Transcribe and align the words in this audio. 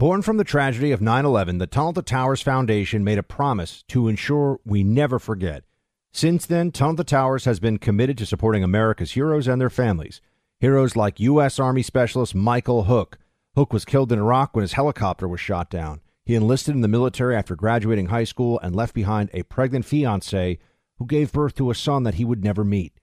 Born 0.00 0.22
from 0.22 0.38
the 0.38 0.44
tragedy 0.44 0.92
of 0.92 1.02
9 1.02 1.26
11, 1.26 1.58
the 1.58 1.66
Tunnel 1.66 1.92
to 1.92 2.00
Towers 2.00 2.40
Foundation 2.40 3.04
made 3.04 3.18
a 3.18 3.22
promise 3.22 3.84
to 3.88 4.08
ensure 4.08 4.58
we 4.64 4.82
never 4.82 5.18
forget. 5.18 5.62
Since 6.10 6.46
then, 6.46 6.72
Tunnel 6.72 6.96
to 6.96 7.04
Towers 7.04 7.44
has 7.44 7.60
been 7.60 7.76
committed 7.76 8.16
to 8.16 8.24
supporting 8.24 8.64
America's 8.64 9.10
heroes 9.10 9.46
and 9.46 9.60
their 9.60 9.68
families. 9.68 10.22
Heroes 10.58 10.96
like 10.96 11.20
U.S. 11.20 11.58
Army 11.58 11.82
Specialist 11.82 12.34
Michael 12.34 12.84
Hook. 12.84 13.18
Hook 13.54 13.74
was 13.74 13.84
killed 13.84 14.10
in 14.10 14.18
Iraq 14.18 14.56
when 14.56 14.62
his 14.62 14.72
helicopter 14.72 15.28
was 15.28 15.38
shot 15.38 15.68
down. 15.68 16.00
He 16.24 16.34
enlisted 16.34 16.74
in 16.74 16.80
the 16.80 16.88
military 16.88 17.36
after 17.36 17.54
graduating 17.54 18.06
high 18.06 18.24
school 18.24 18.58
and 18.60 18.74
left 18.74 18.94
behind 18.94 19.28
a 19.34 19.42
pregnant 19.42 19.84
fiancee 19.84 20.60
who 20.96 21.04
gave 21.04 21.30
birth 21.30 21.56
to 21.56 21.70
a 21.70 21.74
son 21.74 22.04
that 22.04 22.14
he 22.14 22.24
would 22.24 22.42
never 22.42 22.64
meet. 22.64 22.94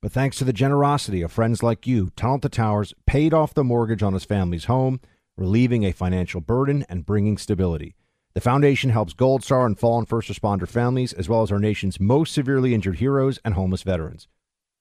But 0.00 0.12
thanks 0.12 0.38
to 0.38 0.44
the 0.44 0.54
generosity 0.54 1.20
of 1.20 1.30
friends 1.30 1.62
like 1.62 1.86
you, 1.86 2.08
Tunnel 2.16 2.38
to 2.38 2.48
Towers 2.48 2.94
paid 3.06 3.34
off 3.34 3.52
the 3.52 3.62
mortgage 3.62 4.02
on 4.02 4.14
his 4.14 4.24
family's 4.24 4.64
home 4.64 5.00
relieving 5.38 5.84
a 5.84 5.92
financial 5.92 6.40
burden 6.40 6.84
and 6.88 7.06
bringing 7.06 7.38
stability. 7.38 7.94
The 8.34 8.40
foundation 8.40 8.90
helps 8.90 9.14
Gold 9.14 9.42
Star 9.42 9.64
and 9.64 9.78
fallen 9.78 10.04
first 10.04 10.28
responder 10.28 10.68
families, 10.68 11.12
as 11.12 11.28
well 11.28 11.42
as 11.42 11.50
our 11.50 11.58
nation's 11.58 11.98
most 11.98 12.34
severely 12.34 12.74
injured 12.74 12.98
heroes 12.98 13.38
and 13.44 13.54
homeless 13.54 13.82
veterans. 13.82 14.28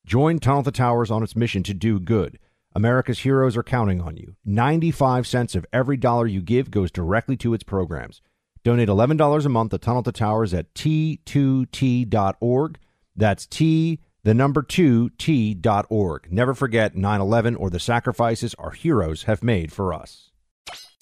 Join 0.06 0.40
Tunnel 0.40 0.64
to 0.64 0.72
Towers 0.72 1.12
on 1.12 1.24
its 1.24 1.36
mission 1.36 1.64
to 1.64 1.74
do 1.74 2.00
good. 2.00 2.40
America's 2.76 3.20
heroes 3.20 3.58
are 3.58 3.64
counting 3.64 4.02
on 4.02 4.18
you. 4.18 4.36
95 4.46 5.26
cents 5.26 5.56
of 5.56 5.66
every 5.74 5.98
dollar 5.98 6.28
you 6.28 6.42
give 6.42 6.70
goes 6.70 6.92
directly 6.92 7.36
to 7.38 7.54
its 7.54 7.64
programs. 7.64 8.22
Donate 8.64 8.90
$11 8.90 9.46
a 9.46 9.50
month 9.50 9.72
to 9.72 9.78
Tunnel 9.78 10.04
to 10.04 10.12
Towers 10.12 10.54
at 10.54 10.74
t2t.org. 10.74 12.78
That's 13.16 13.48
T, 13.48 14.00
the 14.24 14.34
number 14.34 14.62
2, 14.62 15.12
t.org. 15.18 16.32
Never 16.32 16.54
forget 16.54 16.96
9 16.96 17.22
11 17.22 17.56
or 17.56 17.70
the 17.70 17.80
sacrifices 17.80 18.54
our 18.60 18.72
heroes 18.72 19.24
have 19.24 19.42
made 19.42 19.72
for 19.72 19.94
us. 19.94 20.27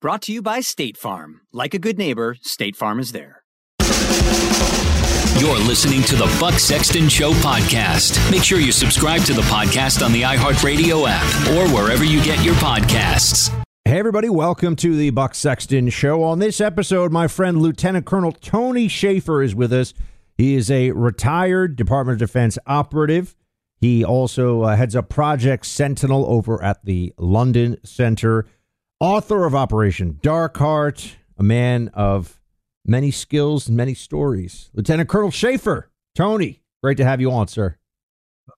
Brought 0.00 0.22
to 0.22 0.32
you 0.32 0.42
by 0.42 0.60
State 0.60 0.96
Farm. 0.96 1.40
Like 1.52 1.74
a 1.74 1.78
good 1.80 1.98
neighbor, 1.98 2.36
State 2.40 2.76
Farm 2.76 3.00
is 3.00 3.10
there. 3.10 3.42
You're 5.40 5.58
listening 5.58 6.02
to 6.02 6.14
the 6.14 6.36
Buck 6.38 6.54
Sexton 6.54 7.08
Show 7.08 7.32
podcast. 7.32 8.30
Make 8.30 8.44
sure 8.44 8.60
you 8.60 8.70
subscribe 8.70 9.22
to 9.22 9.32
the 9.32 9.42
podcast 9.42 10.04
on 10.04 10.12
the 10.12 10.22
iHeartRadio 10.22 11.04
app 11.08 11.48
or 11.48 11.74
wherever 11.74 12.04
you 12.04 12.22
get 12.22 12.44
your 12.44 12.54
podcasts. 12.54 13.48
Hey, 13.84 13.98
everybody, 13.98 14.28
welcome 14.28 14.76
to 14.76 14.94
the 14.94 15.10
Buck 15.10 15.34
Sexton 15.34 15.88
Show. 15.88 16.22
On 16.22 16.38
this 16.38 16.60
episode, 16.60 17.10
my 17.10 17.26
friend 17.26 17.60
Lieutenant 17.60 18.06
Colonel 18.06 18.30
Tony 18.30 18.86
Shaffer 18.86 19.42
is 19.42 19.56
with 19.56 19.72
us. 19.72 19.94
He 20.36 20.54
is 20.54 20.70
a 20.70 20.92
retired 20.92 21.74
Department 21.74 22.22
of 22.22 22.28
Defense 22.28 22.56
operative. 22.68 23.34
He 23.80 24.04
also 24.04 24.62
uh, 24.62 24.76
heads 24.76 24.94
up 24.94 25.08
Project 25.08 25.66
Sentinel 25.66 26.24
over 26.26 26.62
at 26.62 26.84
the 26.84 27.12
London 27.18 27.78
Center 27.84 28.46
author 29.00 29.44
of 29.44 29.54
Operation 29.54 30.18
Dark 30.22 30.56
Heart, 30.56 31.16
a 31.36 31.42
man 31.42 31.88
of 31.94 32.40
many 32.84 33.10
skills 33.10 33.68
and 33.68 33.76
many 33.76 33.94
stories. 33.94 34.70
Lieutenant 34.74 35.08
Colonel 35.08 35.30
Shaffer, 35.30 35.90
Tony, 36.14 36.62
great 36.82 36.96
to 36.96 37.04
have 37.04 37.20
you 37.20 37.30
on, 37.30 37.48
sir. 37.48 37.76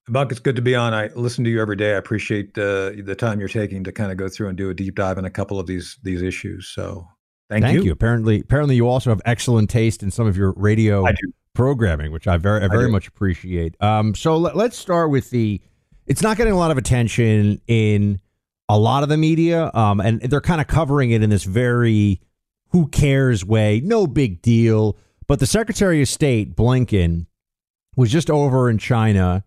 Buck, 0.09 0.31
it's 0.31 0.41
good 0.41 0.57
to 0.57 0.63
be 0.63 0.75
on. 0.75 0.95
I 0.95 1.09
listen 1.15 1.45
to 1.45 1.51
you 1.51 1.61
every 1.61 1.77
day. 1.77 1.95
I 1.95 1.97
appreciate 1.97 2.57
uh, 2.57 2.93
the 3.03 3.17
time 3.17 3.39
you're 3.39 3.49
taking 3.49 3.85
to 3.85 3.93
kind 3.93 4.11
of 4.11 4.17
go 4.17 4.29
through 4.29 4.49
and 4.49 4.57
do 4.57 4.71
a 4.71 4.75
deep 4.75 4.95
dive 4.95 5.19
in 5.19 5.25
a 5.25 5.31
couple 5.31 5.59
of 5.59 5.67
these 5.67 5.99
these 6.03 6.23
issues. 6.23 6.69
So, 6.69 7.07
thank, 7.49 7.63
you. 7.63 7.67
thank 7.67 7.79
you. 7.79 7.85
you. 7.85 7.93
Apparently, 7.93 8.41
apparently, 8.41 8.77
you 8.77 8.89
also 8.89 9.11
have 9.11 9.21
excellent 9.25 9.71
taste 9.71 10.03
in 10.03 10.11
some 10.11 10.27
of 10.27 10.37
your 10.37 10.53
radio 10.57 11.07
programming, 11.55 12.13
which 12.13 12.27
I 12.27 12.39
very, 12.39 12.65
I 12.65 12.69
very 12.69 12.87
I 12.87 12.89
much 12.89 13.09
appreciate. 13.09 13.81
Um, 13.83 14.15
so 14.15 14.37
let, 14.37 14.57
let's 14.57 14.77
start 14.77 15.11
with 15.11 15.31
the. 15.31 15.61
It's 16.07 16.23
not 16.23 16.37
getting 16.37 16.53
a 16.53 16.59
lot 16.59 16.71
of 16.71 16.79
attention 16.79 17.61
in 17.69 18.21
a 18.71 18.79
lot 18.79 19.03
of 19.03 19.09
the 19.09 19.17
media, 19.17 19.69
um, 19.75 19.99
and 20.01 20.21
they're 20.21 20.41
kind 20.41 20.61
of 20.61 20.69
covering 20.69 21.11
it 21.11 21.25
in 21.25 21.31
this 21.31 21.43
very 21.43 22.21
who 22.69 22.87
cares 22.87 23.45
way, 23.45 23.81
no 23.85 24.07
big 24.07 24.41
deal. 24.43 24.97
But 25.27 25.41
the 25.41 25.47
Secretary 25.47 26.01
of 26.03 26.09
State, 26.09 26.55
Blinken, 26.55 27.27
was 27.97 28.13
just 28.13 28.31
over 28.31 28.71
in 28.71 28.79
China, 28.79 29.43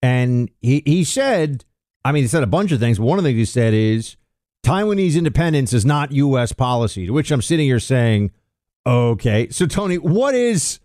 and 0.00 0.48
he, 0.60 0.84
he 0.86 1.02
said, 1.02 1.64
I 2.04 2.12
mean, 2.12 2.22
he 2.22 2.28
said 2.28 2.44
a 2.44 2.46
bunch 2.46 2.70
of 2.70 2.78
things, 2.78 2.98
but 2.98 3.06
one 3.06 3.18
of 3.18 3.24
the 3.24 3.30
things 3.30 3.38
he 3.38 3.44
said 3.46 3.74
is 3.74 4.16
Taiwanese 4.64 5.16
independence 5.16 5.72
is 5.72 5.84
not 5.84 6.12
U.S. 6.12 6.52
policy, 6.52 7.06
to 7.06 7.12
which 7.12 7.32
I'm 7.32 7.42
sitting 7.42 7.66
here 7.66 7.80
saying, 7.80 8.30
okay. 8.86 9.48
So, 9.50 9.66
Tony, 9.66 9.98
what 9.98 10.36
is 10.36 10.78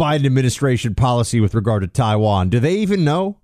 Biden 0.00 0.24
administration 0.24 0.94
policy 0.94 1.40
with 1.40 1.54
regard 1.54 1.82
to 1.82 1.88
Taiwan? 1.88 2.48
Do 2.48 2.58
they 2.58 2.76
even 2.76 3.04
know? 3.04 3.36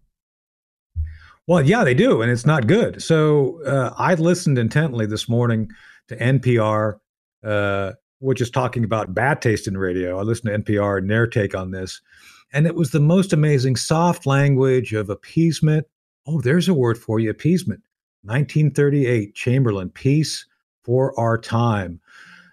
Well, 1.46 1.62
yeah, 1.62 1.84
they 1.84 1.94
do, 1.94 2.22
and 2.22 2.30
it's 2.30 2.46
not 2.46 2.66
good. 2.66 3.02
So 3.02 3.62
uh, 3.64 3.92
I 3.98 4.14
listened 4.14 4.58
intently 4.58 5.04
this 5.04 5.28
morning 5.28 5.70
to 6.08 6.16
NPR, 6.16 6.98
uh, 7.42 7.92
which 8.20 8.40
is 8.40 8.50
talking 8.50 8.82
about 8.82 9.14
bad 9.14 9.42
taste 9.42 9.68
in 9.68 9.76
radio. 9.76 10.18
I 10.18 10.22
listened 10.22 10.64
to 10.64 10.72
NPR 10.72 10.98
and 10.98 11.10
their 11.10 11.26
take 11.26 11.54
on 11.54 11.70
this, 11.70 12.00
and 12.52 12.66
it 12.66 12.74
was 12.74 12.92
the 12.92 13.00
most 13.00 13.34
amazing 13.34 13.76
soft 13.76 14.24
language 14.24 14.94
of 14.94 15.10
appeasement. 15.10 15.86
Oh, 16.26 16.40
there's 16.40 16.68
a 16.68 16.74
word 16.74 16.96
for 16.96 17.20
you: 17.20 17.28
appeasement. 17.28 17.82
1938, 18.22 19.34
Chamberlain, 19.34 19.90
peace 19.90 20.46
for 20.82 21.18
our 21.20 21.36
time. 21.36 22.00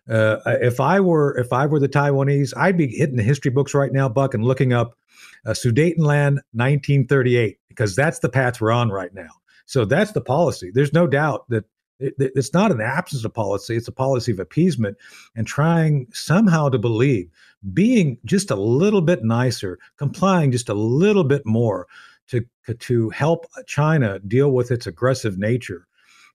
Uh, 0.09 0.38
if 0.46 0.81
I 0.81 1.00
were 1.00 1.37
if 1.37 1.53
I 1.53 1.66
were 1.66 1.79
the 1.79 1.87
Taiwanese, 1.87 2.52
I'd 2.58 2.76
be 2.76 2.87
hitting 2.87 3.16
the 3.16 3.23
history 3.23 3.52
books 3.52 3.73
right 3.73 3.94
now, 3.94 4.09
Buck, 4.09 4.34
and 4.34 4.44
looking 4.44 4.73
up 4.73 4.97
uh, 5.46 5.52
Sudetenland 5.52 6.40
1938 6.53 7.58
because 7.67 7.96
that's 7.96 8.20
the 8.20 8.29
path 8.29 8.61
we're 8.61 8.72
on 8.72 8.90
right 8.90 9.14
now. 9.14 9.29
So 9.66 9.85
that's 9.85 10.11
the 10.11 10.22
policy. 10.22 10.72
There's 10.73 10.93
no 10.93 11.08
doubt 11.08 11.49
that 11.49 11.66
it, 11.99 12.16
it's 12.17 12.53
not 12.53 12.72
an 12.72 12.82
absence 12.82 13.23
of 13.23 13.34
policy, 13.34 13.76
it's 13.76 13.88
a 13.88 13.93
policy 13.93 14.32
of 14.32 14.40
appeasement 14.40 14.97
and 15.35 15.47
trying 15.47 16.08
somehow 16.11 16.70
to 16.70 16.79
believe, 16.79 17.29
being 17.73 18.17
just 18.26 18.52
a 18.52 18.55
little 18.55 19.02
bit 19.02 19.23
nicer, 19.23 19.78
complying 19.97 20.52
just 20.52 20.70
a 20.70 20.73
little 20.73 21.23
bit 21.23 21.46
more 21.46 21.87
to, 22.28 22.46
to 22.79 23.09
help 23.11 23.46
China 23.67 24.20
deal 24.20 24.52
with 24.52 24.72
its 24.72 24.87
aggressive 24.87 25.37
nature 25.37 25.87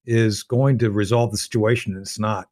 is 0.05 0.43
going 0.43 0.79
to 0.79 0.91
resolve 0.91 1.33
the 1.33 1.39
situation, 1.39 1.95
and 1.95 2.03
it's 2.03 2.19
not. 2.19 2.49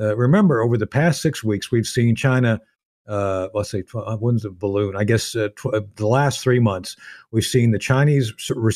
Uh, 0.00 0.16
remember, 0.16 0.62
over 0.62 0.76
the 0.76 0.86
past 0.86 1.20
six 1.20 1.44
weeks, 1.44 1.70
we've 1.70 1.86
seen 1.86 2.16
China 2.16 2.60
uh, 3.06 3.48
let's 3.54 3.70
say, 3.70 3.84
uh, 3.94 4.16
when's 4.16 4.42
the 4.42 4.50
balloon? 4.50 4.96
I 4.96 5.04
guess 5.04 5.36
uh, 5.36 5.48
tw- 5.56 5.74
uh, 5.74 5.80
the 5.96 6.06
last 6.06 6.40
three 6.40 6.60
months, 6.60 6.96
we've 7.30 7.44
seen 7.44 7.70
the 7.70 7.78
Chinese 7.78 8.32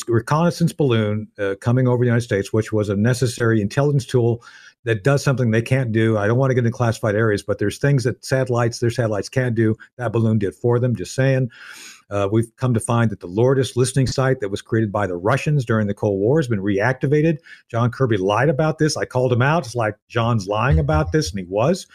reconnaissance 0.07 0.73
balloon 0.73 1.27
uh, 1.39 1.55
coming 1.61 1.87
over 1.87 2.03
the 2.03 2.07
United 2.07 2.25
States, 2.25 2.53
which 2.53 2.71
was 2.71 2.89
a 2.89 2.95
necessary 2.95 3.61
intelligence 3.61 4.05
tool 4.05 4.43
that 4.85 5.03
does 5.03 5.23
something 5.23 5.51
they 5.51 5.61
can't 5.61 5.91
do. 5.91 6.17
I 6.17 6.27
don't 6.27 6.37
want 6.37 6.51
to 6.51 6.55
get 6.55 6.65
into 6.65 6.75
classified 6.75 7.15
areas, 7.15 7.43
but 7.43 7.59
there's 7.59 7.77
things 7.77 8.03
that 8.05 8.23
satellites, 8.23 8.79
their 8.79 8.89
satellites 8.89 9.29
can 9.29 9.53
do. 9.53 9.75
That 9.97 10.13
balloon 10.13 10.39
did 10.39 10.55
for 10.55 10.79
them, 10.79 10.95
just 10.95 11.13
saying. 11.15 11.49
Uh, 12.09 12.27
we've 12.31 12.55
come 12.55 12.73
to 12.73 12.79
find 12.79 13.11
that 13.11 13.19
the 13.19 13.27
Lourdes 13.27 13.75
listening 13.75 14.07
site 14.07 14.39
that 14.39 14.49
was 14.49 14.61
created 14.61 14.91
by 14.91 15.05
the 15.05 15.15
Russians 15.15 15.65
during 15.65 15.87
the 15.87 15.93
Cold 15.93 16.19
War 16.19 16.39
has 16.39 16.47
been 16.47 16.61
reactivated. 16.61 17.37
John 17.67 17.91
Kirby 17.91 18.17
lied 18.17 18.49
about 18.49 18.79
this. 18.79 18.97
I 18.97 19.05
called 19.05 19.31
him 19.31 19.41
out. 19.41 19.65
It's 19.65 19.75
like 19.75 19.95
John's 20.07 20.47
lying 20.47 20.79
about 20.79 21.11
this, 21.11 21.29
and 21.29 21.39
he 21.39 21.45
was. 21.45 21.85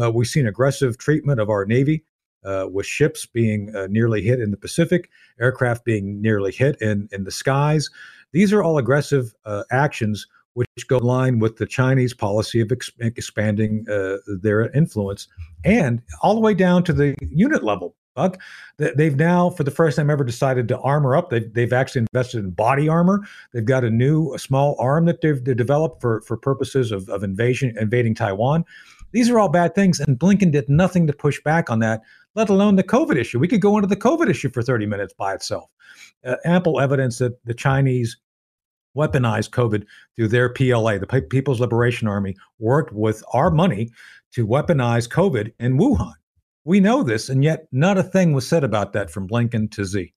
Uh, 0.00 0.10
we've 0.10 0.26
seen 0.26 0.46
aggressive 0.46 0.98
treatment 0.98 1.40
of 1.40 1.50
our 1.50 1.64
Navy. 1.64 2.04
Uh, 2.42 2.66
with 2.72 2.86
ships 2.86 3.26
being 3.26 3.70
uh, 3.76 3.86
nearly 3.90 4.22
hit 4.22 4.40
in 4.40 4.50
the 4.50 4.56
Pacific, 4.56 5.10
aircraft 5.38 5.84
being 5.84 6.22
nearly 6.22 6.50
hit 6.50 6.80
in, 6.80 7.06
in 7.12 7.24
the 7.24 7.30
skies. 7.30 7.90
These 8.32 8.50
are 8.54 8.62
all 8.62 8.78
aggressive 8.78 9.34
uh, 9.44 9.64
actions 9.70 10.26
which 10.54 10.68
go 10.88 10.96
in 10.96 11.04
line 11.04 11.38
with 11.38 11.58
the 11.58 11.66
Chinese 11.66 12.14
policy 12.14 12.62
of 12.62 12.72
ex- 12.72 12.90
expanding 13.00 13.84
uh, 13.90 14.16
their 14.40 14.70
influence 14.70 15.28
and 15.64 16.00
all 16.22 16.34
the 16.34 16.40
way 16.40 16.54
down 16.54 16.82
to 16.84 16.94
the 16.94 17.14
unit 17.20 17.62
level. 17.62 17.94
Buck, 18.16 18.40
they've 18.78 19.16
now, 19.16 19.50
for 19.50 19.62
the 19.62 19.70
first 19.70 19.96
time 19.96 20.10
ever, 20.10 20.24
decided 20.24 20.66
to 20.68 20.78
armor 20.80 21.14
up. 21.14 21.30
They've, 21.30 21.52
they've 21.52 21.72
actually 21.72 22.06
invested 22.12 22.38
in 22.38 22.50
body 22.50 22.88
armor. 22.88 23.20
They've 23.52 23.64
got 23.64 23.84
a 23.84 23.90
new 23.90 24.34
a 24.34 24.38
small 24.38 24.76
arm 24.80 25.04
that 25.04 25.20
they've, 25.20 25.44
they've 25.44 25.56
developed 25.56 26.00
for, 26.00 26.22
for 26.22 26.36
purposes 26.36 26.90
of, 26.90 27.08
of 27.08 27.22
invasion, 27.22 27.76
invading 27.78 28.14
Taiwan. 28.14 28.64
These 29.12 29.30
are 29.30 29.38
all 29.38 29.48
bad 29.48 29.74
things, 29.74 30.00
and 30.00 30.18
Blinken 30.18 30.52
did 30.52 30.68
nothing 30.68 31.06
to 31.06 31.12
push 31.12 31.40
back 31.42 31.70
on 31.70 31.80
that, 31.80 32.02
let 32.34 32.48
alone 32.48 32.76
the 32.76 32.84
COVID 32.84 33.16
issue. 33.16 33.38
We 33.38 33.48
could 33.48 33.60
go 33.60 33.76
into 33.76 33.88
the 33.88 33.96
COVID 33.96 34.28
issue 34.28 34.50
for 34.50 34.62
30 34.62 34.86
minutes 34.86 35.14
by 35.14 35.34
itself. 35.34 35.70
Uh, 36.24 36.36
ample 36.44 36.80
evidence 36.80 37.18
that 37.18 37.44
the 37.44 37.54
Chinese 37.54 38.16
weaponized 38.96 39.50
COVID 39.50 39.84
through 40.16 40.28
their 40.28 40.48
PLA, 40.48 40.98
the 40.98 41.26
People's 41.30 41.60
Liberation 41.60 42.08
Army, 42.08 42.36
worked 42.58 42.92
with 42.92 43.22
our 43.32 43.50
money 43.50 43.90
to 44.32 44.46
weaponize 44.46 45.08
COVID 45.08 45.52
in 45.58 45.78
Wuhan. 45.78 46.14
We 46.64 46.80
know 46.80 47.02
this, 47.02 47.28
and 47.28 47.42
yet 47.42 47.66
not 47.72 47.98
a 47.98 48.02
thing 48.02 48.32
was 48.32 48.46
said 48.46 48.64
about 48.64 48.92
that 48.92 49.10
from 49.10 49.28
Blinken 49.28 49.70
to 49.72 49.84
Xi. 49.84 50.12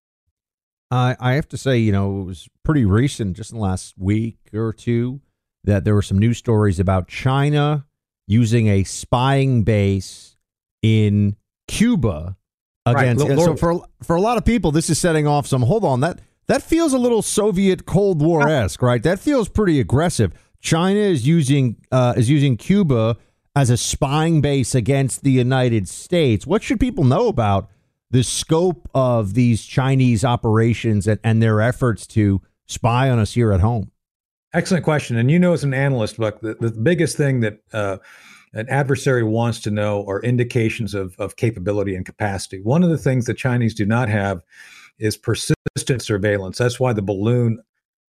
Uh, 0.92 1.16
I 1.19 1.34
have 1.34 1.48
to 1.50 1.57
say, 1.57 1.78
you 1.78 1.92
know, 1.92 2.22
it 2.22 2.25
was 2.25 2.48
pretty 2.63 2.86
recent, 2.86 3.36
just 3.36 3.51
in 3.51 3.57
the 3.57 3.63
last 3.63 3.95
week 3.98 4.38
or 4.54 4.74
two, 4.74 5.22
that 5.63 5.86
there 5.86 5.95
were 5.95 6.04
some 6.04 6.19
news 6.19 6.38
stories 6.38 6.80
about 6.80 7.07
China 7.07 7.86
using 8.28 8.68
a 8.68 8.84
spying 8.84 9.64
base 9.64 10.36
in 10.81 11.36
Cuba 11.68 12.38
against. 12.86 13.25
Right. 13.25 13.38
so 13.38 13.56
for 13.56 13.86
for 14.02 14.16
a 14.16 14.22
lot 14.22 14.38
of 14.38 14.46
people, 14.46 14.72
this 14.72 14.90
is 14.90 15.00
setting 15.00 15.28
off 15.28 15.48
some. 15.48 15.64
Hold 15.64 15.84
on, 15.84 16.02
that 16.02 16.20
that 16.48 16.62
feels 16.62 16.94
a 16.94 16.98
little 16.98 17.22
Soviet 17.22 17.86
Cold 17.86 18.22
War 18.22 18.48
esque, 18.48 18.81
right? 18.81 19.02
That 19.02 19.20
feels 19.20 19.50
pretty 19.50 19.80
aggressive. 19.80 20.34
China 20.62 21.00
is 21.00 21.28
using 21.28 21.78
uh, 21.92 22.14
is 22.18 22.30
using 22.30 22.58
Cuba 22.58 23.18
as 23.56 23.70
a 23.70 23.78
spying 23.78 24.42
base 24.42 24.74
against 24.74 25.24
the 25.24 25.31
United 25.31 25.88
States. 25.88 26.48
What 26.48 26.64
should 26.64 26.80
people 26.80 27.04
know 27.04 27.28
about 27.28 27.69
the 28.10 28.24
scope 28.24 28.90
of 28.94 29.34
these 29.34 29.66
Chinese 29.66 30.24
operations 30.24 31.08
and, 31.08 31.19
and 31.24 31.42
their 31.42 31.62
efforts 31.62 32.06
to 32.08 32.42
spy 32.66 33.10
on 33.10 33.19
us 33.19 33.34
here 33.34 33.52
at 33.52 33.60
home? 33.60 33.92
Excellent 34.54 34.84
question. 34.84 35.18
And 35.18 35.32
you 35.32 35.40
know, 35.40 35.54
as 35.54 35.64
an 35.64 35.74
analyst, 35.74 36.18
Buck, 36.18 36.42
the, 36.42 36.56
the 36.60 36.72
biggest 36.72 37.18
thing 37.18 37.40
that 37.40 37.60
uh, 37.74 37.98
an 38.54 38.70
adversary 38.70 39.24
wants 39.24 39.60
to 39.62 39.72
know 39.72 40.06
are 40.08 40.22
indications 40.22 40.94
of, 40.94 41.16
of 41.20 41.38
capability 41.38 41.96
and 41.96 42.06
capacity. 42.06 42.62
One 42.62 42.84
of 42.84 42.90
the 42.90 42.98
things 42.98 43.26
the 43.26 43.34
Chinese 43.34 43.74
do 43.74 43.86
not 43.86 44.10
have 44.10 44.44
is 45.00 45.18
persistent 45.18 46.02
surveillance. 46.02 46.60
That's 46.60 46.80
why 46.80 46.94
the 46.94 47.02
balloon 47.02 47.64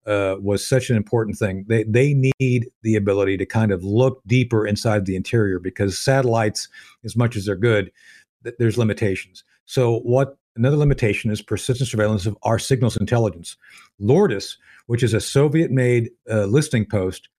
uh, 0.07 0.37
was 0.39 0.65
such 0.65 0.89
an 0.89 0.95
important 0.95 1.37
thing. 1.37 1.65
They 1.67 1.83
they 1.83 2.13
need 2.13 2.71
the 2.83 2.95
ability 2.95 3.37
to 3.37 3.45
kind 3.45 3.71
of 3.71 3.83
look 3.83 4.21
deeper 4.25 4.65
inside 4.65 5.05
the 5.05 5.17
interior 5.17 5.59
because 5.59 5.99
satellites, 5.99 6.69
as 7.03 7.17
much 7.17 7.35
as 7.35 7.45
they're 7.45 7.55
good, 7.55 7.91
th- 8.43 8.55
there's 8.59 8.77
limitations. 8.77 9.43
So 9.65 9.99
what 9.99 10.37
another 10.59 10.77
limitation 10.77 11.31
is 11.31 11.41
persistent 11.41 11.89
surveillance 11.89 12.25
of 12.25 12.37
our 12.43 12.59
signals 12.59 12.97
intelligence. 12.97 13.57
Lourdes, 13.99 14.57
which 14.85 15.03
is 15.03 15.13
a 15.13 15.21
Soviet-made 15.21 16.11
uh, 16.29 16.45
listening 16.45 16.85
post 16.85 17.29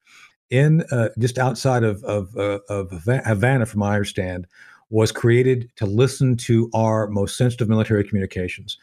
in 0.51 0.83
uh, 0.91 1.11
just 1.19 1.39
outside 1.39 1.85
of 1.85 2.03
of, 2.03 2.37
uh, 2.37 2.59
of 2.69 2.91
Havana, 2.91 3.67
from 3.67 3.81
my 3.81 3.95
understand, 3.95 4.47
was 4.89 5.13
created 5.13 5.71
to 5.77 5.87
listen 5.87 6.37
to 6.37 6.69
our 6.75 7.07
most 7.07 7.37
sensitive 7.37 7.69
military 7.69 8.03
communications 8.03 8.77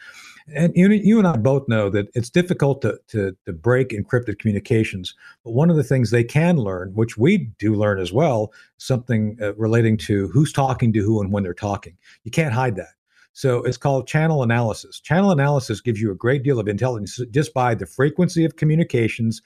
and 0.54 0.74
you, 0.75 0.90
you 0.90 1.18
and 1.18 1.28
I 1.28 1.36
both 1.38 1.68
know 1.68 1.90
that 1.90 2.07
it's 2.13 2.30
difficult 2.30 2.81
to, 2.81 2.98
to, 3.10 3.36
to 3.45 3.54
break 3.54 3.90
encrypted 3.90 4.40
communications. 4.40 5.13
But 5.44 5.51
one 5.51 5.69
of 5.69 5.75
the 5.75 5.83
things 5.83 6.10
they 6.10 6.24
can 6.24 6.57
learn, 6.57 6.94
which 6.94 7.18
we 7.18 7.50
do 7.60 7.75
learn 7.75 8.00
as 8.00 8.13
well, 8.13 8.54
something 8.78 9.38
uh, 9.42 9.56
relating 9.56 9.98
to 9.98 10.30
who's 10.30 10.54
talking 10.54 10.94
to 10.94 11.01
who 11.01 11.22
and 11.22 11.31
when 11.31 11.44
they're 11.44 11.54
talking. 11.54 11.98
You 12.24 12.31
can't 12.31 12.54
hide 12.54 12.75
that. 12.78 12.96
So 13.38 13.62
it's 13.62 13.78
called 13.78 14.07
channel 14.07 14.42
analysis. 14.42 15.00
Channel 15.00 15.30
analysis 15.30 15.80
gives 15.80 16.01
you 16.01 16.10
a 16.12 16.16
great 16.16 16.42
deal 16.42 16.60
of 16.60 16.68
intelligence 16.68 17.19
just 17.30 17.54
by 17.54 17.75
the 17.75 17.86
frequency 17.86 18.44
of 18.45 18.56
communications, 18.56 19.44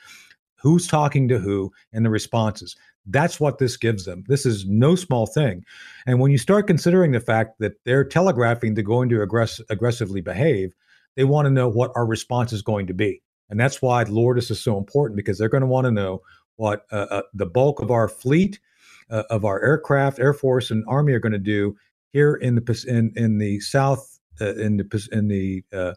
who's 0.61 0.87
talking 0.87 1.27
to 1.27 1.37
who, 1.37 1.73
and 1.91 2.05
the 2.05 2.09
responses. 2.09 2.77
That's 3.05 3.37
what 3.37 3.57
this 3.57 3.75
gives 3.75 4.05
them. 4.05 4.23
This 4.29 4.45
is 4.45 4.65
no 4.65 4.95
small 4.95 5.25
thing. 5.25 5.65
And 6.05 6.21
when 6.21 6.31
you 6.31 6.37
start 6.37 6.67
considering 6.67 7.11
the 7.11 7.19
fact 7.19 7.59
that 7.59 7.73
they're 7.83 8.05
telegraphing 8.05 8.75
they're 8.75 8.83
going 8.85 9.09
to 9.09 9.15
aggress- 9.15 9.59
aggressively 9.69 10.21
behave, 10.21 10.73
they 11.17 11.25
want 11.25 11.47
to 11.47 11.51
know 11.51 11.67
what 11.67 11.91
our 11.93 12.05
response 12.05 12.53
is 12.53 12.61
going 12.61 12.87
to 12.87 12.93
be. 12.93 13.21
And 13.49 13.59
that's 13.59 13.81
why 13.81 14.03
Lourdes 14.03 14.49
is 14.49 14.61
so 14.61 14.77
important 14.77 15.17
because 15.17 15.37
they're 15.37 15.49
going 15.49 15.61
to 15.63 15.67
want 15.67 15.83
to 15.83 15.91
know 15.91 16.21
what 16.55 16.85
uh, 16.93 17.07
uh, 17.11 17.21
the 17.33 17.45
bulk 17.45 17.81
of 17.81 17.91
our 17.91 18.07
fleet, 18.07 18.57
uh, 19.09 19.23
of 19.29 19.43
our 19.43 19.61
aircraft, 19.61 20.17
Air 20.17 20.33
Force, 20.33 20.71
and 20.71 20.85
Army 20.87 21.11
are 21.11 21.19
going 21.19 21.33
to 21.33 21.39
do 21.39 21.75
here 22.13 22.35
in 22.35 22.55
the 22.55 22.85
in 22.87 23.13
in 23.15 23.37
the 23.37 23.59
South, 23.59 24.19
uh, 24.39 24.55
in 24.55 24.77
the 24.77 25.09
in 25.11 25.27
the 25.27 25.63
uh, 25.73 25.93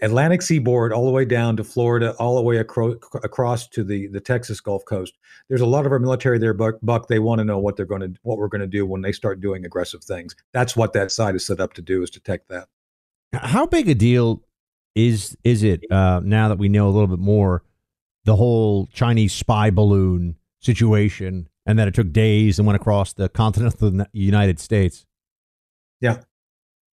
Atlantic 0.00 0.42
seaboard, 0.42 0.92
all 0.92 1.04
the 1.04 1.12
way 1.12 1.24
down 1.24 1.56
to 1.56 1.64
Florida, 1.64 2.14
all 2.18 2.36
the 2.36 2.42
way 2.42 2.58
acro- 2.58 2.98
across 3.22 3.68
to 3.68 3.84
the 3.84 4.08
the 4.08 4.20
Texas 4.20 4.60
Gulf 4.60 4.84
Coast. 4.84 5.18
There's 5.48 5.60
a 5.60 5.66
lot 5.66 5.86
of 5.86 5.92
our 5.92 5.98
military 5.98 6.38
there, 6.38 6.54
Buck. 6.54 6.76
Buck 6.82 7.08
they 7.08 7.18
want 7.18 7.40
to 7.40 7.44
know 7.44 7.58
what 7.58 7.76
they're 7.76 7.86
going 7.86 8.00
to 8.00 8.14
what 8.22 8.38
we're 8.38 8.48
going 8.48 8.62
to 8.62 8.66
do 8.66 8.86
when 8.86 9.02
they 9.02 9.12
start 9.12 9.40
doing 9.40 9.64
aggressive 9.64 10.02
things. 10.02 10.34
That's 10.52 10.76
what 10.76 10.92
that 10.94 11.12
site 11.12 11.34
is 11.34 11.46
set 11.46 11.60
up 11.60 11.74
to 11.74 11.82
do 11.82 12.02
is 12.02 12.10
detect 12.10 12.48
that. 12.48 12.68
How 13.34 13.66
big 13.66 13.88
a 13.88 13.94
deal 13.94 14.42
is 14.94 15.36
is 15.44 15.62
it 15.62 15.84
uh, 15.90 16.20
now 16.24 16.48
that 16.48 16.58
we 16.58 16.68
know 16.68 16.88
a 16.88 16.90
little 16.90 17.08
bit 17.08 17.18
more 17.18 17.62
the 18.24 18.36
whole 18.36 18.86
Chinese 18.92 19.32
spy 19.32 19.70
balloon 19.70 20.36
situation, 20.60 21.48
and 21.66 21.78
that 21.78 21.88
it 21.88 21.94
took 21.94 22.12
days 22.12 22.58
and 22.58 22.66
went 22.66 22.76
across 22.76 23.12
the 23.12 23.28
continent 23.28 23.74
of 23.74 23.80
the 23.80 24.08
United 24.12 24.58
States? 24.58 25.06
Yeah. 26.00 26.18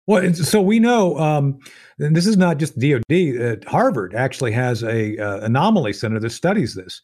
Well, 0.06 0.32
so 0.32 0.62
we 0.62 0.78
know, 0.78 1.18
um, 1.18 1.58
and 1.98 2.16
this 2.16 2.26
is 2.26 2.38
not 2.38 2.56
just 2.56 2.78
DoD. 2.78 3.02
Uh, 3.10 3.56
Harvard 3.66 4.14
actually 4.14 4.52
has 4.52 4.82
a 4.82 5.18
uh, 5.18 5.40
anomaly 5.40 5.92
center 5.92 6.18
that 6.20 6.30
studies 6.30 6.74
this 6.74 7.02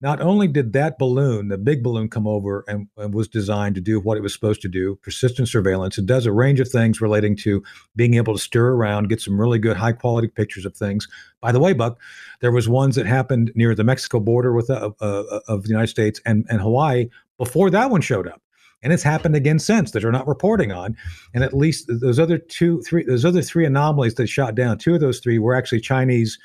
not 0.00 0.20
only 0.20 0.46
did 0.46 0.72
that 0.74 0.98
balloon, 0.98 1.48
the 1.48 1.58
big 1.58 1.82
balloon, 1.82 2.08
come 2.08 2.26
over 2.26 2.64
and, 2.68 2.86
and, 2.96 3.12
was 3.12 3.26
designed 3.26 3.74
to 3.74 3.80
do 3.80 3.98
what 3.98 4.16
it 4.16 4.22
was 4.22 4.32
supposed 4.32 4.62
to 4.62 4.68
do 4.68 4.96
persistent 5.02 5.48
surveillance. 5.48 5.98
It 5.98 6.06
does 6.06 6.24
a 6.24 6.32
range 6.32 6.60
of 6.60 6.68
things 6.68 7.00
relating 7.00 7.36
to 7.38 7.62
being 7.96 8.14
able 8.14 8.34
to 8.34 8.40
stir 8.40 8.68
around, 8.68 9.08
get 9.08 9.20
some 9.20 9.40
really 9.40 9.58
good 9.58 9.76
high 9.76 9.92
quality 9.92 10.28
pictures 10.28 10.64
of 10.64 10.76
things. 10.76 11.08
By 11.40 11.50
the 11.50 11.60
way, 11.60 11.72
Buck, 11.72 11.98
there 12.40 12.52
was 12.52 12.68
ones 12.68 12.94
that 12.94 13.06
happened 13.06 13.50
near 13.54 13.74
the 13.74 13.84
Mexico 13.84 14.20
border 14.20 14.52
with 14.52 14.70
uh, 14.70 14.90
uh, 15.00 15.40
of 15.48 15.64
the 15.64 15.68
United 15.68 15.88
States 15.88 16.20
and, 16.24 16.46
and 16.48 16.60
Hawaii 16.60 17.08
before 17.36 17.70
that 17.70 17.90
one 17.90 18.00
showed 18.00 18.28
up. 18.28 18.40
And 18.82 18.92
it's 18.92 19.02
happened 19.02 19.34
again 19.34 19.58
since 19.58 19.90
that 19.90 20.04
are 20.04 20.12
not 20.12 20.28
reporting 20.28 20.70
on. 20.70 20.96
And 21.34 21.42
at 21.42 21.52
least 21.52 21.86
those 21.88 22.20
other 22.20 22.38
two, 22.38 22.80
three, 22.82 23.04
those 23.04 23.24
other 23.24 23.42
three 23.42 23.66
anomalies 23.66 24.14
that 24.14 24.28
shot 24.28 24.54
down, 24.54 24.78
two 24.78 24.94
of 24.94 25.00
those 25.00 25.18
three 25.18 25.40
were 25.40 25.54
actually 25.54 25.80
Chinese 25.80 26.38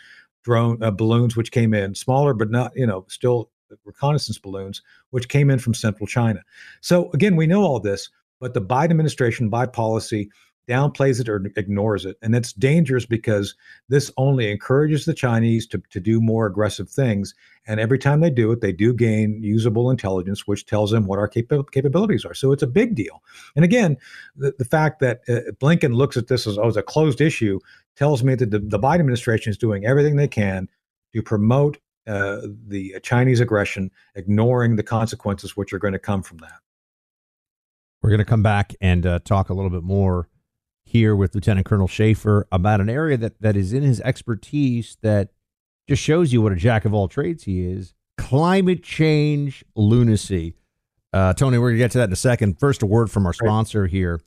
drone 0.43 0.81
uh, 0.83 0.91
balloons, 0.91 1.35
which 1.35 1.51
came 1.51 1.73
in 1.73 1.95
smaller, 1.95 2.33
but 2.33 2.51
not, 2.51 2.71
you 2.75 2.85
know, 2.85 3.05
still 3.09 3.49
reconnaissance 3.85 4.37
balloons, 4.37 4.81
which 5.09 5.29
came 5.29 5.49
in 5.49 5.59
from 5.59 5.73
central 5.73 6.07
China. 6.07 6.41
So 6.81 7.09
again, 7.11 7.35
we 7.35 7.47
know 7.47 7.61
all 7.61 7.79
this, 7.79 8.09
but 8.39 8.53
the 8.53 8.61
Biden 8.61 8.91
administration, 8.91 9.49
by 9.49 9.65
policy, 9.65 10.29
downplays 10.67 11.19
it 11.19 11.29
or 11.29 11.45
ignores 11.55 12.05
it. 12.05 12.17
And 12.21 12.35
it's 12.35 12.53
dangerous 12.53 13.05
because 13.05 13.55
this 13.89 14.11
only 14.17 14.49
encourages 14.49 15.05
the 15.05 15.13
Chinese 15.13 15.67
to, 15.67 15.81
to 15.89 15.99
do 15.99 16.21
more 16.21 16.45
aggressive 16.45 16.89
things. 16.89 17.35
And 17.67 17.79
every 17.79 17.99
time 17.99 18.21
they 18.21 18.29
do 18.29 18.51
it, 18.51 18.61
they 18.61 18.71
do 18.71 18.93
gain 18.93 19.41
usable 19.41 19.89
intelligence, 19.89 20.47
which 20.47 20.65
tells 20.65 20.91
them 20.91 21.05
what 21.05 21.19
our 21.19 21.27
cap- 21.27 21.71
capabilities 21.71 22.25
are. 22.25 22.33
So 22.33 22.51
it's 22.51 22.63
a 22.63 22.67
big 22.67 22.95
deal. 22.95 23.21
And 23.55 23.63
again, 23.65 23.97
the, 24.35 24.53
the 24.57 24.65
fact 24.65 24.99
that 24.99 25.21
uh, 25.27 25.51
Blinken 25.61 25.95
looks 25.95 26.17
at 26.17 26.27
this 26.27 26.47
as, 26.47 26.57
oh, 26.57 26.69
a 26.69 26.83
closed 26.83 27.21
issue 27.21 27.59
tells 27.95 28.23
me 28.23 28.35
that 28.35 28.51
the, 28.51 28.59
the 28.59 28.79
Biden 28.79 28.99
administration 28.99 29.51
is 29.51 29.57
doing 29.57 29.85
everything 29.85 30.15
they 30.15 30.27
can 30.27 30.67
to 31.13 31.21
promote 31.21 31.77
uh, 32.07 32.41
the 32.67 32.95
Chinese 33.01 33.39
aggression, 33.39 33.91
ignoring 34.15 34.75
the 34.75 34.83
consequences 34.83 35.55
which 35.55 35.71
are 35.71 35.79
going 35.79 35.93
to 35.93 35.99
come 35.99 36.21
from 36.21 36.39
that. 36.39 36.59
We're 38.01 38.09
going 38.09 38.19
to 38.19 38.25
come 38.25 38.43
back 38.43 38.75
and 38.81 39.05
uh, 39.05 39.19
talk 39.23 39.49
a 39.49 39.53
little 39.53 39.69
bit 39.69 39.83
more 39.83 40.27
here 40.93 41.15
with 41.15 41.33
Lieutenant 41.33 41.65
Colonel 41.65 41.87
Shaffer 41.87 42.47
about 42.51 42.79
an 42.79 42.89
area 42.89 43.17
that, 43.17 43.41
that 43.41 43.57
is 43.57 43.73
in 43.73 43.81
his 43.81 43.99
expertise 44.01 44.95
that 45.01 45.29
just 45.89 46.01
shows 46.01 46.31
you 46.31 46.41
what 46.41 46.51
a 46.51 46.55
jack 46.55 46.85
of 46.85 46.93
all 46.93 47.07
trades 47.07 47.43
he 47.43 47.65
is 47.65 47.95
climate 48.17 48.83
change 48.83 49.65
lunacy. 49.75 50.53
Uh, 51.11 51.33
Tony, 51.33 51.57
we're 51.57 51.69
going 51.69 51.79
to 51.79 51.83
get 51.83 51.91
to 51.91 51.97
that 51.97 52.09
in 52.09 52.13
a 52.13 52.15
second. 52.15 52.59
First, 52.59 52.83
a 52.83 52.85
word 52.85 53.09
from 53.11 53.25
our 53.25 53.33
sponsor 53.33 53.87
here. 53.87 54.21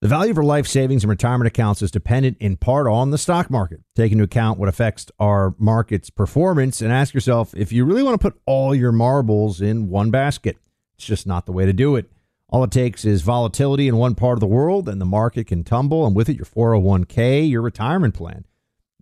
The 0.00 0.08
value 0.08 0.32
of 0.32 0.38
our 0.38 0.44
life 0.44 0.66
savings 0.66 1.04
and 1.04 1.10
retirement 1.10 1.46
accounts 1.46 1.80
is 1.80 1.92
dependent 1.92 2.38
in 2.40 2.56
part 2.56 2.88
on 2.88 3.10
the 3.10 3.18
stock 3.18 3.50
market. 3.50 3.80
Take 3.94 4.10
into 4.12 4.24
account 4.24 4.58
what 4.58 4.68
affects 4.68 5.06
our 5.20 5.54
market's 5.58 6.10
performance 6.10 6.80
and 6.80 6.92
ask 6.92 7.14
yourself 7.14 7.54
if 7.56 7.72
you 7.72 7.84
really 7.84 8.02
want 8.02 8.20
to 8.20 8.30
put 8.30 8.40
all 8.46 8.74
your 8.74 8.92
marbles 8.92 9.60
in 9.60 9.88
one 9.88 10.10
basket. 10.10 10.56
It's 10.96 11.06
just 11.06 11.26
not 11.26 11.46
the 11.46 11.52
way 11.52 11.66
to 11.66 11.72
do 11.72 11.94
it. 11.94 12.10
All 12.50 12.64
it 12.64 12.70
takes 12.70 13.04
is 13.04 13.22
volatility 13.22 13.88
in 13.88 13.96
one 13.96 14.14
part 14.14 14.36
of 14.36 14.40
the 14.40 14.46
world, 14.46 14.88
and 14.88 15.00
the 15.00 15.06
market 15.06 15.48
can 15.48 15.64
tumble, 15.64 16.06
and 16.06 16.16
with 16.16 16.28
it, 16.28 16.36
your 16.36 16.46
401k, 16.46 17.48
your 17.48 17.60
retirement 17.60 18.14
plan. 18.14 18.46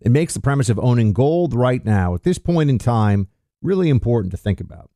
It 0.00 0.10
makes 0.10 0.34
the 0.34 0.40
premise 0.40 0.68
of 0.68 0.78
owning 0.80 1.12
gold 1.12 1.54
right 1.54 1.84
now, 1.84 2.14
at 2.14 2.24
this 2.24 2.38
point 2.38 2.70
in 2.70 2.78
time, 2.78 3.28
really 3.62 3.88
important 3.88 4.32
to 4.32 4.36
think 4.36 4.60
about. 4.60 4.90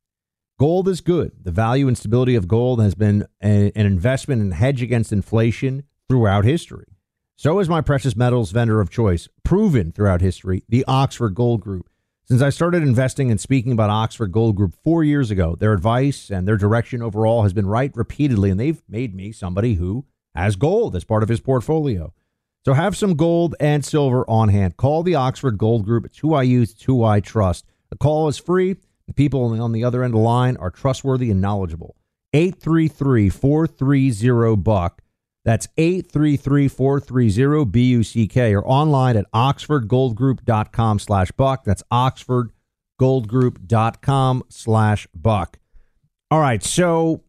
Gold 0.58 0.88
is 0.88 1.00
good. 1.00 1.32
The 1.42 1.52
value 1.52 1.88
and 1.88 1.96
stability 1.96 2.34
of 2.34 2.48
gold 2.48 2.82
has 2.82 2.94
been 2.94 3.26
a, 3.42 3.72
an 3.74 3.86
investment 3.86 4.42
and 4.42 4.52
hedge 4.52 4.82
against 4.82 5.12
inflation 5.12 5.84
throughout 6.08 6.44
history. 6.44 6.96
So 7.36 7.60
is 7.60 7.68
my 7.68 7.80
precious 7.80 8.16
metals 8.16 8.50
vendor 8.50 8.80
of 8.80 8.90
choice, 8.90 9.28
proven 9.44 9.92
throughout 9.92 10.20
history, 10.20 10.64
the 10.68 10.84
Oxford 10.86 11.34
Gold 11.34 11.62
Group. 11.62 11.89
Since 12.30 12.42
I 12.42 12.50
started 12.50 12.84
investing 12.84 13.32
and 13.32 13.40
speaking 13.40 13.72
about 13.72 13.90
Oxford 13.90 14.30
Gold 14.30 14.54
Group 14.54 14.76
four 14.84 15.02
years 15.02 15.32
ago, 15.32 15.56
their 15.58 15.72
advice 15.72 16.30
and 16.30 16.46
their 16.46 16.56
direction 16.56 17.02
overall 17.02 17.42
has 17.42 17.52
been 17.52 17.66
right 17.66 17.90
repeatedly, 17.96 18.50
and 18.50 18.60
they've 18.60 18.80
made 18.88 19.16
me 19.16 19.32
somebody 19.32 19.74
who 19.74 20.04
has 20.36 20.54
gold 20.54 20.94
as 20.94 21.02
part 21.02 21.24
of 21.24 21.28
his 21.28 21.40
portfolio. 21.40 22.14
So 22.64 22.74
have 22.74 22.96
some 22.96 23.16
gold 23.16 23.56
and 23.58 23.84
silver 23.84 24.24
on 24.30 24.48
hand. 24.48 24.76
Call 24.76 25.02
the 25.02 25.16
Oxford 25.16 25.58
Gold 25.58 25.84
Group. 25.84 26.04
It's 26.04 26.18
who 26.18 26.32
I 26.32 26.44
use, 26.44 26.70
it's 26.70 26.84
who 26.84 27.02
I 27.02 27.18
trust. 27.18 27.66
The 27.88 27.98
call 27.98 28.28
is 28.28 28.38
free. 28.38 28.76
The 29.08 29.12
people 29.12 29.60
on 29.60 29.72
the 29.72 29.82
other 29.82 30.04
end 30.04 30.14
of 30.14 30.20
the 30.20 30.24
line 30.24 30.56
are 30.58 30.70
trustworthy 30.70 31.32
and 31.32 31.40
knowledgeable. 31.40 31.96
833 32.32 33.28
430 33.28 34.54
Buck. 34.54 35.02
That's 35.50 35.66
833-430-BUCK 35.78 38.54
or 38.54 38.64
online 38.64 39.16
at 39.16 39.28
oxfordgoldgroup.com 39.32 41.00
slash 41.00 41.32
buck. 41.32 41.64
That's 41.64 41.82
oxfordgoldgroup.com 41.92 44.44
slash 44.48 45.08
buck. 45.12 45.58
All 46.30 46.38
right, 46.38 46.62
so, 46.62 47.24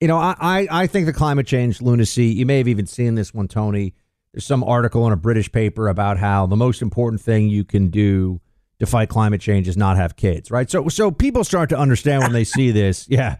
you 0.00 0.08
know, 0.08 0.18
I, 0.18 0.34
I, 0.40 0.66
I 0.68 0.88
think 0.88 1.06
the 1.06 1.12
climate 1.12 1.46
change 1.46 1.80
lunacy, 1.80 2.24
you 2.24 2.44
may 2.44 2.58
have 2.58 2.66
even 2.66 2.86
seen 2.86 3.14
this 3.14 3.32
one, 3.32 3.46
Tony. 3.46 3.94
There's 4.32 4.44
some 4.44 4.64
article 4.64 5.06
in 5.06 5.12
a 5.12 5.16
British 5.16 5.52
paper 5.52 5.86
about 5.86 6.18
how 6.18 6.46
the 6.46 6.56
most 6.56 6.82
important 6.82 7.20
thing 7.20 7.48
you 7.48 7.62
can 7.62 7.86
do 7.86 8.40
to 8.80 8.86
fight 8.86 9.08
climate 9.08 9.40
change 9.40 9.68
is 9.68 9.76
not 9.76 9.96
have 9.96 10.16
kids, 10.16 10.50
right? 10.50 10.68
So, 10.68 10.88
so 10.88 11.12
people 11.12 11.44
start 11.44 11.68
to 11.68 11.78
understand 11.78 12.24
when 12.24 12.32
they 12.32 12.42
see 12.42 12.72
this, 12.72 13.06
yeah, 13.08 13.36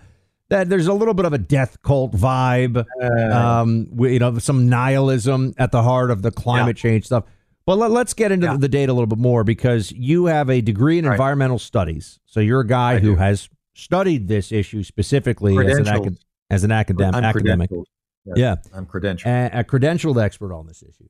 that 0.54 0.68
there's 0.68 0.86
a 0.86 0.94
little 0.94 1.14
bit 1.14 1.26
of 1.26 1.32
a 1.32 1.38
death 1.38 1.82
cult 1.82 2.12
vibe, 2.12 2.86
um, 3.32 3.88
you 3.98 4.20
know, 4.20 4.38
some 4.38 4.68
nihilism 4.68 5.52
at 5.58 5.72
the 5.72 5.82
heart 5.82 6.12
of 6.12 6.22
the 6.22 6.30
climate 6.30 6.76
yeah. 6.76 6.90
change 6.90 7.06
stuff. 7.06 7.24
But 7.66 7.78
let, 7.78 7.90
us 7.90 8.14
get 8.14 8.30
into 8.30 8.46
yeah. 8.46 8.56
the 8.56 8.68
data 8.68 8.92
a 8.92 8.94
little 8.94 9.08
bit 9.08 9.18
more 9.18 9.42
because 9.42 9.90
you 9.90 10.26
have 10.26 10.48
a 10.50 10.60
degree 10.60 10.98
in 10.98 11.06
right. 11.06 11.14
environmental 11.14 11.58
studies. 11.58 12.20
So 12.26 12.38
you're 12.38 12.60
a 12.60 12.66
guy 12.66 12.92
I 12.92 12.98
who 13.00 13.14
do. 13.14 13.16
has 13.16 13.48
studied 13.74 14.28
this 14.28 14.52
issue 14.52 14.84
specifically 14.84 15.58
as 15.58 15.78
an, 15.78 15.88
acad- 15.88 16.18
as 16.50 16.62
an 16.62 16.70
academic. 16.70 17.70
Yes. 18.24 18.36
Yeah, 18.36 18.56
I'm 18.72 18.86
credentialed. 18.86 19.26
A, 19.26 19.60
a, 19.60 19.64
credentialed 19.64 20.22
expert 20.22 20.54
on 20.54 20.68
this 20.68 20.82
issue. 20.82 21.08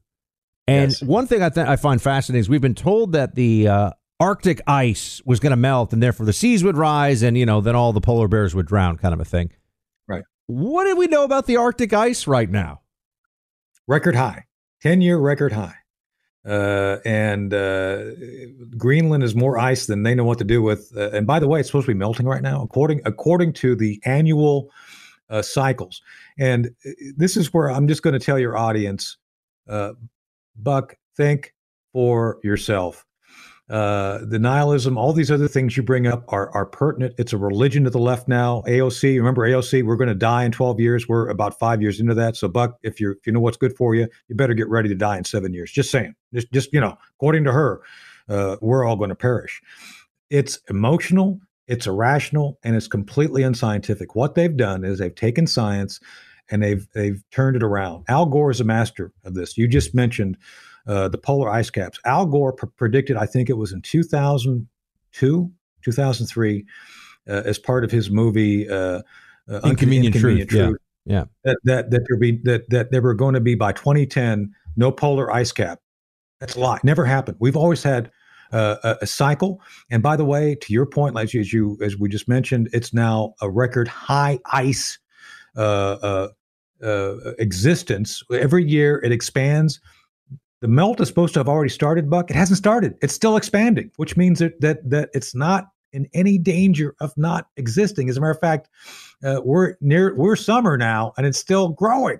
And 0.66 0.92
yes. 0.92 1.02
one 1.02 1.26
thing 1.26 1.42
I, 1.42 1.50
th- 1.50 1.66
I 1.66 1.76
find 1.76 2.00
fascinating 2.00 2.40
is 2.40 2.48
we've 2.48 2.62
been 2.62 2.74
told 2.74 3.12
that 3.12 3.34
the 3.34 3.68
uh, 3.68 3.90
Arctic 4.24 4.62
ice 4.66 5.20
was 5.26 5.38
going 5.38 5.50
to 5.50 5.56
melt 5.56 5.92
and 5.92 6.02
therefore 6.02 6.24
the 6.24 6.32
seas 6.32 6.64
would 6.64 6.78
rise 6.78 7.22
and, 7.22 7.36
you 7.36 7.44
know, 7.44 7.60
then 7.60 7.76
all 7.76 7.92
the 7.92 8.00
polar 8.00 8.26
bears 8.26 8.54
would 8.54 8.64
drown, 8.64 8.96
kind 8.96 9.12
of 9.12 9.20
a 9.20 9.24
thing. 9.24 9.52
Right. 10.08 10.24
What 10.46 10.84
do 10.84 10.96
we 10.96 11.08
know 11.08 11.24
about 11.24 11.44
the 11.46 11.58
Arctic 11.58 11.92
ice 11.92 12.26
right 12.26 12.48
now? 12.48 12.80
Record 13.86 14.14
high, 14.14 14.46
10 14.80 15.02
year 15.02 15.18
record 15.18 15.52
high. 15.52 15.74
Uh, 16.42 17.00
and 17.04 17.52
uh, 17.52 18.12
Greenland 18.78 19.22
is 19.22 19.34
more 19.34 19.58
ice 19.58 19.84
than 19.84 20.04
they 20.04 20.14
know 20.14 20.24
what 20.24 20.38
to 20.38 20.44
do 20.44 20.62
with. 20.62 20.90
Uh, 20.96 21.10
and 21.10 21.26
by 21.26 21.38
the 21.38 21.46
way, 21.46 21.60
it's 21.60 21.68
supposed 21.68 21.84
to 21.84 21.92
be 21.92 21.98
melting 21.98 22.24
right 22.24 22.42
now, 22.42 22.62
according 22.62 23.02
according 23.04 23.52
to 23.52 23.76
the 23.76 24.00
annual 24.06 24.70
uh, 25.28 25.42
cycles. 25.42 26.00
And 26.38 26.68
uh, 26.86 26.90
this 27.14 27.36
is 27.36 27.52
where 27.52 27.70
I'm 27.70 27.86
just 27.88 28.02
going 28.02 28.18
to 28.18 28.24
tell 28.24 28.38
your 28.38 28.56
audience, 28.56 29.18
uh, 29.68 29.92
Buck, 30.56 30.96
think 31.14 31.54
for 31.92 32.38
yourself 32.42 33.04
uh, 33.70 34.18
the 34.26 34.38
nihilism, 34.38 34.98
all 34.98 35.14
these 35.14 35.30
other 35.30 35.48
things 35.48 35.74
you 35.74 35.82
bring 35.82 36.06
up 36.06 36.24
are, 36.28 36.50
are 36.50 36.66
pertinent. 36.66 37.14
It's 37.16 37.32
a 37.32 37.38
religion 37.38 37.84
to 37.84 37.90
the 37.90 37.98
left 37.98 38.28
now. 38.28 38.62
AOC, 38.66 39.16
remember 39.16 39.48
AOC, 39.48 39.84
we're 39.84 39.96
going 39.96 40.08
to 40.08 40.14
die 40.14 40.44
in 40.44 40.52
12 40.52 40.80
years. 40.80 41.08
We're 41.08 41.28
about 41.28 41.58
five 41.58 41.80
years 41.80 41.98
into 41.98 42.12
that. 42.14 42.36
So, 42.36 42.46
Buck, 42.46 42.76
if 42.82 43.00
you 43.00 43.12
if 43.12 43.26
you 43.26 43.32
know 43.32 43.40
what's 43.40 43.56
good 43.56 43.74
for 43.74 43.94
you, 43.94 44.06
you 44.28 44.36
better 44.36 44.52
get 44.52 44.68
ready 44.68 44.90
to 44.90 44.94
die 44.94 45.16
in 45.16 45.24
seven 45.24 45.54
years. 45.54 45.72
Just 45.72 45.90
saying. 45.90 46.14
Just, 46.34 46.52
just 46.52 46.72
you 46.74 46.80
know, 46.80 46.98
according 47.16 47.44
to 47.44 47.52
her, 47.52 47.80
uh, 48.28 48.56
we're 48.60 48.84
all 48.84 48.96
going 48.96 49.08
to 49.08 49.16
perish. 49.16 49.62
It's 50.28 50.58
emotional, 50.68 51.40
it's 51.66 51.86
irrational, 51.86 52.58
and 52.64 52.76
it's 52.76 52.88
completely 52.88 53.42
unscientific. 53.42 54.14
What 54.14 54.34
they've 54.34 54.56
done 54.56 54.84
is 54.84 54.98
they've 54.98 55.14
taken 55.14 55.46
science 55.46 56.00
and 56.50 56.62
they've 56.62 56.86
they've 56.94 57.22
turned 57.30 57.56
it 57.56 57.62
around. 57.62 58.04
Al 58.08 58.26
Gore 58.26 58.50
is 58.50 58.60
a 58.60 58.64
master 58.64 59.12
of 59.24 59.34
this. 59.34 59.56
You 59.56 59.68
just 59.68 59.94
mentioned 59.94 60.36
uh, 60.86 61.08
the 61.08 61.18
polar 61.18 61.50
ice 61.50 61.70
caps. 61.70 61.98
Al 62.04 62.26
Gore 62.26 62.52
pr- 62.52 62.66
predicted, 62.66 63.16
I 63.16 63.26
think 63.26 63.48
it 63.48 63.54
was 63.54 63.72
in 63.72 63.82
2002, 63.82 65.52
2003, 65.82 66.66
uh, 67.26 67.32
as 67.44 67.58
part 67.58 67.84
of 67.84 67.90
his 67.90 68.10
movie 68.10 68.68
uh, 68.68 69.02
uh 69.48 69.60
Inconvenient, 69.64 70.14
Inconvenient, 70.14 70.50
Truth. 70.50 70.68
Truth 70.68 70.78
yeah, 71.06 71.14
yeah. 71.14 71.24
That, 71.44 71.58
that 71.64 71.90
that 71.90 72.06
there 72.08 72.18
be 72.18 72.40
that 72.44 72.68
that 72.70 72.90
there 72.90 73.02
were 73.02 73.14
going 73.14 73.34
to 73.34 73.40
be 73.40 73.54
by 73.54 73.72
2010 73.72 74.54
no 74.76 74.90
polar 74.90 75.30
ice 75.32 75.52
cap. 75.52 75.80
That's 76.40 76.56
a 76.56 76.60
lie. 76.60 76.80
Never 76.82 77.04
happened. 77.04 77.36
We've 77.40 77.56
always 77.56 77.82
had 77.82 78.10
uh, 78.52 78.76
a, 78.82 78.96
a, 79.02 79.06
cycle. 79.06 79.60
And 79.90 80.02
by 80.02 80.16
the 80.16 80.24
way, 80.24 80.54
to 80.56 80.72
your 80.72 80.86
point, 80.86 81.14
like 81.14 81.34
as 81.34 81.52
you 81.52 81.78
as 81.80 81.98
we 81.98 82.08
just 82.08 82.28
mentioned, 82.28 82.68
it's 82.72 82.92
now 82.92 83.34
a 83.40 83.50
record 83.50 83.88
high 83.88 84.38
ice 84.46 84.98
uh, 85.56 85.60
uh, 85.60 86.28
uh, 86.82 87.32
existence. 87.38 88.22
Every 88.32 88.64
year 88.64 89.00
it 89.04 89.12
expands. 89.12 89.80
The 90.64 90.68
melt 90.68 90.98
is 90.98 91.08
supposed 91.08 91.34
to 91.34 91.40
have 91.40 91.48
already 91.50 91.68
started, 91.68 92.08
Buck. 92.08 92.30
It 92.30 92.36
hasn't 92.36 92.56
started. 92.56 92.94
It's 93.02 93.12
still 93.12 93.36
expanding, 93.36 93.90
which 93.96 94.16
means 94.16 94.38
that 94.38 94.58
that, 94.62 94.88
that 94.88 95.10
it's 95.12 95.34
not 95.34 95.66
in 95.92 96.08
any 96.14 96.38
danger 96.38 96.94
of 97.02 97.12
not 97.18 97.48
existing. 97.58 98.08
As 98.08 98.16
a 98.16 98.20
matter 98.22 98.30
of 98.30 98.40
fact, 98.40 98.70
uh, 99.22 99.42
we're 99.44 99.74
near 99.82 100.16
we're 100.16 100.36
summer 100.36 100.78
now, 100.78 101.12
and 101.18 101.26
it's 101.26 101.36
still 101.36 101.68
growing. 101.68 102.18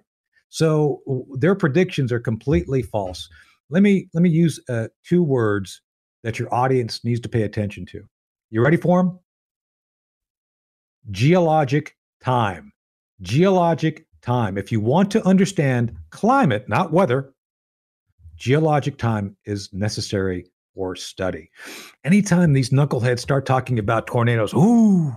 So 0.51 1.01
their 1.39 1.55
predictions 1.55 2.13
are 2.13 2.21
completely 2.21 2.83
false. 2.83 3.31
Let 3.71 3.83
me 3.83 4.11
let 4.13 4.21
me 4.21 4.29
use 4.29 4.61
uh, 4.69 4.89
two 5.05 5.23
words 5.23 5.81
that 6.23 6.39
your 6.39 6.55
audience 6.55 7.03
needs 7.03 7.21
to 7.21 7.31
pay 7.31 7.45
attention 7.45 7.87
to. 7.87 8.07
You 8.51 8.63
ready 8.63 8.77
for 8.77 9.03
them? 9.03 9.19
Geologic 11.11 11.97
time. 12.21 12.75
Geologic 13.23 14.07
time. 14.21 14.59
If 14.59 14.71
you 14.71 14.81
want 14.81 15.11
to 15.13 15.27
understand 15.27 15.97
climate, 16.11 16.69
not 16.69 16.93
weather, 16.93 17.34
geologic 18.37 18.99
time 18.99 19.37
is 19.45 19.73
necessary 19.73 20.47
for 20.75 20.97
study. 20.97 21.51
Anytime 22.05 22.53
these 22.53 22.71
knuckleheads 22.71 23.21
start 23.21 23.47
talking 23.47 23.79
about 23.79 24.07
tornadoes, 24.07 24.53
ooh, 24.55 25.15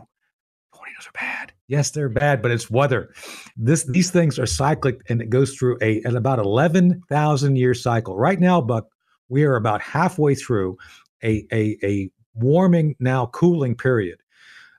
tornadoes 0.73 1.07
are 1.07 1.13
bad. 1.13 1.51
Yes, 1.67 1.91
they're 1.91 2.09
bad, 2.09 2.41
but 2.41 2.51
it's 2.51 2.69
weather. 2.69 3.13
This 3.57 3.83
these 3.85 4.09
things 4.11 4.39
are 4.39 4.45
cyclic 4.45 5.01
and 5.09 5.21
it 5.21 5.29
goes 5.29 5.55
through 5.55 5.77
a 5.81 6.01
an 6.03 6.15
about 6.15 6.39
11,000 6.39 7.55
year 7.55 7.73
cycle. 7.73 8.15
Right 8.15 8.39
now, 8.39 8.61
Buck, 8.61 8.87
we 9.29 9.43
are 9.43 9.55
about 9.55 9.81
halfway 9.81 10.35
through 10.35 10.77
a 11.23 11.45
a, 11.51 11.77
a 11.83 12.09
warming 12.35 12.95
now 12.99 13.25
cooling 13.27 13.75
period. 13.75 14.19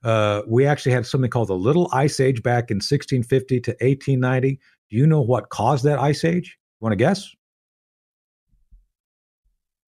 Uh, 0.05 0.43
we 0.47 0.65
actually 0.65 0.93
had 0.93 1.05
something 1.05 1.31
called 1.31 1.49
the 1.49 1.55
Little 1.55 1.91
Ice 1.93 2.21
Age 2.21 2.43
back 2.43 2.71
in 2.71 2.77
1650 2.77 3.61
to 3.61 3.71
1890. 3.73 4.61
Do 4.91 4.97
you 4.97 5.07
know 5.07 5.21
what 5.21 5.51
caused 5.51 5.85
that 5.85 5.99
ice 5.99 6.25
age? 6.25 6.57
Want 6.81 6.93
to 6.93 6.97
guess? 6.97 7.35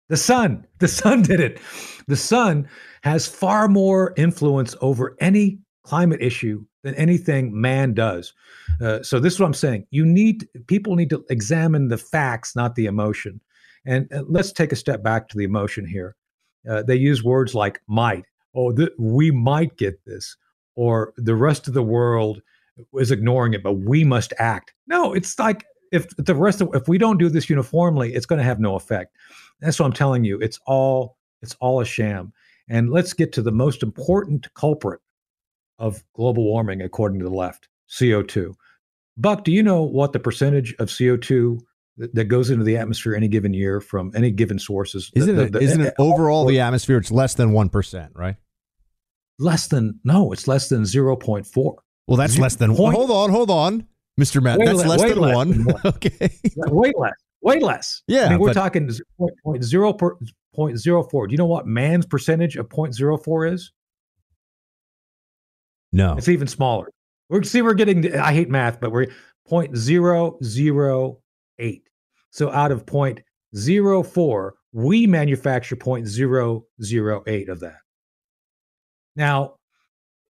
The 0.10 0.18
sun. 0.18 0.66
The 0.80 0.88
sun 0.88 1.24
did 1.24 1.40
it. 1.40 1.60
The 2.08 2.16
sun 2.16 2.70
has 3.02 3.28
far 3.28 3.68
more 3.68 4.14
influence 4.16 4.76
over 4.80 5.16
any 5.20 5.58
climate 5.84 6.22
issue 6.22 6.64
than 6.84 6.94
anything 6.96 7.60
man 7.60 7.96
does. 7.96 8.32
Uh, 8.80 9.02
so 9.02 9.20
this 9.20 9.34
is 9.34 9.40
what 9.40 9.48
I'm 9.48 9.54
saying. 9.56 9.88
You 9.90 10.06
need 10.06 10.48
people 10.68 10.96
need 10.96 11.10
to 11.10 11.26
examine 11.30 11.88
the 11.88 11.98
facts, 11.98 12.56
not 12.56 12.76
the 12.76 12.86
emotion. 12.86 13.42
And 13.88 14.08
uh, 14.14 14.22
let's 14.28 14.52
take 14.52 14.72
a 14.72 14.76
step 14.76 15.02
back 15.02 15.30
to 15.30 15.38
the 15.38 15.46
emotion 15.46 15.88
here. 15.88 16.16
Uh, 16.70 16.84
they 16.84 16.96
use 16.96 17.24
words 17.24 17.56
like 17.56 17.82
might. 17.88 18.26
Oh, 18.56 18.72
th- 18.72 18.92
we 19.00 19.32
might 19.32 19.78
get 19.78 20.06
this, 20.06 20.36
or 20.76 21.14
the 21.18 21.36
rest 21.36 21.68
of 21.68 21.74
the 21.74 21.84
world 21.84 22.42
is 22.96 23.12
ignoring 23.12 23.54
it, 23.54 23.64
but 23.64 23.74
we 23.74 24.04
must 24.04 24.34
act. 24.38 24.74
No, 24.88 25.14
it's 25.14 25.40
like 25.40 25.66
if 25.91 26.08
the 26.17 26.36
rest 26.36 26.62
of 26.62 26.70
if 26.74 26.88
we 26.88 26.98
don't 26.98 27.17
do 27.17 27.29
this 27.29 27.50
uniformly, 27.50 28.13
it's 28.13 28.25
going 28.25 28.39
to 28.39 28.46
have 28.46 28.60
no 28.60 28.75
effect. 28.75 29.15
That's 29.60 29.79
what 29.79 29.86
I'm 29.86 29.94
telling 29.94 30.24
you. 30.24 30.39
It's 30.39 30.60
all 30.65 31.17
it's 31.41 31.56
all 31.60 31.82
a 31.82 31.86
sham. 31.86 32.34
And 32.70 32.89
let's 32.89 33.13
get 33.13 33.32
to 33.34 33.41
the 33.41 33.51
most 33.51 33.82
important 33.82 34.53
culprit 34.53 35.00
of 35.79 36.03
global 36.13 36.44
warming, 36.44 36.82
according 36.82 37.20
to 37.20 37.25
the 37.25 37.34
left 37.34 37.70
CO2. 37.89 38.53
Buck, 39.15 39.44
do 39.44 39.51
you 39.51 39.63
know 39.63 39.82
what 39.82 40.13
the 40.13 40.20
percentage 40.20 40.75
of 40.79 40.89
CO2 40.89 41.60
that, 41.98 42.13
that 42.13 42.25
goes 42.25 42.50
into 42.50 42.63
the 42.63 42.77
atmosphere 42.77 43.15
any 43.15 43.27
given 43.27 43.53
year 43.53 43.79
from 43.79 44.12
any 44.15 44.32
given 44.32 44.60
sources? 44.60 45.12
Isn't 45.15 45.36
the, 45.36 45.44
it, 45.44 45.51
the, 45.53 45.60
isn't 45.60 45.82
eh, 45.82 45.84
the, 45.86 45.89
it 45.89 45.96
overall 45.98 46.46
the 46.46 46.60
atmosphere? 46.60 46.98
It's 46.98 47.12
less 47.12 47.34
than 47.34 47.51
1%, 47.51 48.10
right? 48.13 48.36
Less 49.39 49.67
than, 49.67 50.00
no, 50.03 50.32
it's 50.34 50.48
less 50.48 50.70
than 50.70 50.84
0.4. 50.84 51.75
Well, 52.08 52.17
that's 52.17 52.34
Zero 52.34 52.44
less 52.44 52.56
than 52.56 52.75
point- 52.75 52.96
Hold 52.96 53.12
on, 53.12 53.29
hold 53.29 53.50
on, 53.51 53.88
Mr. 54.20 54.42
Matt. 54.42 54.60
Way 54.60 54.66
That's 54.66 54.80
le- 54.80 54.88
less 54.88 55.02
than 55.02 55.20
less 55.20 55.36
one. 55.36 55.50
than 55.52 55.66
one. 55.66 55.82
okay. 55.86 56.32
way 56.56 56.92
less, 56.98 57.14
way 57.42 57.60
less. 57.60 58.02
Yeah, 58.08 58.26
I 58.26 58.30
mean, 58.30 58.40
we're 58.40 58.50
but- 58.50 58.54
talking 58.54 58.90
z- 58.90 59.04
point, 59.18 59.34
point 59.44 59.64
zero 59.64 59.94
per, 59.94 60.18
point 60.56 60.78
zero 60.78 61.04
four. 61.04 61.28
Do 61.28 61.34
you 61.34 61.38
know 61.38 61.46
what 61.46 61.68
man's 61.68 62.06
percentage 62.06 62.56
of 62.56 62.70
point 62.70 62.94
zero 62.96 63.18
four 63.18 63.46
is? 63.46 63.72
No. 65.92 66.16
It's 66.18 66.28
even 66.28 66.48
smaller. 66.48 66.90
We're 67.30 67.44
see, 67.44 67.62
we're 67.62 67.74
getting. 67.74 68.16
I 68.16 68.34
hate 68.34 68.50
math, 68.50 68.80
but 68.80 68.92
we're 68.92 69.08
point 69.48 69.76
zero 69.78 70.38
zero 70.44 71.20
eight. 71.60 71.84
So 72.32 72.52
out 72.52 72.72
of 72.72 72.86
point 72.86 73.22
zero 73.56 74.04
four, 74.04 74.56
we 74.74 75.08
manufacture 75.08 75.76
point 75.76 76.08
zero 76.08 76.66
zero 76.82 77.24
eight 77.28 77.50
of 77.50 77.60
that. 77.60 77.78
Now, 79.16 79.56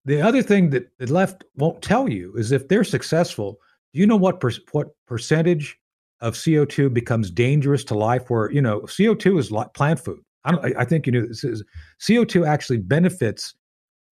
the 0.04 0.20
other 0.22 0.42
thing 0.42 0.70
that 0.70 0.88
the 0.98 1.12
left 1.12 1.44
won't 1.56 1.82
tell 1.82 2.08
you 2.08 2.34
is 2.36 2.52
if 2.52 2.68
they're 2.68 2.84
successful, 2.84 3.58
do 3.92 4.00
you 4.00 4.06
know 4.06 4.16
what 4.16 4.40
per, 4.40 4.50
what 4.72 4.88
percentage 5.06 5.78
of 6.20 6.34
CO2 6.34 6.92
becomes 6.92 7.30
dangerous 7.30 7.84
to 7.84 7.94
life? 7.94 8.28
Where 8.30 8.50
you 8.50 8.62
know 8.62 8.80
CO2 8.82 9.38
is 9.38 9.50
li- 9.50 9.64
plant 9.74 10.00
food. 10.00 10.20
I 10.44 10.52
don't. 10.52 10.64
I 10.64 10.80
I 10.82 10.84
think 10.84 11.06
you 11.06 11.12
knew 11.12 11.26
this 11.26 11.44
is 11.44 11.64
CO2 12.00 12.46
actually 12.46 12.78
benefits 12.78 13.54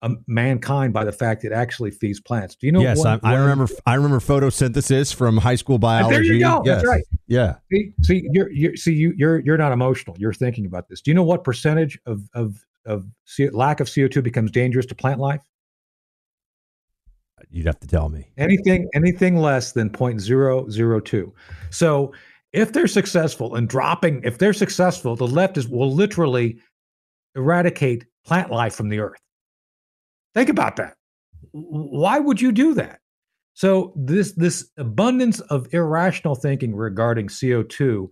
um, 0.02 0.23
mankind 0.26 0.92
by 0.92 1.04
the 1.04 1.12
fact 1.12 1.45
it 1.45 1.52
actually 1.52 1.90
feeds 1.90 2.21
plants. 2.21 2.54
Do 2.54 2.66
you 2.66 2.73
know? 2.73 2.80
yes, 2.80 2.99
one- 2.99 3.21
I, 3.23 3.35
I 3.35 3.38
remember. 3.38 3.68
I 3.87 3.95
remember 3.95 4.21
photosynthesis 4.21 5.14
from 5.14 5.37
high 5.38 5.54
school 5.56 5.78
biology. 5.78 6.14
There 6.14 6.25
you 6.25 6.40
go. 6.40 6.62
Yes. 6.64 6.76
That's 6.76 6.88
right. 6.88 7.04
Yeah. 7.26 7.56
See, 7.73 7.92
see, 8.02 8.28
you're, 8.33 8.50
you're 8.50 8.76
see, 8.76 8.92
you, 8.92 9.12
you're 9.16 9.40
you're 9.40 9.59
not 9.59 9.73
emotional. 9.73 10.16
You're 10.18 10.35
thinking 10.35 10.66
about 10.66 10.88
this. 10.88 11.00
Do 11.00 11.11
you 11.11 11.14
know 11.14 11.25
what 11.25 11.45
percentage 11.45 11.99
of 12.06 12.28
of 12.35 12.64
of 12.85 13.06
CO, 13.37 13.49
lack 13.52 13.80
of 13.80 13.88
CO2 13.88 14.23
becomes 14.23 14.50
dangerous 14.50 14.87
to 14.87 14.95
plant 14.95 15.18
life? 15.18 15.40
You'd 17.50 17.66
have 17.66 17.81
to 17.81 17.87
tell 17.87 18.09
me. 18.09 18.31
Anything 18.38 18.88
anything 18.95 19.37
less 19.37 19.73
than 19.73 19.90
0.002. 19.90 21.33
So 21.71 22.12
if 22.52 22.73
they're 22.73 22.87
successful 22.87 23.57
in 23.57 23.66
dropping, 23.66 24.23
if 24.25 24.38
they're 24.38 24.52
successful, 24.52 25.16
the 25.16 25.26
left 25.26 25.59
is 25.59 25.69
will 25.69 25.93
literally 25.93 26.59
eradicate 27.35 28.07
plant 28.25 28.50
life 28.50 28.75
from 28.75 28.88
the 28.88 29.00
earth. 29.00 29.21
Think 30.35 30.49
about 30.49 30.76
that. 30.76 30.95
Why 31.52 32.19
would 32.19 32.40
you 32.40 32.52
do 32.52 32.75
that? 32.75 33.00
So 33.55 33.93
this 33.97 34.33
this 34.33 34.71
abundance 34.76 35.40
of 35.40 35.73
irrational 35.73 36.35
thinking 36.35 36.75
regarding 36.75 37.28
CO2 37.28 38.09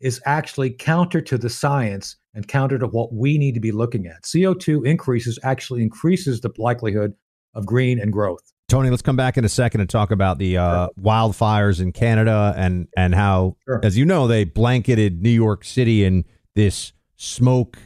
is 0.00 0.20
actually 0.26 0.70
counter 0.70 1.20
to 1.20 1.38
the 1.38 1.48
science 1.48 2.16
and 2.34 2.48
counter 2.48 2.78
to 2.78 2.86
what 2.86 3.12
we 3.12 3.38
need 3.38 3.54
to 3.54 3.60
be 3.60 3.72
looking 3.72 4.06
at. 4.06 4.22
CO2 4.24 4.86
increases 4.86 5.38
actually 5.42 5.82
increases 5.82 6.40
the 6.40 6.50
likelihood 6.58 7.14
of 7.54 7.66
green 7.66 7.98
and 7.98 8.12
growth. 8.12 8.52
Tony, 8.72 8.88
let's 8.88 9.02
come 9.02 9.16
back 9.16 9.36
in 9.36 9.44
a 9.44 9.50
second 9.50 9.82
and 9.82 9.90
talk 9.90 10.10
about 10.10 10.38
the 10.38 10.56
uh, 10.56 10.88
wildfires 10.98 11.78
in 11.78 11.92
Canada 11.92 12.54
and 12.56 12.88
and 12.96 13.14
how, 13.14 13.54
Sure. 13.66 13.80
as 13.82 13.98
you 13.98 14.06
know, 14.06 14.26
they 14.26 14.44
blanketed 14.44 15.20
New 15.20 15.28
York 15.28 15.62
City 15.62 16.04
in 16.04 16.24
this 16.54 16.94
smoke 17.16 17.78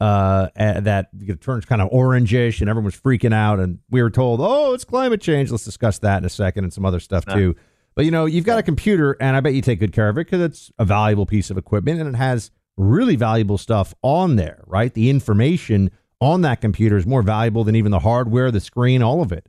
uh, 0.00 0.46
uh, 0.56 0.78
that 0.78 1.08
turns 1.40 1.64
kind 1.64 1.82
of 1.82 1.90
orangish, 1.90 2.60
and 2.60 2.70
everyone 2.70 2.84
was 2.84 2.94
freaking 2.94 3.34
out. 3.34 3.58
And 3.58 3.80
we 3.90 4.00
were 4.00 4.10
told, 4.10 4.38
"Oh, 4.40 4.74
it's 4.74 4.84
climate 4.84 5.20
change." 5.20 5.50
Let's 5.50 5.64
discuss 5.64 5.98
that 5.98 6.18
in 6.18 6.24
a 6.24 6.28
second 6.28 6.62
and 6.62 6.72
some 6.72 6.84
other 6.84 7.00
stuff 7.00 7.24
too. 7.26 7.56
But 7.96 8.04
you 8.04 8.12
know, 8.12 8.26
you've 8.26 8.44
got 8.44 8.60
a 8.60 8.62
computer, 8.62 9.16
and 9.20 9.36
I 9.36 9.40
bet 9.40 9.54
you 9.54 9.60
take 9.60 9.80
good 9.80 9.92
care 9.92 10.08
of 10.08 10.16
it 10.18 10.26
because 10.28 10.40
it's 10.40 10.70
a 10.78 10.84
valuable 10.84 11.26
piece 11.26 11.50
of 11.50 11.58
equipment, 11.58 12.00
and 12.00 12.14
it 12.14 12.16
has 12.16 12.52
really 12.76 13.16
valuable 13.16 13.58
stuff 13.58 13.92
on 14.02 14.36
there. 14.36 14.62
Right, 14.68 14.94
the 14.94 15.10
information 15.10 15.90
on 16.20 16.42
that 16.42 16.60
computer 16.60 16.96
is 16.96 17.06
more 17.08 17.22
valuable 17.22 17.64
than 17.64 17.74
even 17.74 17.90
the 17.90 17.98
hardware, 17.98 18.52
the 18.52 18.60
screen, 18.60 19.02
all 19.02 19.20
of 19.20 19.32
it. 19.32 19.48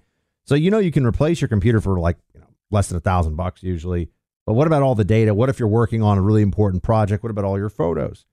So 0.50 0.56
you 0.56 0.72
know 0.72 0.80
you 0.80 0.92
can 0.92 1.06
replace 1.06 1.42
your 1.42 1.48
computer 1.48 1.80
for 1.80 2.00
like 2.00 2.18
you 2.34 2.40
know 2.40 2.48
less 2.72 2.88
than 2.88 2.98
a 2.98 3.02
thousand 3.02 3.36
bucks 3.36 3.62
usually. 3.62 4.10
But 4.48 4.54
what 4.54 4.66
about 4.66 4.82
all 4.82 4.96
the 4.96 5.06
data? 5.06 5.32
What 5.32 5.48
if 5.48 5.60
you're 5.60 5.68
working 5.68 6.02
on 6.02 6.18
a 6.18 6.24
really 6.24 6.42
important 6.42 6.82
project? 6.82 7.22
What 7.22 7.30
about 7.30 7.46
all 7.46 7.60
your 7.60 7.70
photos? 7.70 8.26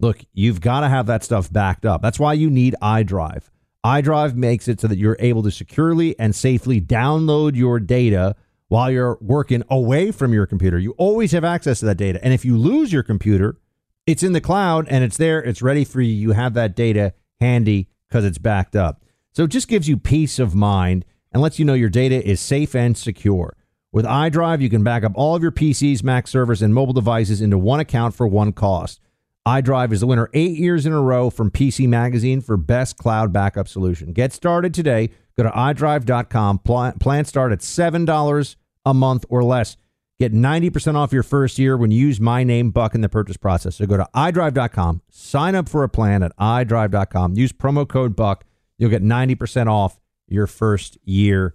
Look, 0.00 0.24
you've 0.32 0.62
got 0.62 0.80
to 0.80 0.88
have 0.88 1.04
that 1.08 1.22
stuff 1.22 1.52
backed 1.52 1.84
up. 1.84 2.00
That's 2.00 2.18
why 2.18 2.32
you 2.32 2.48
need 2.48 2.74
iDrive. 2.80 3.50
iDrive 3.84 4.34
makes 4.34 4.66
it 4.66 4.80
so 4.80 4.88
that 4.88 4.96
you're 4.96 5.18
able 5.20 5.42
to 5.42 5.50
securely 5.50 6.18
and 6.18 6.34
safely 6.34 6.80
download 6.80 7.54
your 7.54 7.78
data 7.78 8.34
while 8.68 8.90
you're 8.90 9.18
working 9.20 9.62
away 9.68 10.10
from 10.10 10.32
your 10.32 10.46
computer. 10.46 10.78
You 10.78 10.92
always 10.92 11.32
have 11.32 11.44
access 11.44 11.80
to 11.80 11.84
that 11.84 11.98
data. 11.98 12.18
And 12.24 12.32
if 12.32 12.46
you 12.46 12.56
lose 12.56 12.94
your 12.94 13.02
computer, 13.02 13.58
it's 14.06 14.22
in 14.22 14.32
the 14.32 14.40
cloud 14.40 14.86
and 14.88 15.04
it's 15.04 15.18
there, 15.18 15.42
it's 15.42 15.60
ready 15.60 15.84
for 15.84 16.00
you. 16.00 16.14
You 16.14 16.32
have 16.32 16.54
that 16.54 16.74
data 16.74 17.12
handy 17.42 17.90
because 18.08 18.24
it's 18.24 18.38
backed 18.38 18.74
up. 18.74 19.04
So 19.32 19.44
it 19.44 19.50
just 19.50 19.68
gives 19.68 19.86
you 19.86 19.98
peace 19.98 20.38
of 20.38 20.54
mind 20.54 21.04
and 21.32 21.42
lets 21.42 21.58
you 21.58 21.64
know 21.64 21.74
your 21.74 21.88
data 21.88 22.24
is 22.26 22.40
safe 22.40 22.74
and 22.74 22.96
secure. 22.96 23.56
With 23.92 24.06
iDrive, 24.06 24.62
you 24.62 24.70
can 24.70 24.82
back 24.82 25.04
up 25.04 25.12
all 25.14 25.34
of 25.34 25.42
your 25.42 25.52
PCs, 25.52 26.02
Mac 26.02 26.26
servers, 26.26 26.62
and 26.62 26.74
mobile 26.74 26.94
devices 26.94 27.40
into 27.40 27.58
one 27.58 27.80
account 27.80 28.14
for 28.14 28.26
one 28.26 28.52
cost. 28.52 29.00
iDrive 29.46 29.92
is 29.92 30.00
the 30.00 30.06
winner 30.06 30.30
eight 30.32 30.56
years 30.56 30.86
in 30.86 30.92
a 30.92 31.00
row 31.00 31.28
from 31.28 31.50
PC 31.50 31.86
Magazine 31.86 32.40
for 32.40 32.56
best 32.56 32.96
cloud 32.96 33.32
backup 33.32 33.68
solution. 33.68 34.12
Get 34.12 34.32
started 34.32 34.72
today. 34.72 35.10
Go 35.36 35.42
to 35.42 35.50
iDrive.com. 35.50 36.58
Plan, 36.60 37.24
start 37.24 37.52
at 37.52 37.58
$7 37.58 38.56
a 38.86 38.94
month 38.94 39.24
or 39.28 39.44
less. 39.44 39.76
Get 40.18 40.32
90% 40.32 40.94
off 40.94 41.12
your 41.12 41.22
first 41.22 41.58
year 41.58 41.76
when 41.76 41.90
you 41.90 42.06
use 42.06 42.20
my 42.20 42.44
name, 42.44 42.70
Buck, 42.70 42.94
in 42.94 43.00
the 43.00 43.08
purchase 43.08 43.36
process. 43.36 43.76
So 43.76 43.86
go 43.86 43.96
to 43.96 44.08
iDrive.com, 44.14 45.02
sign 45.10 45.54
up 45.54 45.68
for 45.68 45.82
a 45.82 45.88
plan 45.88 46.22
at 46.22 46.36
iDrive.com, 46.36 47.34
use 47.34 47.52
promo 47.52 47.88
code 47.88 48.14
Buck. 48.14 48.44
You'll 48.78 48.90
get 48.90 49.02
90% 49.02 49.66
off 49.66 49.98
your 50.32 50.46
first 50.46 50.98
year. 51.04 51.54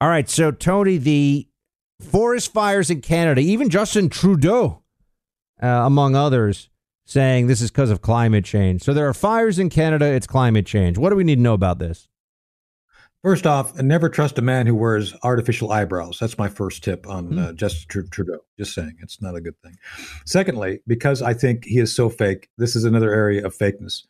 All 0.00 0.08
right. 0.08 0.28
So, 0.28 0.50
Tony, 0.50 0.98
the 0.98 1.48
forest 2.00 2.52
fires 2.52 2.90
in 2.90 3.00
Canada, 3.00 3.40
even 3.40 3.70
Justin 3.70 4.08
Trudeau, 4.08 4.82
uh, 5.62 5.66
among 5.66 6.14
others, 6.14 6.68
saying 7.04 7.46
this 7.46 7.60
is 7.60 7.70
because 7.70 7.90
of 7.90 8.02
climate 8.02 8.44
change. 8.44 8.82
So, 8.82 8.92
there 8.92 9.08
are 9.08 9.14
fires 9.14 9.58
in 9.58 9.70
Canada. 9.70 10.06
It's 10.06 10.26
climate 10.26 10.66
change. 10.66 10.98
What 10.98 11.10
do 11.10 11.16
we 11.16 11.24
need 11.24 11.36
to 11.36 11.42
know 11.42 11.54
about 11.54 11.78
this? 11.78 12.08
First 13.26 13.44
off, 13.44 13.74
never 13.82 14.08
trust 14.08 14.38
a 14.38 14.42
man 14.42 14.68
who 14.68 14.74
wears 14.76 15.12
artificial 15.24 15.72
eyebrows. 15.72 16.18
That's 16.20 16.38
my 16.38 16.48
first 16.48 16.84
tip 16.84 17.08
on 17.08 17.36
uh, 17.36 17.52
Justin 17.54 18.08
Trudeau. 18.08 18.38
Just 18.56 18.72
saying, 18.72 18.98
it's 19.00 19.20
not 19.20 19.34
a 19.34 19.40
good 19.40 19.60
thing. 19.62 19.74
Secondly, 20.24 20.78
because 20.86 21.22
I 21.22 21.34
think 21.34 21.64
he 21.64 21.80
is 21.80 21.92
so 21.92 22.08
fake, 22.08 22.50
this 22.56 22.76
is 22.76 22.84
another 22.84 23.12
area 23.12 23.44
of 23.44 23.56
fakeness. 23.56 24.04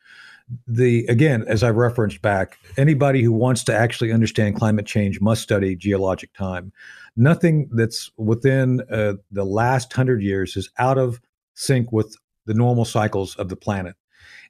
The 0.68 1.06
again, 1.06 1.44
as 1.48 1.62
I 1.64 1.70
referenced 1.70 2.22
back, 2.22 2.59
anybody 2.76 3.22
who 3.22 3.32
wants 3.32 3.64
to 3.64 3.74
actually 3.74 4.12
understand 4.12 4.56
climate 4.56 4.87
change 4.87 5.20
must 5.20 5.42
study 5.42 5.74
geologic 5.74 6.32
time. 6.35 6.72
Nothing 7.16 7.68
that's 7.72 8.11
within 8.16 8.82
uh, 8.90 9.14
the 9.32 9.44
last 9.44 9.92
hundred 9.92 10.22
years 10.22 10.56
is 10.56 10.70
out 10.78 10.98
of 10.98 11.20
sync 11.54 11.90
with 11.90 12.16
the 12.44 12.54
normal 12.54 12.85
cycles 12.85 13.35
of 13.37 13.48
the 13.48 13.56
planet. 13.56 13.96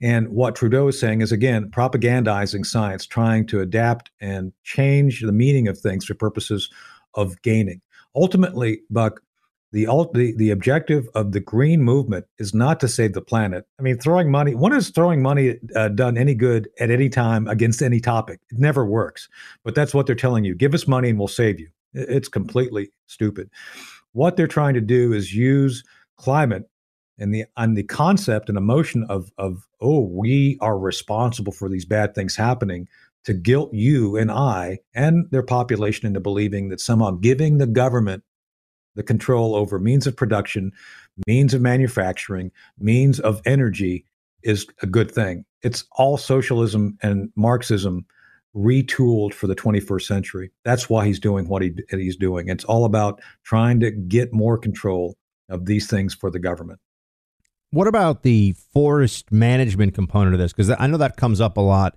And 0.03 0.29
what 0.29 0.55
Trudeau 0.55 0.89
is 0.89 1.01
saying 1.01 1.23
is 1.23 1.33
again 1.33 1.71
propagandizing 1.71 2.67
science, 2.67 3.07
trying 3.07 3.47
to 3.47 3.61
adapt 3.61 4.11
and 4.21 4.53
change 4.63 5.23
the 5.23 5.33
meaning 5.33 5.69
of 5.69 5.79
things 5.79 6.05
for 6.05 6.15
purposes 6.15 6.69
of 7.15 7.41
gaining. 7.41 7.81
Ultimately, 8.15 8.81
Buck, 8.91 9.23
the, 9.73 9.87
the 10.15 10.35
the 10.37 10.51
objective 10.51 11.09
of 11.15 11.33
the 11.33 11.41
green 11.41 11.83
movement 11.83 12.27
is 12.39 12.55
not 12.55 12.81
to 12.81 12.89
save 12.89 13.13
the 13.13 13.21
planet. 13.21 13.67
I 13.79 13.83
mean, 13.83 13.99
throwing 13.99 14.31
money. 14.31 14.55
When 14.55 14.73
has 14.73 14.91
throwing 14.91 15.23
money 15.23 15.59
uh, 15.75 15.89
done 15.89 16.17
any 16.17 16.35
good 16.35 16.69
at 16.79 16.91
any 16.91 17.09
time 17.09 17.49
against 17.49 17.83
any 17.83 18.01
topic? 18.01 18.41
It 18.51 18.59
never 18.59 18.87
works. 18.87 19.29
But 19.65 19.75
that's 19.75 19.93
what 19.93 20.07
they're 20.07 20.15
telling 20.15 20.45
you: 20.45 20.55
give 20.55 20.75
us 20.75 20.87
money 20.87 21.11
and 21.11 21.19
we'll 21.19 21.29
save 21.29 21.59
you. 21.61 21.69
It's 21.93 22.29
completely 22.29 22.91
stupid. 23.07 23.51
What 24.13 24.37
they're 24.37 24.47
trying 24.47 24.75
to 24.75 24.81
do 24.81 25.13
is 25.13 25.35
use 25.35 25.83
climate 26.17 26.69
and 27.19 27.35
the 27.35 27.45
and 27.57 27.77
the 27.77 27.83
concept 27.83 28.49
and 28.49 28.59
emotion 28.59 29.05
of 29.09 29.31
of 29.39 29.67
oh 29.81 30.01
we 30.01 30.59
are 30.61 30.79
responsible 30.79 31.53
for 31.53 31.69
these 31.69 31.85
bad 31.85 32.15
things 32.15 32.37
happening 32.37 32.89
to 33.25 33.35
guilt 33.35 33.73
you 33.73 34.17
and 34.17 34.31
I 34.31 34.79
and 34.95 35.27
their 35.31 35.43
population 35.43 36.07
into 36.07 36.21
believing 36.21 36.69
that 36.69 36.81
somehow 36.81 37.13
giving 37.13 37.59
the 37.59 37.67
government 37.67 38.23
the 38.97 39.05
control 39.05 39.55
over 39.55 39.79
means 39.79 40.07
of 40.07 40.17
production, 40.17 40.73
means 41.27 41.55
of 41.55 41.63
manufacturing, 41.63 42.51
means 42.79 43.21
of 43.21 43.41
energy 43.47 44.05
is 44.43 44.67
a 44.83 44.87
good 44.87 45.11
thing. 45.11 45.45
It's 45.63 45.85
all 45.93 46.17
socialism 46.17 46.99
and 47.03 47.31
Marxism 47.37 48.07
retooled 48.55 49.35
for 49.35 49.47
the 49.47 49.55
21st 49.55 50.03
century. 50.03 50.51
That's 50.65 50.89
why 50.89 51.07
he's 51.07 51.21
doing 51.21 51.47
what 51.47 51.63
he, 51.63 51.75
he's 51.91 52.17
doing. 52.17 52.49
It's 52.49 52.65
all 52.65 52.85
about 52.85 53.21
trying 53.45 53.81
to 53.81 53.91
get 53.91 54.33
more 54.33 54.57
control 54.57 55.15
of 55.49 55.67
these 55.67 55.87
things 55.87 56.15
for 56.15 56.31
the 56.31 56.39
government. 56.39 56.81
what 57.71 57.87
about 57.87 58.23
the 58.23 58.55
forest 58.73 59.31
management 59.31 59.95
component 59.95 60.35
of 60.35 60.41
this? 60.41 60.53
Because 60.53 60.71
I 60.79 60.87
know 60.87 60.97
that 60.97 61.17
comes 61.17 61.41
up 61.41 61.57
a 61.57 61.61
lot 61.61 61.95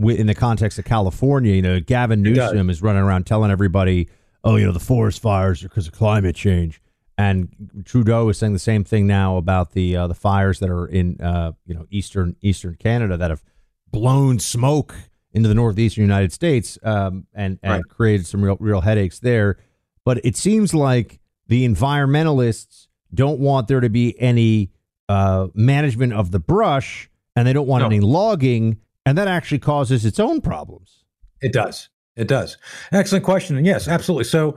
in 0.00 0.26
the 0.26 0.34
context 0.34 0.78
of 0.78 0.84
California. 0.84 1.54
You 1.54 1.62
know, 1.62 1.80
Gavin 1.80 2.22
Newsom 2.22 2.70
is 2.70 2.80
running 2.80 3.02
around 3.02 3.26
telling 3.26 3.50
everybody, 3.50 4.08
"Oh, 4.44 4.56
you 4.56 4.66
know, 4.66 4.72
the 4.72 4.80
forest 4.80 5.20
fires 5.20 5.62
are 5.62 5.68
because 5.68 5.86
of 5.86 5.92
climate 5.92 6.36
change." 6.36 6.80
And 7.18 7.82
Trudeau 7.84 8.28
is 8.30 8.38
saying 8.38 8.52
the 8.54 8.58
same 8.58 8.84
thing 8.84 9.06
now 9.06 9.36
about 9.36 9.72
the 9.72 9.96
uh, 9.96 10.06
the 10.06 10.14
fires 10.14 10.58
that 10.60 10.70
are 10.70 10.86
in 10.86 11.20
uh, 11.20 11.52
you 11.66 11.74
know 11.74 11.86
eastern 11.90 12.36
eastern 12.40 12.74
Canada 12.76 13.16
that 13.16 13.30
have 13.30 13.42
blown 13.90 14.38
smoke 14.38 14.94
into 15.32 15.48
the 15.48 15.54
northeastern 15.54 16.02
United 16.02 16.32
States 16.32 16.78
um, 16.82 17.26
and 17.34 17.58
and 17.62 17.72
right. 17.72 17.88
created 17.88 18.26
some 18.26 18.42
real 18.42 18.56
real 18.60 18.80
headaches 18.80 19.18
there. 19.18 19.58
But 20.04 20.24
it 20.24 20.36
seems 20.36 20.74
like 20.74 21.20
the 21.48 21.66
environmentalists 21.66 22.88
don't 23.14 23.38
want 23.38 23.68
there 23.68 23.80
to 23.80 23.90
be 23.90 24.18
any 24.20 24.70
uh, 25.08 25.48
management 25.54 26.12
of 26.12 26.30
the 26.30 26.40
brush, 26.40 27.10
and 27.36 27.46
they 27.46 27.52
don't 27.52 27.66
want 27.66 27.82
no. 27.82 27.86
any 27.86 28.00
logging, 28.00 28.78
and 29.04 29.18
that 29.18 29.28
actually 29.28 29.58
causes 29.58 30.04
its 30.04 30.18
own 30.18 30.40
problems. 30.40 31.04
It 31.40 31.52
does. 31.52 31.88
It 32.16 32.28
does. 32.28 32.58
Excellent 32.92 33.24
question. 33.24 33.56
And 33.56 33.64
yes, 33.64 33.88
absolutely. 33.88 34.24
So, 34.24 34.56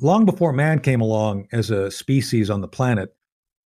long 0.00 0.24
before 0.24 0.52
man 0.52 0.80
came 0.80 1.00
along 1.00 1.46
as 1.52 1.70
a 1.70 1.90
species 1.90 2.50
on 2.50 2.60
the 2.60 2.68
planet, 2.68 3.14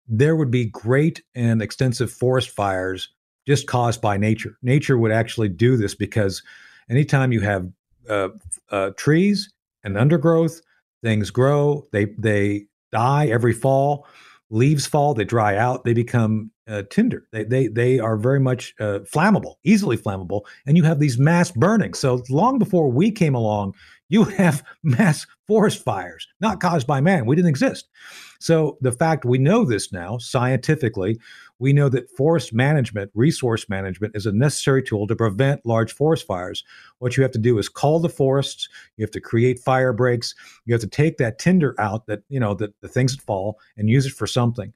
there 0.07 0.35
would 0.35 0.51
be 0.51 0.65
great 0.65 1.23
and 1.33 1.61
extensive 1.61 2.11
forest 2.11 2.49
fires 2.49 3.09
just 3.47 3.67
caused 3.67 4.01
by 4.01 4.17
nature. 4.17 4.57
Nature 4.61 4.97
would 4.97 5.11
actually 5.11 5.49
do 5.49 5.77
this 5.77 5.95
because 5.95 6.43
anytime 6.89 7.31
you 7.31 7.41
have 7.41 7.67
uh, 8.09 8.29
uh, 8.69 8.91
trees 8.97 9.51
and 9.83 9.97
undergrowth, 9.97 10.61
things 11.01 11.29
grow, 11.31 11.85
they 11.91 12.05
they 12.17 12.65
die 12.91 13.27
every 13.27 13.53
fall, 13.53 14.05
leaves 14.49 14.85
fall, 14.85 15.13
they 15.13 15.25
dry 15.25 15.57
out, 15.57 15.83
they 15.83 15.93
become 15.93 16.51
uh, 16.67 16.83
tinder. 16.89 17.27
They, 17.31 17.43
they, 17.43 17.67
they 17.67 17.99
are 17.99 18.17
very 18.17 18.39
much 18.39 18.73
uh, 18.79 18.99
flammable, 18.99 19.55
easily 19.63 19.97
flammable, 19.97 20.41
and 20.65 20.77
you 20.77 20.83
have 20.83 20.99
these 20.99 21.17
mass 21.17 21.51
burnings. 21.51 21.99
So 21.99 22.23
long 22.29 22.59
before 22.59 22.89
we 22.89 23.11
came 23.11 23.35
along, 23.35 23.75
you 24.09 24.23
have 24.39 24.63
mass 24.83 25.25
forest 25.47 25.83
fires, 25.83 26.27
not 26.39 26.59
caused 26.59 26.87
by 26.87 27.01
man. 27.01 27.25
We 27.25 27.35
didn't 27.35 27.49
exist. 27.49 27.89
So 28.43 28.77
the 28.81 28.91
fact 28.91 29.23
we 29.23 29.37
know 29.37 29.63
this 29.63 29.93
now 29.93 30.17
scientifically, 30.17 31.17
we 31.59 31.71
know 31.71 31.87
that 31.87 32.09
forest 32.09 32.53
management, 32.53 33.09
resource 33.13 33.69
management, 33.69 34.17
is 34.17 34.25
a 34.25 34.33
necessary 34.33 34.83
tool 34.83 35.07
to 35.07 35.15
prevent 35.15 35.65
large 35.65 35.93
forest 35.93 36.27
fires. 36.27 36.61
What 36.99 37.15
you 37.15 37.23
have 37.23 37.31
to 37.31 37.39
do 37.39 37.57
is 37.57 37.69
call 37.69 38.01
the 38.01 38.09
forests. 38.09 38.67
You 38.97 39.03
have 39.03 39.11
to 39.11 39.21
create 39.21 39.59
fire 39.59 39.93
breaks. 39.93 40.35
You 40.65 40.73
have 40.73 40.81
to 40.81 40.89
take 40.89 41.19
that 41.19 41.39
tinder 41.39 41.73
out, 41.79 42.05
that 42.07 42.23
you 42.27 42.37
know, 42.37 42.53
the, 42.53 42.73
the 42.81 42.89
things 42.89 43.15
that 43.15 43.23
fall, 43.23 43.59
and 43.77 43.89
use 43.89 44.05
it 44.05 44.11
for 44.11 44.27
something. 44.27 44.73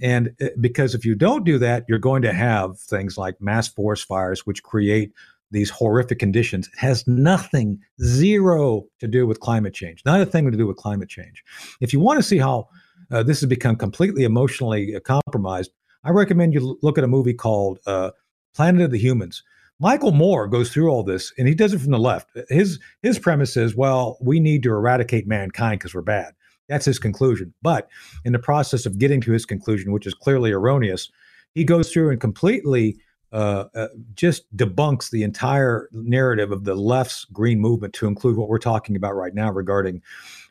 And 0.00 0.32
uh, 0.40 0.50
because 0.60 0.94
if 0.94 1.04
you 1.04 1.16
don't 1.16 1.42
do 1.42 1.58
that, 1.58 1.86
you're 1.88 1.98
going 1.98 2.22
to 2.22 2.32
have 2.32 2.78
things 2.78 3.18
like 3.18 3.40
mass 3.40 3.66
forest 3.66 4.06
fires, 4.06 4.46
which 4.46 4.62
create 4.62 5.12
these 5.50 5.70
horrific 5.70 6.20
conditions. 6.20 6.68
It 6.68 6.78
has 6.78 7.04
nothing, 7.08 7.80
zero 8.00 8.84
to 9.00 9.08
do 9.08 9.26
with 9.26 9.40
climate 9.40 9.74
change, 9.74 10.04
not 10.04 10.20
a 10.20 10.26
thing 10.26 10.48
to 10.48 10.56
do 10.56 10.68
with 10.68 10.76
climate 10.76 11.08
change. 11.08 11.42
If 11.80 11.92
you 11.92 11.98
want 11.98 12.20
to 12.20 12.22
see 12.22 12.38
how 12.38 12.68
uh, 13.10 13.22
this 13.22 13.40
has 13.40 13.48
become 13.48 13.76
completely 13.76 14.24
emotionally 14.24 14.94
uh, 14.94 15.00
compromised, 15.00 15.70
I 16.04 16.10
recommend 16.10 16.54
you 16.54 16.78
look 16.82 16.98
at 16.98 17.04
a 17.04 17.08
movie 17.08 17.34
called 17.34 17.80
uh, 17.86 18.10
Planet 18.54 18.82
of 18.82 18.90
the 18.90 18.98
Humans. 18.98 19.42
Michael 19.80 20.12
Moore 20.12 20.48
goes 20.48 20.72
through 20.72 20.90
all 20.90 21.02
this, 21.02 21.32
and 21.38 21.46
he 21.46 21.54
does 21.54 21.72
it 21.72 21.80
from 21.80 21.92
the 21.92 21.98
left. 21.98 22.30
His 22.48 22.80
his 23.02 23.18
premise 23.18 23.56
is, 23.56 23.76
well, 23.76 24.18
we 24.20 24.40
need 24.40 24.62
to 24.64 24.70
eradicate 24.70 25.26
mankind 25.26 25.78
because 25.80 25.94
we're 25.94 26.02
bad. 26.02 26.34
That's 26.68 26.84
his 26.84 26.98
conclusion. 26.98 27.54
But 27.62 27.88
in 28.24 28.32
the 28.32 28.38
process 28.38 28.86
of 28.86 28.98
getting 28.98 29.20
to 29.22 29.32
his 29.32 29.46
conclusion, 29.46 29.92
which 29.92 30.06
is 30.06 30.14
clearly 30.14 30.50
erroneous, 30.50 31.10
he 31.54 31.64
goes 31.64 31.92
through 31.92 32.10
and 32.10 32.20
completely 32.20 32.96
uh, 33.32 33.64
uh, 33.74 33.88
just 34.14 34.44
debunks 34.56 35.10
the 35.10 35.22
entire 35.22 35.88
narrative 35.92 36.50
of 36.50 36.64
the 36.64 36.74
left's 36.74 37.24
green 37.26 37.60
movement 37.60 37.94
to 37.94 38.06
include 38.06 38.36
what 38.36 38.48
we're 38.48 38.58
talking 38.58 38.96
about 38.96 39.14
right 39.14 39.34
now 39.34 39.50
regarding 39.50 40.02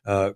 uh, 0.05 0.31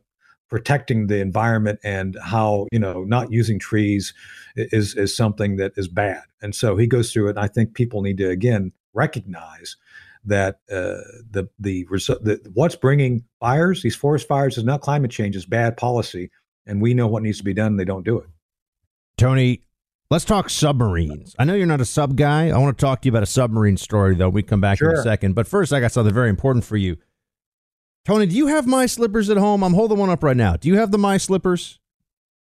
protecting 0.52 1.08
the 1.08 1.20
environment 1.20 1.80
and 1.84 2.18
how 2.22 2.68
you 2.72 2.78
know 2.78 3.04
not 3.06 3.32
using 3.32 3.58
trees 3.58 4.14
is 4.56 4.94
is 4.96 5.16
something 5.16 5.56
that 5.56 5.72
is 5.78 5.88
bad. 5.88 6.22
And 6.42 6.54
so 6.54 6.78
he 6.78 6.86
goes 6.86 7.12
through 7.12 7.28
it. 7.28 7.30
And 7.32 7.40
I 7.40 7.48
think 7.48 7.74
people 7.74 8.04
need 8.04 8.18
to 8.18 8.30
again 8.30 8.74
recognize 8.94 9.78
that 10.26 10.60
uh, 10.70 11.02
the 11.32 11.50
the, 11.58 11.84
the 12.22 12.52
what's 12.54 12.76
bringing 12.76 13.24
fires, 13.40 13.82
these 13.82 13.96
forest 13.96 14.28
fires, 14.28 14.58
is 14.58 14.64
not 14.64 14.82
climate 14.82 15.10
change; 15.10 15.36
it's 15.36 15.46
bad 15.46 15.78
policy, 15.78 16.30
and 16.68 16.82
we 16.82 16.94
know 16.94 17.08
what 17.08 17.24
needs 17.24 17.40
to 17.40 17.44
be 17.44 17.54
done. 17.54 17.78
They 17.78 17.86
don't 17.86 18.04
do 18.04 18.20
it. 18.20 18.28
Tony, 19.18 19.64
let's 20.12 20.26
talk 20.26 20.50
submarines. 20.50 21.34
I 21.40 21.46
know 21.46 21.56
you're 21.56 21.66
not 21.66 21.82
a 21.82 21.86
sub 21.86 22.18
guy. 22.18 22.50
I 22.50 22.58
want 22.58 22.78
to 22.78 22.82
talk 22.82 23.02
to 23.02 23.08
you 23.08 23.12
about 23.12 23.24
a 23.24 23.28
submarine 23.28 23.78
story, 23.78 24.16
though. 24.16 24.30
We 24.30 24.44
come 24.44 24.62
back 24.62 24.80
sure. 24.80 24.92
in 24.92 25.00
a 25.00 25.02
second, 25.02 25.34
but 25.34 25.48
first, 25.48 25.72
I 25.72 25.80
got 25.80 25.94
something 25.94 26.14
very 26.14 26.30
important 26.30 26.66
for 26.66 26.78
you. 26.78 26.98
Tony, 28.06 28.26
do 28.26 28.36
you 28.36 28.48
have 28.48 28.66
my 28.66 28.86
slippers 28.86 29.30
at 29.30 29.38
home? 29.38 29.64
I'm 29.64 29.74
holding 29.74 29.98
one 29.98 30.10
up 30.10 30.24
right 30.24 30.38
now. 30.38 30.56
Do 30.56 30.68
you 30.68 30.78
have 30.78 30.92
the 30.92 30.98
my 30.98 31.18
slippers? 31.18 31.80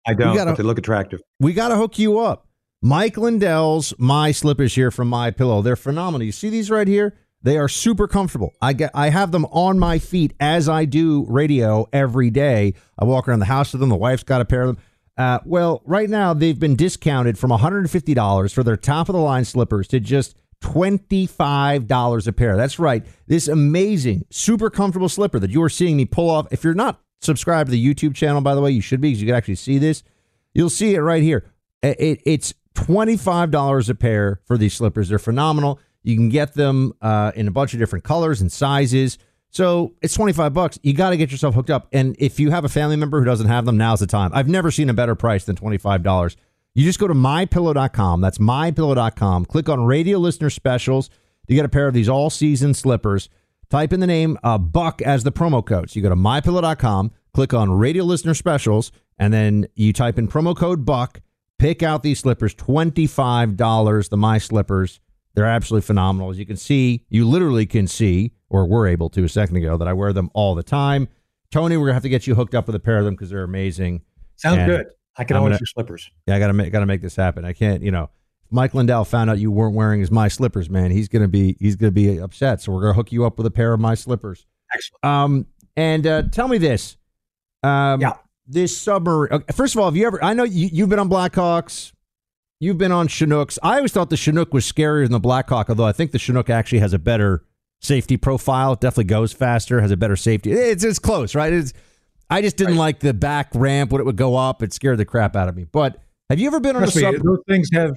I 0.07 0.15
don't, 0.15 0.37
gotta, 0.37 0.53
but 0.53 0.59
they 0.59 0.63
look 0.63 0.79
attractive. 0.79 1.21
We 1.41 1.53
got 1.53 1.69
to 1.69 1.77
hook 1.77 1.99
you 1.99 2.19
up. 2.19 2.47
Mike 2.83 3.17
Lindell's 3.17 3.95
My 3.99 4.31
Slippers 4.31 4.75
here 4.75 4.91
from 4.91 5.09
My 5.09 5.31
Pillow. 5.31 5.63
They're 5.63 5.77
phenomenal. 5.77 6.25
You 6.25 6.33
see 6.33 6.51
these 6.51 6.71
right 6.71 6.87
here? 6.87 7.17
They 7.43 7.59
are 7.59 7.69
super 7.69 8.07
comfortable. 8.07 8.53
I 8.61 8.73
get 8.75 8.91
I 8.95 9.11
have 9.11 9.33
them 9.33 9.45
on 9.47 9.79
my 9.79 9.99
feet 9.99 10.35
as 10.41 10.69
I 10.69 10.85
do 10.85 11.25
radio 11.29 11.89
every 11.93 12.31
day. 12.31 12.75
I 12.99 13.05
walk 13.05 13.29
around 13.29 13.39
the 13.41 13.47
house 13.47 13.73
with 13.73 13.81
them. 13.81 13.89
The 13.89 13.97
wife's 13.97 14.25
got 14.25 14.41
a 14.41 14.45
pair 14.45 14.63
of 14.63 14.69
them. 14.69 14.85
Uh, 15.17 15.39
well, 15.45 15.81
right 15.85 16.11
now 16.11 16.35
they've 16.35 16.59
been 16.59 16.77
discounted 16.77 17.39
from 17.39 17.51
$150 17.51 18.53
for 18.53 18.63
their 18.63 18.77
top 18.77 19.09
of 19.09 19.15
the 19.15 19.21
line 19.21 19.45
slippers 19.45 19.89
to 19.89 20.01
just 20.01 20.37
$25 20.67 22.27
a 22.27 22.33
pair. 22.33 22.57
That's 22.57 22.79
right. 22.79 23.05
This 23.27 23.49
amazing, 23.49 24.27
super 24.31 24.71
comfortable 24.71 25.09
slipper 25.09 25.39
that 25.39 25.51
you 25.51 25.63
are 25.63 25.69
seeing 25.69 25.97
me 25.97 26.05
pull 26.05 26.29
off. 26.29 26.49
If 26.51 26.65
you're 26.65 26.75
not 26.75 27.01
subscribed 27.21 27.69
to 27.69 27.73
the 27.73 27.95
YouTube 27.95 28.15
channel, 28.15 28.41
by 28.41 28.55
the 28.55 28.61
way, 28.61 28.71
you 28.73 28.81
should 28.81 29.01
be 29.01 29.11
because 29.11 29.23
you 29.23 29.27
can 29.27 29.37
actually 29.37 29.57
see 29.57 29.79
this. 29.79 30.03
You'll 30.55 30.71
see 30.71 30.95
it 30.95 31.01
right 31.01 31.23
here. 31.23 31.45
It, 31.83 32.21
it's 32.25 32.55
$25 32.75 33.89
a 33.89 33.95
pair 33.95 34.41
for 34.45 34.59
these 34.59 34.75
slippers. 34.75 35.09
They're 35.09 35.19
phenomenal. 35.19 35.79
You 36.03 36.17
can 36.17 36.29
get 36.29 36.55
them 36.55 36.93
uh, 37.01 37.33
in 37.35 37.49
a 37.49 37.51
bunch 37.51 37.73
of 37.73 37.79
different 37.79 38.05
colors 38.05 38.41
and 38.41 38.51
sizes. 38.51 39.19
So 39.51 39.95
it's 40.03 40.15
25 40.15 40.53
bucks. 40.53 40.79
You 40.83 40.93
got 40.93 41.11
to 41.11 41.17
get 41.17 41.31
yourself 41.31 41.55
hooked 41.55 41.71
up. 41.71 41.89
And 41.93 42.17
if 42.19 42.41
you 42.41 42.51
have 42.51 42.65
a 42.65 42.69
family 42.69 42.97
member 42.97 43.19
who 43.19 43.25
doesn't 43.25 43.47
have 43.47 43.65
them, 43.65 43.77
now's 43.77 44.01
the 44.01 44.07
time. 44.07 44.31
I've 44.35 44.49
never 44.49 44.71
seen 44.71 44.91
a 44.91 44.95
better 44.95 45.15
price 45.15 45.45
than 45.45 45.57
$25. 45.57 46.37
You 46.77 46.85
just 46.85 47.01
go 47.01 47.09
to 47.09 47.15
mypillow.com. 47.15 48.21
That's 48.21 48.37
mypillow.com. 48.37 49.47
Click 49.47 49.71
on 49.71 49.87
radio 49.87 50.19
listener 50.19 50.51
specials 50.51 51.09
to 51.49 51.55
get 51.55 51.65
a 51.65 51.71
pair 51.71 51.89
of 51.89 51.95
these 51.95 52.07
all 52.07 52.29
season 52.29 52.75
slippers. 52.75 53.31
Type 53.71 53.95
in 53.95 54.01
the 54.01 54.07
name 54.07 54.37
uh, 54.45 54.59
Buck 54.59 55.01
as 55.01 55.25
the 55.25 55.33
promo 55.33 55.65
code. 55.65 55.89
So 55.89 55.97
you 55.97 56.03
go 56.03 56.11
to 56.11 56.17
mypillow.com, 56.17 57.13
click 57.33 57.55
on 57.55 57.73
radio 57.73 58.05
listener 58.05 58.35
specials, 58.35 58.93
and 59.19 59.33
then 59.33 59.67
you 59.75 59.95
type 59.95 60.19
in 60.19 60.29
promo 60.29 60.55
code 60.55 60.85
Buck. 60.85 61.23
Pick 61.59 61.83
out 61.83 62.03
these 62.03 62.21
slippers, 62.21 62.55
$25, 62.55 64.11
the 64.11 64.17
My 64.19 64.37
Slippers. 64.37 65.01
They're 65.35 65.47
absolutely 65.47 65.87
phenomenal. 65.87 66.29
As 66.29 66.39
you 66.39 66.45
can 66.45 66.59
see, 66.59 67.07
you 67.09 67.27
literally 67.27 67.65
can 67.65 67.87
see, 67.87 68.33
or 68.51 68.69
were 68.69 68.87
able 68.87 69.09
to 69.11 69.25
a 69.25 69.31
second 69.31 69.57
ago, 69.57 69.79
that 69.79 69.89
I 69.89 69.95
wear 69.95 70.13
them 70.13 70.31
all 70.35 70.55
the 70.55 70.63
time. 70.63 71.09
Tony, 71.51 71.79
we're 71.79 71.85
going 71.85 71.93
to 71.93 71.95
have 71.95 72.03
to 72.03 72.11
get 72.11 72.27
you 72.27 72.35
hooked 72.35 72.55
up 72.55 72.67
with 72.67 72.77
a 72.77 72.81
pair 72.81 72.99
of 72.99 73.07
them 73.07 73.15
because 73.15 73.31
they're 73.31 73.45
amazing. 73.45 74.03
Sounds 74.37 74.59
and 74.59 74.71
good. 74.71 74.87
I 75.19 75.25
can 75.25 75.37
always 75.37 75.59
your 75.59 75.67
slippers. 75.67 76.11
Yeah, 76.27 76.37
I 76.37 76.39
gotta 76.39 76.53
make 76.53 76.73
gotta 76.73 76.87
make 76.87 77.03
this 77.03 77.17
happen. 77.17 77.45
I 77.45 77.53
can't, 77.53 77.83
you 77.83 77.91
know. 77.91 78.11
Mike 78.51 78.75
Lindell 78.75 79.05
found 79.05 79.29
out 79.29 79.39
you 79.39 79.51
weren't 79.51 79.75
wearing 79.75 80.01
his 80.01 80.11
my 80.11 80.29
slippers, 80.29 80.71
man. 80.71 80.91
He's 80.91 81.09
gonna 81.09 81.29
be 81.29 81.57
he's 81.59 81.77
gonna 81.77 81.91
be 81.91 82.19
upset. 82.19 82.61
So 82.61 82.73
we're 82.73 82.83
gonna 82.83 82.95
hook 82.95 83.13
you 83.13 83.25
up 83.25 83.39
with 83.39 83.47
a 83.47 83.51
pair 83.51 83.73
of 83.73 83.81
my 83.81 83.95
slippers. 83.95 84.47
Excellent. 84.73 85.05
Um, 85.05 85.47
and 85.77 86.07
uh, 86.07 86.23
tell 86.31 86.49
me 86.49 86.59
this. 86.59 86.97
Um, 87.63 88.01
yeah. 88.01 88.15
This 88.47 88.77
submarine. 88.77 89.33
Okay, 89.33 89.53
first 89.53 89.75
of 89.75 89.81
all, 89.81 89.87
have 89.87 89.97
you 89.97 90.07
ever? 90.07 90.23
I 90.23 90.33
know 90.35 90.45
you, 90.45 90.69
you've 90.73 90.89
been 90.89 91.01
on 91.01 91.11
Blackhawks. 91.11 91.93
You've 92.61 92.79
been 92.79 92.93
on 92.93 93.09
Chinooks. 93.09 93.59
I 93.63 93.77
always 93.77 93.93
thought 93.93 94.09
the 94.09 94.17
Chinook 94.17 94.55
was 94.55 94.71
scarier 94.71 95.05
than 95.05 95.13
the 95.13 95.21
Blackhawk, 95.21 95.69
although 95.69 95.85
I 95.85 95.93
think 95.93 96.13
the 96.13 96.19
Chinook 96.19 96.49
actually 96.49 96.79
has 96.79 96.93
a 96.93 96.99
better 96.99 97.45
safety 97.81 98.17
profile. 98.17 98.75
It 98.75 98.81
definitely 98.81 99.05
goes 99.05 99.33
faster, 99.33 99.81
has 99.81 99.91
a 99.91 99.97
better 99.97 100.17
safety. 100.17 100.53
It's 100.53 100.85
it's 100.85 100.99
close, 100.99 101.35
right? 101.35 101.53
It's 101.53 101.73
I 102.29 102.43
just 102.43 102.57
didn't 102.57 102.75
right. 102.75 102.81
like 102.81 103.01
the 103.01 103.15
back 103.15 103.51
ramp 103.55 103.93
when 103.93 104.01
it 104.01 104.05
would 104.05 104.17
go 104.17 104.37
up. 104.37 104.63
It 104.63 104.73
scared 104.73 104.99
the 104.99 105.05
crap 105.05 105.37
out 105.37 105.49
of 105.49 105.57
me. 105.57 105.65
But 105.65 106.01
have 106.29 106.39
you 106.39 106.47
ever 106.49 106.61
been 106.61 106.77
Trust 106.77 106.97
on 106.97 107.05
a 107.05 107.13
sub? 107.13 107.23
Those 107.23 107.39
things 107.49 107.69
have 107.73 107.93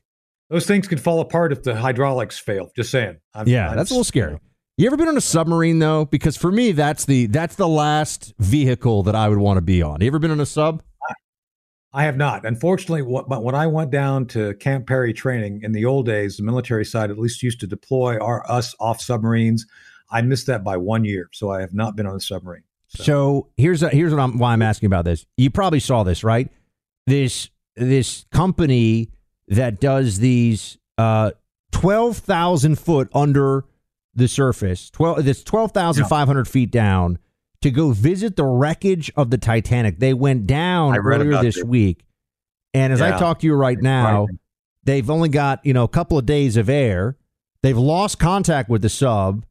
those 0.49 0.65
things 0.65 0.87
can 0.87 0.97
fall 0.97 1.19
apart 1.19 1.51
if 1.51 1.63
the 1.63 1.75
hydraulics 1.75 2.39
fail. 2.39 2.71
Just 2.75 2.91
saying. 2.91 3.17
I'm, 3.33 3.47
yeah, 3.47 3.69
I'm 3.69 3.77
that's 3.77 3.91
a 3.91 3.93
little 3.93 4.03
scary. 4.03 4.37
You 4.77 4.87
ever 4.87 4.97
been 4.97 5.07
on 5.07 5.17
a 5.17 5.21
submarine 5.21 5.79
though? 5.79 6.05
Because 6.05 6.37
for 6.37 6.51
me, 6.51 6.71
that's 6.71 7.05
the 7.05 7.25
that's 7.27 7.55
the 7.55 7.67
last 7.67 8.33
vehicle 8.39 9.03
that 9.03 9.15
I 9.15 9.29
would 9.29 9.39
want 9.39 9.57
to 9.57 9.61
be 9.61 9.81
on. 9.81 10.01
You 10.01 10.07
ever 10.07 10.19
been 10.19 10.31
on 10.31 10.39
a 10.39 10.45
sub? 10.45 10.83
I 11.91 12.03
have 12.03 12.17
not. 12.17 12.45
Unfortunately, 12.45 13.01
what, 13.01 13.27
when 13.43 13.55
I 13.55 13.65
went 13.65 13.89
down 13.89 14.27
to 14.27 14.53
Camp 14.55 14.85
Peary 14.85 15.11
training 15.11 15.61
in 15.63 15.71
the 15.71 15.85
old 15.85 16.05
days, 16.05 16.37
the 16.37 16.43
military 16.43 16.85
side 16.85 17.09
at 17.09 17.17
least 17.17 17.41
used 17.41 17.59
to 17.61 17.67
deploy 17.67 18.19
our 18.19 18.49
us 18.49 18.75
off 18.79 19.01
submarines. 19.01 19.65
I 20.11 20.21
missed 20.21 20.45
that 20.47 20.63
by 20.63 20.77
one 20.77 21.03
year, 21.03 21.29
so 21.33 21.51
I 21.51 21.61
have 21.61 21.73
not 21.73 21.95
been 21.95 22.05
on 22.05 22.15
a 22.15 22.19
submarine. 22.19 22.63
So, 22.89 23.03
so 23.03 23.47
here's 23.57 23.83
a, 23.83 23.89
here's 23.89 24.13
what 24.13 24.21
I'm, 24.21 24.37
why 24.37 24.53
I'm 24.53 24.61
asking 24.61 24.87
about 24.87 25.05
this. 25.05 25.25
You 25.37 25.49
probably 25.49 25.79
saw 25.79 26.03
this, 26.03 26.23
right? 26.23 26.49
This 27.07 27.49
this 27.75 28.25
company 28.31 29.11
that 29.47 29.79
does 29.79 30.19
these 30.19 30.77
uh, 30.97 31.31
12,000 31.71 32.77
foot 32.77 33.09
under 33.13 33.65
the 34.15 34.27
surface, 34.27 34.89
12, 34.89 35.23
that's 35.23 35.43
12,500 35.43 36.47
feet 36.47 36.71
down 36.71 37.19
to 37.61 37.71
go 37.71 37.91
visit 37.91 38.35
the 38.35 38.43
wreckage 38.45 39.11
of 39.15 39.29
the 39.29 39.37
Titanic. 39.37 39.99
They 39.99 40.13
went 40.13 40.45
down 40.47 40.93
earlier 41.21 41.31
this 41.43 41.63
week. 41.63 42.03
And 42.73 42.91
as 42.93 43.01
I 43.01 43.11
talk 43.19 43.39
to 43.39 43.47
you 43.47 43.53
right 43.55 43.79
now, 43.81 44.27
they've 44.83 45.09
only 45.09 45.29
got, 45.29 45.65
you 45.65 45.73
know, 45.73 45.83
a 45.83 45.87
couple 45.89 46.17
of 46.17 46.25
days 46.25 46.57
of 46.57 46.69
air. 46.69 47.17
They've 47.63 47.77
lost 47.77 48.19
contact 48.19 48.69
with 48.69 48.81
the 48.81 48.89
sub. 48.89 49.45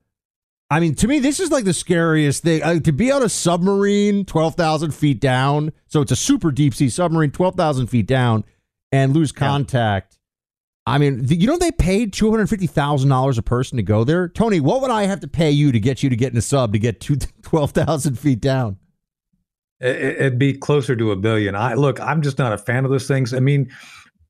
I 0.70 0.80
mean, 0.80 0.94
to 0.96 1.08
me, 1.08 1.18
this 1.18 1.40
is 1.40 1.50
like 1.50 1.64
the 1.64 1.72
scariest 1.72 2.42
thing. 2.42 2.62
Uh, 2.62 2.78
to 2.80 2.92
be 2.92 3.10
on 3.10 3.22
a 3.22 3.28
submarine 3.28 4.24
12,000 4.26 4.90
feet 4.92 5.18
down, 5.20 5.72
so 5.86 6.02
it's 6.02 6.12
a 6.12 6.16
super 6.16 6.50
deep 6.50 6.74
sea 6.74 6.90
submarine, 6.90 7.30
12,000 7.30 7.86
feet 7.86 8.06
down, 8.06 8.44
and 8.92 9.14
lose 9.14 9.32
contact. 9.32 10.18
I 10.86 10.98
mean, 10.98 11.26
th- 11.26 11.40
you 11.40 11.46
know, 11.46 11.56
they 11.58 11.70
paid 11.72 12.12
$250,000 12.12 13.38
a 13.38 13.42
person 13.42 13.76
to 13.76 13.82
go 13.82 14.04
there. 14.04 14.28
Tony, 14.28 14.60
what 14.60 14.80
would 14.82 14.90
I 14.90 15.04
have 15.04 15.20
to 15.20 15.28
pay 15.28 15.50
you 15.50 15.72
to 15.72 15.80
get 15.80 16.02
you 16.02 16.10
to 16.10 16.16
get 16.16 16.32
in 16.32 16.38
a 16.38 16.42
sub 16.42 16.72
to 16.72 16.78
get 16.78 17.00
to 17.02 17.16
12,000 17.42 18.18
feet 18.18 18.40
down? 18.40 18.76
It- 19.80 19.96
It'd 20.20 20.38
be 20.38 20.52
closer 20.54 20.94
to 20.96 21.12
a 21.12 21.16
billion. 21.16 21.54
I 21.54 21.74
look, 21.74 21.98
I'm 22.00 22.20
just 22.20 22.38
not 22.38 22.52
a 22.52 22.58
fan 22.58 22.84
of 22.84 22.90
those 22.90 23.06
things. 23.08 23.32
I 23.32 23.40
mean, 23.40 23.70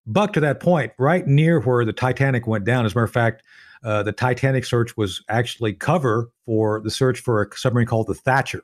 Buck, 0.07 0.33
to 0.35 0.41
that 0.41 0.61
point, 0.61 0.93
right 0.99 1.27
near 1.27 1.61
where 1.61 1.85
the 1.85 1.93
Titanic 1.93 2.47
went 2.47 2.65
down. 2.65 2.87
As 2.87 2.93
a 2.93 2.95
matter 2.97 3.05
of 3.05 3.13
fact, 3.13 3.43
uh, 3.85 4.03
the 4.03 4.13
Titanic 4.13 4.65
search 4.65 4.97
was 4.97 5.23
actually 5.29 5.73
cover 5.73 6.31
for 6.45 6.81
the 6.81 6.91
search 6.91 7.21
for 7.21 7.43
a 7.43 7.57
submarine 7.57 7.87
called 7.87 8.07
the 8.07 8.15
Thatcher. 8.15 8.63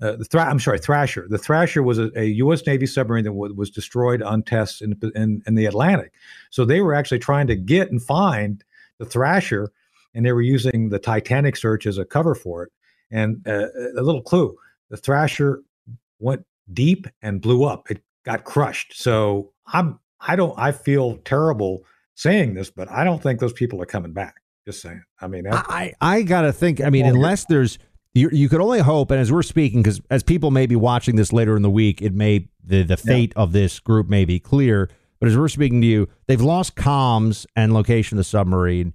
Uh, 0.00 0.16
the 0.16 0.24
Thra- 0.24 0.50
I'm 0.50 0.58
sorry, 0.58 0.80
Thrasher. 0.80 1.26
The 1.28 1.38
Thrasher 1.38 1.82
was 1.82 1.98
a, 1.98 2.10
a 2.16 2.24
U.S. 2.24 2.66
Navy 2.66 2.86
submarine 2.86 3.24
that 3.24 3.30
w- 3.30 3.54
was 3.54 3.70
destroyed 3.70 4.20
on 4.20 4.42
tests 4.42 4.80
in, 4.80 4.98
in 5.14 5.42
in 5.46 5.54
the 5.54 5.66
Atlantic. 5.66 6.12
So 6.50 6.64
they 6.64 6.80
were 6.80 6.92
actually 6.92 7.20
trying 7.20 7.46
to 7.46 7.54
get 7.54 7.90
and 7.90 8.02
find 8.02 8.64
the 8.98 9.04
Thrasher, 9.04 9.70
and 10.12 10.26
they 10.26 10.32
were 10.32 10.42
using 10.42 10.88
the 10.88 10.98
Titanic 10.98 11.56
search 11.56 11.86
as 11.86 11.98
a 11.98 12.04
cover 12.04 12.34
for 12.34 12.64
it. 12.64 12.72
And 13.12 13.46
uh, 13.46 13.68
a 13.96 14.02
little 14.02 14.22
clue: 14.22 14.56
the 14.90 14.96
Thrasher 14.96 15.62
went 16.18 16.44
deep 16.72 17.06
and 17.22 17.40
blew 17.40 17.64
up. 17.64 17.88
It 17.88 18.02
got 18.24 18.42
crushed. 18.42 19.00
So 19.00 19.52
I'm 19.68 20.00
I 20.20 20.34
don't 20.34 20.58
I 20.58 20.72
feel 20.72 21.18
terrible 21.18 21.84
saying 22.14 22.54
this, 22.54 22.70
but 22.70 22.90
I 22.90 23.04
don't 23.04 23.22
think 23.22 23.40
those 23.40 23.52
people 23.52 23.80
are 23.80 23.86
coming 23.86 24.12
back. 24.12 24.41
Just 24.66 24.82
saying. 24.82 25.02
I 25.20 25.26
mean, 25.26 25.44
I, 25.50 25.92
I 26.00 26.22
got 26.22 26.42
to 26.42 26.52
think. 26.52 26.80
I 26.80 26.90
mean, 26.90 27.04
unless 27.04 27.44
there's, 27.46 27.78
you, 28.14 28.28
you 28.32 28.48
could 28.48 28.60
only 28.60 28.78
hope. 28.78 29.10
And 29.10 29.20
as 29.20 29.32
we're 29.32 29.42
speaking, 29.42 29.82
because 29.82 30.00
as 30.10 30.22
people 30.22 30.50
may 30.50 30.66
be 30.66 30.76
watching 30.76 31.16
this 31.16 31.32
later 31.32 31.56
in 31.56 31.62
the 31.62 31.70
week, 31.70 32.00
it 32.00 32.14
may 32.14 32.48
the 32.64 32.82
the 32.84 32.96
fate 32.96 33.32
of 33.34 33.52
this 33.52 33.80
group 33.80 34.08
may 34.08 34.24
be 34.24 34.38
clear. 34.38 34.88
But 35.18 35.28
as 35.28 35.36
we're 35.36 35.48
speaking 35.48 35.80
to 35.80 35.86
you, 35.86 36.08
they've 36.26 36.40
lost 36.40 36.76
comms 36.76 37.46
and 37.56 37.72
location 37.72 38.16
of 38.16 38.18
the 38.18 38.24
submarine. 38.24 38.92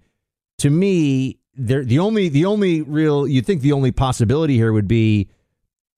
To 0.59 0.69
me, 0.69 1.39
they're 1.53 1.83
the 1.83 1.99
only 1.99 2.29
the 2.29 2.45
only 2.45 2.81
real. 2.81 3.27
you'd 3.27 3.45
think 3.45 3.61
the 3.61 3.73
only 3.73 3.91
possibility 3.91 4.55
here 4.55 4.71
would 4.71 4.87
be 4.87 5.29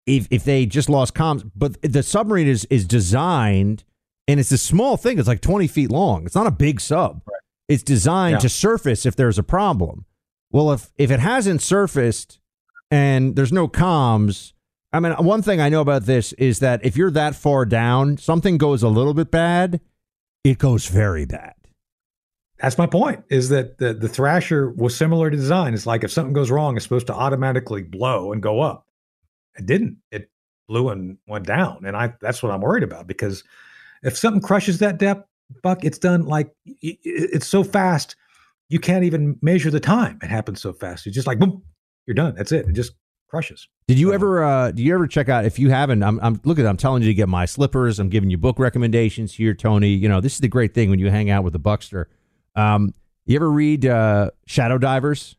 if 0.07 0.27
if 0.31 0.43
they 0.43 0.65
just 0.65 0.89
lost 0.89 1.13
comms. 1.13 1.49
But 1.55 1.81
the 1.81 2.01
submarine 2.01 2.47
is 2.47 2.65
is 2.65 2.85
designed, 2.85 3.83
and 4.27 4.39
it's 4.39 4.51
a 4.51 4.57
small 4.57 4.97
thing. 4.97 5.19
It's 5.19 5.27
like 5.27 5.41
twenty 5.41 5.67
feet 5.67 5.91
long. 5.91 6.25
It's 6.25 6.35
not 6.35 6.47
a 6.47 6.51
big 6.51 6.79
sub. 6.79 7.21
It's 7.69 7.83
designed 7.83 8.33
Yeah. 8.33 8.39
to 8.39 8.49
surface 8.49 9.05
if 9.05 9.15
there's 9.15 9.37
a 9.39 9.43
problem. 9.43 10.05
Well, 10.51 10.71
if 10.73 10.91
if 10.97 11.11
it 11.11 11.19
hasn't 11.21 11.61
surfaced 11.61 12.39
and 12.91 13.35
there's 13.37 13.53
no 13.53 13.67
comms, 13.69 14.51
I 14.91 14.99
mean, 14.99 15.13
one 15.13 15.41
thing 15.43 15.61
I 15.61 15.69
know 15.69 15.81
about 15.81 16.05
this 16.05 16.33
is 16.33 16.59
that 16.59 16.83
if 16.83 16.97
you're 16.97 17.11
that 17.11 17.35
far 17.35 17.65
down, 17.65 18.17
something 18.17 18.57
goes 18.57 18.81
a 18.83 18.89
little 18.89 19.13
bit 19.13 19.29
bad, 19.31 19.79
it 20.43 20.57
goes 20.57 20.87
very 20.87 21.25
bad. 21.25 21.53
that's 22.57 22.77
my 22.77 22.87
point. 22.87 23.23
Is 23.29 23.47
that 23.49 23.77
the 23.77 23.93
the 23.93 24.09
Thrasher 24.09 24.71
was 24.71 24.93
similar 24.97 25.29
to 25.29 25.37
design. 25.37 25.73
It's 25.75 25.85
like 25.85 26.03
if 26.03 26.11
something 26.11 26.33
goes 26.33 26.49
wrong, 26.51 26.75
it's 26.75 26.83
supposed 26.83 27.07
to 27.07 27.13
automatically 27.13 27.83
blow 27.83 28.33
and 28.33 28.41
go 28.41 28.59
up. 28.61 28.85
It 29.57 29.65
didn't. 29.67 29.97
It 30.11 30.29
blew 30.67 30.89
and 30.89 31.17
went 31.27 31.45
down, 31.45 31.85
and 31.85 31.95
I 31.95 32.15
that's 32.19 32.41
what 32.43 32.51
I'm 32.51 32.61
worried 32.61 32.83
about 32.83 33.05
because 33.07 33.43
if 34.03 34.17
something 34.17 34.41
crushes 34.41 34.79
that 34.79 34.97
depth, 34.97 35.28
Buck, 35.63 35.83
it's 35.83 35.97
done 35.97 36.25
like 36.25 36.51
it's 36.65 37.47
so 37.47 37.63
fast 37.63 38.15
you 38.69 38.79
can't 38.79 39.03
even 39.03 39.37
measure 39.41 39.71
the 39.71 39.79
time. 39.79 40.19
It 40.21 40.29
happens 40.29 40.61
so 40.61 40.73
fast. 40.73 41.07
It's 41.07 41.15
just 41.15 41.27
like 41.27 41.39
boom, 41.39 41.63
you're 42.05 42.13
done. 42.15 42.35
That's 42.35 42.51
it. 42.51 42.67
It 42.67 42.73
just 42.73 42.93
crushes. 43.27 43.67
Did 43.87 43.97
you 43.99 44.07
So- 44.09 44.13
ever? 44.13 44.43
Uh, 44.43 44.71
do 44.71 44.83
you 44.83 44.93
ever 44.93 45.07
check 45.07 45.27
out? 45.29 45.45
If 45.45 45.57
you 45.59 45.69
haven't, 45.71 46.03
I'm, 46.03 46.19
I'm 46.21 46.39
look 46.45 46.59
at. 46.59 46.65
I'm 46.67 46.77
telling 46.77 47.01
you 47.01 47.07
to 47.09 47.13
get 47.13 47.27
my 47.29 47.45
slippers. 47.45 47.99
I'm 47.99 48.09
giving 48.09 48.29
you 48.29 48.37
book 48.37 48.59
recommendations 48.59 49.33
here, 49.33 49.53
Tony. 49.55 49.89
You 49.89 50.07
know 50.07 50.21
this 50.21 50.33
is 50.33 50.39
the 50.39 50.47
great 50.47 50.73
thing 50.73 50.89
when 50.91 50.99
you 50.99 51.09
hang 51.09 51.29
out 51.29 51.43
with 51.43 51.53
the 51.53 51.59
Buckster. 51.59 52.09
Um, 52.55 52.93
you 53.25 53.35
ever 53.35 53.49
read 53.49 53.85
uh, 53.85 54.31
Shadow 54.45 54.77
Divers? 54.77 55.35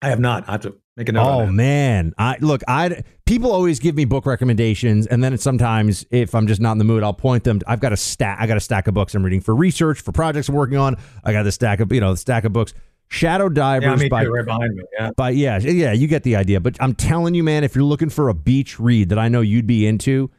I 0.00 0.08
have 0.10 0.20
not. 0.20 0.48
I 0.48 0.52
have 0.52 0.60
to 0.62 0.76
make 0.98 1.08
a 1.08 1.12
note. 1.12 1.26
Oh 1.26 1.46
man, 1.46 2.12
I 2.18 2.36
look. 2.40 2.62
I 2.68 3.02
people 3.24 3.50
always 3.52 3.78
give 3.78 3.94
me 3.94 4.04
book 4.04 4.26
recommendations, 4.26 5.06
and 5.06 5.22
then 5.24 5.36
sometimes 5.38 6.04
if 6.10 6.34
I'm 6.34 6.46
just 6.46 6.60
not 6.60 6.72
in 6.72 6.78
the 6.78 6.84
mood, 6.84 7.02
I'll 7.02 7.14
point 7.14 7.44
them. 7.44 7.60
I've 7.66 7.80
got 7.80 7.92
a 7.92 7.96
stack. 7.96 8.38
I 8.40 8.46
got 8.46 8.56
a 8.56 8.60
stack 8.60 8.86
of 8.88 8.94
books 8.94 9.14
I'm 9.14 9.22
reading 9.22 9.40
for 9.40 9.54
research 9.54 10.00
for 10.00 10.12
projects 10.12 10.48
I'm 10.48 10.54
working 10.54 10.76
on. 10.76 10.96
I 11.24 11.32
got 11.32 11.44
the 11.44 11.52
stack 11.52 11.80
of 11.80 11.90
you 11.92 12.00
know 12.00 12.10
the 12.12 12.18
stack 12.18 12.44
of 12.44 12.52
books. 12.52 12.74
Shadow 13.10 13.48
Divers 13.48 14.02
Yeah, 14.02 14.08
by 14.10 14.26
right 14.26 14.44
behind 14.44 14.74
me. 14.74 14.82
Yeah. 14.98 15.10
But 15.16 15.34
yeah, 15.34 15.58
yeah, 15.58 15.92
you 15.92 16.06
get 16.08 16.24
the 16.24 16.36
idea. 16.36 16.60
But 16.60 16.76
I'm 16.78 16.94
telling 16.94 17.34
you, 17.34 17.42
man, 17.42 17.64
if 17.64 17.74
you're 17.74 17.84
looking 17.84 18.10
for 18.10 18.28
a 18.28 18.34
beach 18.34 18.78
read 18.78 19.08
that 19.08 19.18
I 19.18 19.28
know 19.28 19.40
you'd 19.40 19.66
be 19.66 19.86
into, 19.86 20.30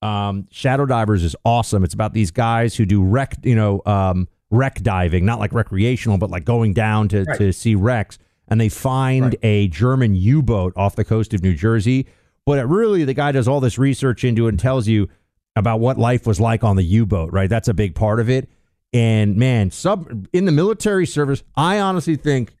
um, 0.00 0.46
Shadow 0.50 0.86
Divers 0.86 1.22
is 1.22 1.36
awesome. 1.44 1.84
It's 1.84 1.92
about 1.92 2.14
these 2.14 2.30
guys 2.30 2.74
who 2.76 2.86
do 2.86 3.02
wreck, 3.02 3.36
you 3.42 3.54
know, 3.54 3.82
um, 3.84 4.26
wreck 4.50 4.80
diving, 4.82 5.26
not 5.26 5.38
like 5.38 5.52
recreational, 5.52 6.16
but 6.16 6.30
like 6.30 6.46
going 6.46 6.72
down 6.72 7.08
to, 7.08 7.24
Right. 7.24 7.38
to 7.38 7.52
see 7.52 7.74
wrecks. 7.74 8.18
And 8.48 8.60
they 8.60 8.68
find 8.68 9.24
Right. 9.24 9.38
a 9.42 9.68
German 9.68 10.14
U 10.14 10.42
boat 10.42 10.72
off 10.76 10.96
the 10.96 11.04
coast 11.04 11.32
of 11.34 11.42
New 11.42 11.54
Jersey. 11.54 12.06
But 12.46 12.58
it 12.58 12.64
really, 12.64 13.04
the 13.04 13.14
guy 13.14 13.32
does 13.32 13.48
all 13.48 13.60
this 13.60 13.78
research 13.78 14.22
into 14.24 14.46
it 14.46 14.50
and 14.50 14.58
tells 14.60 14.86
you 14.86 15.08
about 15.56 15.80
what 15.80 15.98
life 15.98 16.26
was 16.26 16.40
like 16.40 16.62
on 16.62 16.76
the 16.76 16.82
U 16.82 17.06
boat, 17.06 17.32
right? 17.32 17.48
That's 17.48 17.68
a 17.68 17.74
big 17.74 17.94
part 17.94 18.20
of 18.20 18.28
it. 18.28 18.48
And 18.92 19.36
man, 19.36 19.70
sub 19.70 20.28
in 20.32 20.44
the 20.44 20.52
military 20.52 21.06
service, 21.06 21.42
I 21.56 21.80
honestly 21.80 22.16
think. 22.16 22.54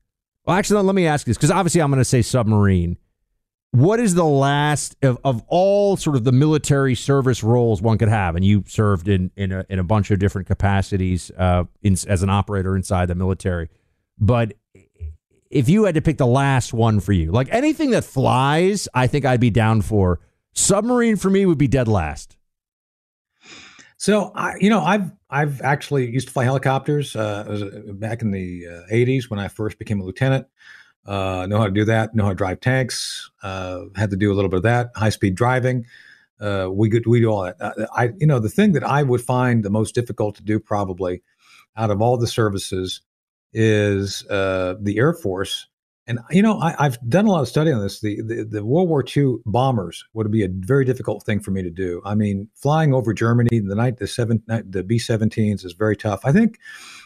Well, 0.46 0.56
actually, 0.56 0.82
let 0.82 0.94
me 0.94 1.06
ask 1.06 1.26
this 1.26 1.36
because 1.36 1.50
obviously 1.50 1.80
I'm 1.80 1.90
going 1.90 2.00
to 2.00 2.04
say 2.04 2.22
submarine. 2.22 2.96
What 3.72 3.98
is 3.98 4.14
the 4.14 4.24
last 4.24 4.94
of, 5.02 5.18
of 5.24 5.42
all 5.48 5.96
sort 5.96 6.14
of 6.16 6.22
the 6.24 6.30
military 6.32 6.94
service 6.94 7.42
roles 7.42 7.82
one 7.82 7.98
could 7.98 8.08
have? 8.08 8.36
And 8.36 8.44
you 8.44 8.62
served 8.68 9.08
in 9.08 9.32
in 9.36 9.50
a, 9.52 9.64
in 9.68 9.78
a 9.80 9.84
bunch 9.84 10.10
of 10.10 10.18
different 10.18 10.46
capacities 10.46 11.30
uh, 11.36 11.64
in, 11.82 11.96
as 12.06 12.22
an 12.22 12.30
operator 12.30 12.76
inside 12.76 13.06
the 13.06 13.14
military. 13.16 13.68
But 14.18 14.54
if 15.54 15.68
you 15.68 15.84
had 15.84 15.94
to 15.94 16.02
pick 16.02 16.18
the 16.18 16.26
last 16.26 16.74
one 16.74 16.98
for 17.00 17.12
you, 17.12 17.30
like 17.30 17.48
anything 17.50 17.90
that 17.90 18.04
flies, 18.04 18.88
I 18.92 19.06
think 19.06 19.24
I'd 19.24 19.40
be 19.40 19.50
down 19.50 19.82
for. 19.82 20.20
Submarine 20.52 21.16
for 21.16 21.30
me 21.30 21.46
would 21.46 21.58
be 21.58 21.68
dead 21.68 21.88
last. 21.88 22.36
So 23.96 24.32
I, 24.34 24.56
you 24.60 24.68
know, 24.68 24.80
I've 24.80 25.12
I've 25.30 25.62
actually 25.62 26.10
used 26.10 26.26
to 26.26 26.32
fly 26.32 26.44
helicopters 26.44 27.16
uh, 27.16 27.20
uh, 27.88 27.92
back 27.92 28.20
in 28.20 28.32
the 28.32 28.66
uh, 28.66 28.92
'80s 28.92 29.30
when 29.30 29.38
I 29.38 29.48
first 29.48 29.78
became 29.78 30.00
a 30.00 30.04
lieutenant. 30.04 30.46
Uh, 31.06 31.46
know 31.48 31.58
how 31.58 31.66
to 31.66 31.72
do 31.72 31.84
that. 31.84 32.14
Know 32.14 32.24
how 32.24 32.30
to 32.30 32.34
drive 32.34 32.60
tanks. 32.60 33.30
Uh, 33.42 33.84
had 33.94 34.10
to 34.10 34.16
do 34.16 34.32
a 34.32 34.34
little 34.34 34.50
bit 34.50 34.58
of 34.58 34.62
that. 34.64 34.90
High 34.96 35.10
speed 35.10 35.36
driving. 35.36 35.86
Uh, 36.40 36.68
we 36.70 36.90
could 36.90 37.06
we 37.06 37.20
do 37.20 37.28
all 37.28 37.44
that. 37.44 37.56
I 37.94 38.10
you 38.18 38.26
know 38.26 38.40
the 38.40 38.48
thing 38.48 38.72
that 38.72 38.84
I 38.84 39.04
would 39.04 39.20
find 39.20 39.64
the 39.64 39.70
most 39.70 39.94
difficult 39.94 40.34
to 40.36 40.42
do 40.42 40.58
probably 40.58 41.22
out 41.76 41.90
of 41.90 42.02
all 42.02 42.16
the 42.16 42.26
services 42.26 43.00
is 43.54 44.26
uh, 44.28 44.74
the 44.80 44.98
Air 44.98 45.14
Force. 45.14 45.66
And 46.06 46.18
you 46.30 46.42
know, 46.42 46.60
I, 46.60 46.74
I've 46.84 46.98
done 47.08 47.24
a 47.24 47.30
lot 47.30 47.40
of 47.40 47.48
study 47.48 47.72
on 47.72 47.80
this. 47.80 48.00
The, 48.00 48.20
the 48.20 48.44
the 48.44 48.64
World 48.64 48.90
War 48.90 49.02
II 49.16 49.36
bombers 49.46 50.04
would 50.12 50.30
be 50.30 50.44
a 50.44 50.48
very 50.50 50.84
difficult 50.84 51.24
thing 51.24 51.40
for 51.40 51.50
me 51.50 51.62
to 51.62 51.70
do. 51.70 52.02
I 52.04 52.14
mean, 52.14 52.46
flying 52.54 52.92
over 52.92 53.14
Germany 53.14 53.48
in 53.52 53.68
the 53.68 53.74
night 53.74 53.96
the 53.96 54.06
seven 54.06 54.42
the 54.68 54.82
B 54.82 54.98
17s 54.98 55.64
is 55.64 55.72
very 55.72 55.96
tough. 55.96 56.20
I 56.24 56.32
think 56.32 56.58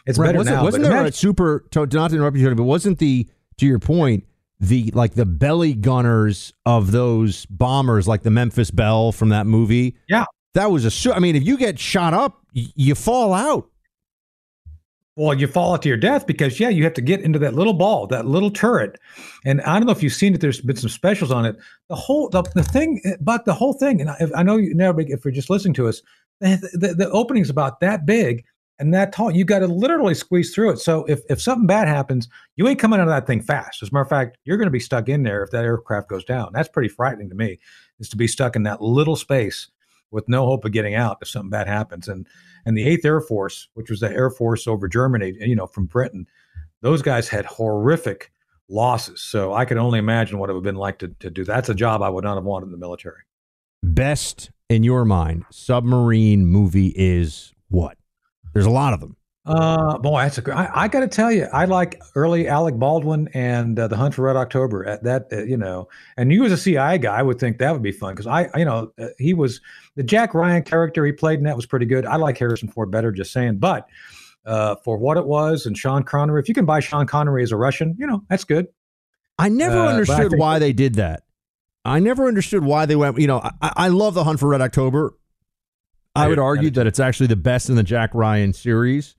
it's 0.05 0.19
Right, 0.19 0.27
better 0.27 0.39
wasn't, 0.39 0.57
now. 0.57 0.63
Wasn't 0.65 0.83
there 0.83 1.05
a 1.05 1.11
super? 1.13 1.65
To, 1.71 1.85
not 1.85 2.09
to 2.09 2.15
interrupt 2.17 2.35
you, 2.35 2.53
but 2.55 2.63
wasn't 2.63 2.99
the 2.99 3.25
to 3.57 3.65
your 3.65 3.79
point 3.79 4.25
the 4.59 4.91
like 4.93 5.13
the 5.13 5.25
belly 5.25 5.75
gunners 5.75 6.51
of 6.65 6.91
those 6.91 7.45
bombers, 7.45 8.05
like 8.05 8.23
the 8.23 8.31
Memphis 8.31 8.69
Belle 8.69 9.13
from 9.13 9.29
that 9.29 9.47
movie? 9.47 9.95
Yeah. 10.09 10.25
that 10.55 10.71
was 10.71 10.83
a. 10.83 10.91
su- 10.91 11.13
I 11.13 11.19
mean, 11.19 11.37
if 11.37 11.45
you 11.45 11.57
get 11.57 11.79
shot 11.79 12.13
up, 12.13 12.45
y- 12.53 12.65
you 12.75 12.95
fall 12.95 13.31
out. 13.33 13.69
Well, 15.19 15.33
you 15.33 15.47
fall 15.47 15.73
out 15.73 15.81
to 15.81 15.89
your 15.89 15.97
death 15.97 16.25
because 16.25 16.61
yeah, 16.61 16.69
you 16.69 16.85
have 16.85 16.93
to 16.93 17.01
get 17.01 17.19
into 17.19 17.39
that 17.39 17.53
little 17.53 17.73
ball, 17.73 18.07
that 18.07 18.25
little 18.25 18.49
turret, 18.49 18.97
and 19.43 19.59
I 19.63 19.77
don't 19.77 19.85
know 19.85 19.91
if 19.91 20.01
you've 20.01 20.13
seen 20.13 20.33
it. 20.33 20.39
There's 20.39 20.61
been 20.61 20.77
some 20.77 20.89
specials 20.89 21.29
on 21.29 21.45
it. 21.45 21.57
The 21.89 21.95
whole 21.95 22.29
the, 22.29 22.41
the 22.55 22.63
thing, 22.63 23.01
but 23.19 23.43
the 23.43 23.53
whole 23.53 23.73
thing, 23.73 23.99
and 23.99 24.09
I, 24.09 24.27
I 24.33 24.43
know 24.43 24.55
you 24.55 24.73
never. 24.73 25.01
If 25.01 25.25
you're 25.25 25.33
just 25.33 25.49
listening 25.49 25.73
to 25.73 25.89
us, 25.89 26.01
the, 26.39 26.69
the, 26.71 26.93
the 26.93 27.09
opening's 27.09 27.49
about 27.49 27.81
that 27.81 28.05
big 28.05 28.45
and 28.79 28.93
that 28.93 29.11
tall. 29.11 29.29
You 29.29 29.43
got 29.43 29.59
to 29.59 29.67
literally 29.67 30.13
squeeze 30.13 30.55
through 30.55 30.71
it. 30.71 30.77
So 30.79 31.03
if 31.03 31.19
if 31.29 31.41
something 31.41 31.67
bad 31.67 31.89
happens, 31.89 32.29
you 32.55 32.65
ain't 32.69 32.79
coming 32.79 33.01
out 33.01 33.09
of 33.09 33.13
that 33.13 33.27
thing 33.27 33.41
fast. 33.41 33.83
As 33.83 33.89
a 33.89 33.93
matter 33.93 34.03
of 34.03 34.09
fact, 34.09 34.37
you're 34.45 34.55
going 34.55 34.67
to 34.67 34.71
be 34.71 34.79
stuck 34.79 35.09
in 35.09 35.23
there 35.23 35.43
if 35.43 35.51
that 35.51 35.65
aircraft 35.65 36.07
goes 36.07 36.23
down. 36.23 36.51
That's 36.53 36.69
pretty 36.69 36.87
frightening 36.87 37.27
to 37.27 37.35
me. 37.35 37.59
Is 37.99 38.07
to 38.07 38.15
be 38.15 38.27
stuck 38.27 38.55
in 38.55 38.63
that 38.63 38.81
little 38.81 39.17
space 39.17 39.69
with 40.11 40.27
no 40.27 40.45
hope 40.45 40.65
of 40.65 40.71
getting 40.71 40.95
out 40.95 41.17
if 41.21 41.27
something 41.27 41.49
bad 41.49 41.67
happens. 41.67 42.07
And 42.07 42.27
and 42.65 42.77
the 42.77 42.85
Eighth 42.85 43.05
Air 43.05 43.21
Force, 43.21 43.69
which 43.73 43.89
was 43.89 43.99
the 43.99 44.09
Air 44.09 44.29
Force 44.29 44.67
over 44.67 44.87
Germany, 44.87 45.33
you 45.39 45.55
know, 45.55 45.67
from 45.67 45.85
Britain, 45.85 46.27
those 46.81 47.01
guys 47.01 47.27
had 47.29 47.45
horrific 47.45 48.31
losses. 48.67 49.21
So 49.21 49.53
I 49.53 49.65
can 49.65 49.77
only 49.77 49.99
imagine 49.99 50.37
what 50.37 50.49
it 50.49 50.53
would 50.53 50.59
have 50.59 50.63
been 50.63 50.75
like 50.75 50.99
to, 50.99 51.07
to 51.19 51.29
do. 51.29 51.43
That's 51.43 51.69
a 51.69 51.75
job 51.75 52.01
I 52.01 52.09
would 52.09 52.23
not 52.23 52.35
have 52.35 52.43
wanted 52.43 52.67
in 52.67 52.71
the 52.71 52.77
military. 52.77 53.21
Best 53.81 54.51
in 54.69 54.83
your 54.83 55.05
mind 55.05 55.45
submarine 55.51 56.45
movie 56.45 56.93
is 56.95 57.53
what? 57.69 57.97
There's 58.53 58.65
a 58.65 58.71
lot 58.71 58.93
of 58.93 58.99
them. 58.99 59.15
Uh, 59.49 59.97
boy, 59.97 60.21
that's 60.21 60.37
a 60.37 60.41
great. 60.41 60.55
I, 60.57 60.69
I 60.73 60.87
got 60.87 60.99
to 60.99 61.07
tell 61.07 61.31
you, 61.31 61.47
I 61.51 61.65
like 61.65 61.99
early 62.15 62.47
Alec 62.47 62.75
Baldwin 62.75 63.27
and 63.33 63.79
uh, 63.79 63.87
the 63.87 63.97
Hunt 63.97 64.13
for 64.13 64.21
Red 64.21 64.35
October. 64.35 64.85
At 64.85 65.03
that, 65.03 65.27
uh, 65.33 65.43
you 65.43 65.57
know, 65.57 65.87
and 66.17 66.31
you 66.31 66.45
as 66.45 66.51
a 66.51 66.57
CIA 66.57 66.99
guy, 66.99 67.17
I 67.17 67.23
would 67.23 67.39
think 67.39 67.57
that 67.57 67.71
would 67.73 67.81
be 67.81 67.91
fun 67.91 68.13
because 68.13 68.27
I, 68.27 68.49
you 68.55 68.65
know, 68.65 68.91
uh, 68.99 69.07
he 69.17 69.33
was 69.33 69.59
the 69.95 70.03
Jack 70.03 70.35
Ryan 70.35 70.61
character 70.63 71.03
he 71.03 71.11
played 71.11 71.39
in 71.39 71.45
that 71.45 71.55
was 71.55 71.65
pretty 71.65 71.87
good. 71.87 72.05
I 72.05 72.17
like 72.17 72.37
Harrison 72.37 72.69
Ford 72.69 72.91
better, 72.91 73.11
just 73.11 73.31
saying. 73.33 73.57
But 73.57 73.87
uh, 74.45 74.75
for 74.83 74.97
what 74.97 75.17
it 75.17 75.25
was, 75.25 75.65
and 75.65 75.75
Sean 75.75 76.03
Connery, 76.03 76.39
if 76.41 76.47
you 76.47 76.53
can 76.53 76.65
buy 76.65 76.79
Sean 76.79 77.07
Connery 77.07 77.41
as 77.41 77.51
a 77.51 77.57
Russian, 77.57 77.95
you 77.97 78.05
know, 78.05 78.23
that's 78.29 78.43
good. 78.43 78.67
I 79.39 79.49
never 79.49 79.79
Uh, 79.79 79.85
I 79.85 79.91
understood 79.93 80.29
think- 80.29 80.39
why 80.39 80.59
they 80.59 80.73
did 80.73 80.95
that. 80.95 81.23
I 81.85 81.99
never 81.99 82.27
understood 82.27 82.63
why 82.63 82.85
they 82.85 82.95
went. 82.95 83.17
You 83.17 83.25
know, 83.27 83.39
I, 83.61 83.73
I 83.75 83.87
love 83.87 84.13
the 84.13 84.25
Hunt 84.25 84.39
for 84.39 84.49
Red 84.49 84.61
October. 84.61 85.15
I 86.13 86.25
I 86.25 86.27
would 86.27 86.37
argue 86.37 86.69
that 86.71 86.85
it's 86.85 86.99
actually 86.99 87.27
the 87.27 87.35
best 87.37 87.69
in 87.69 87.75
the 87.75 87.83
Jack 87.83 88.11
Ryan 88.13 88.51
series. 88.53 89.15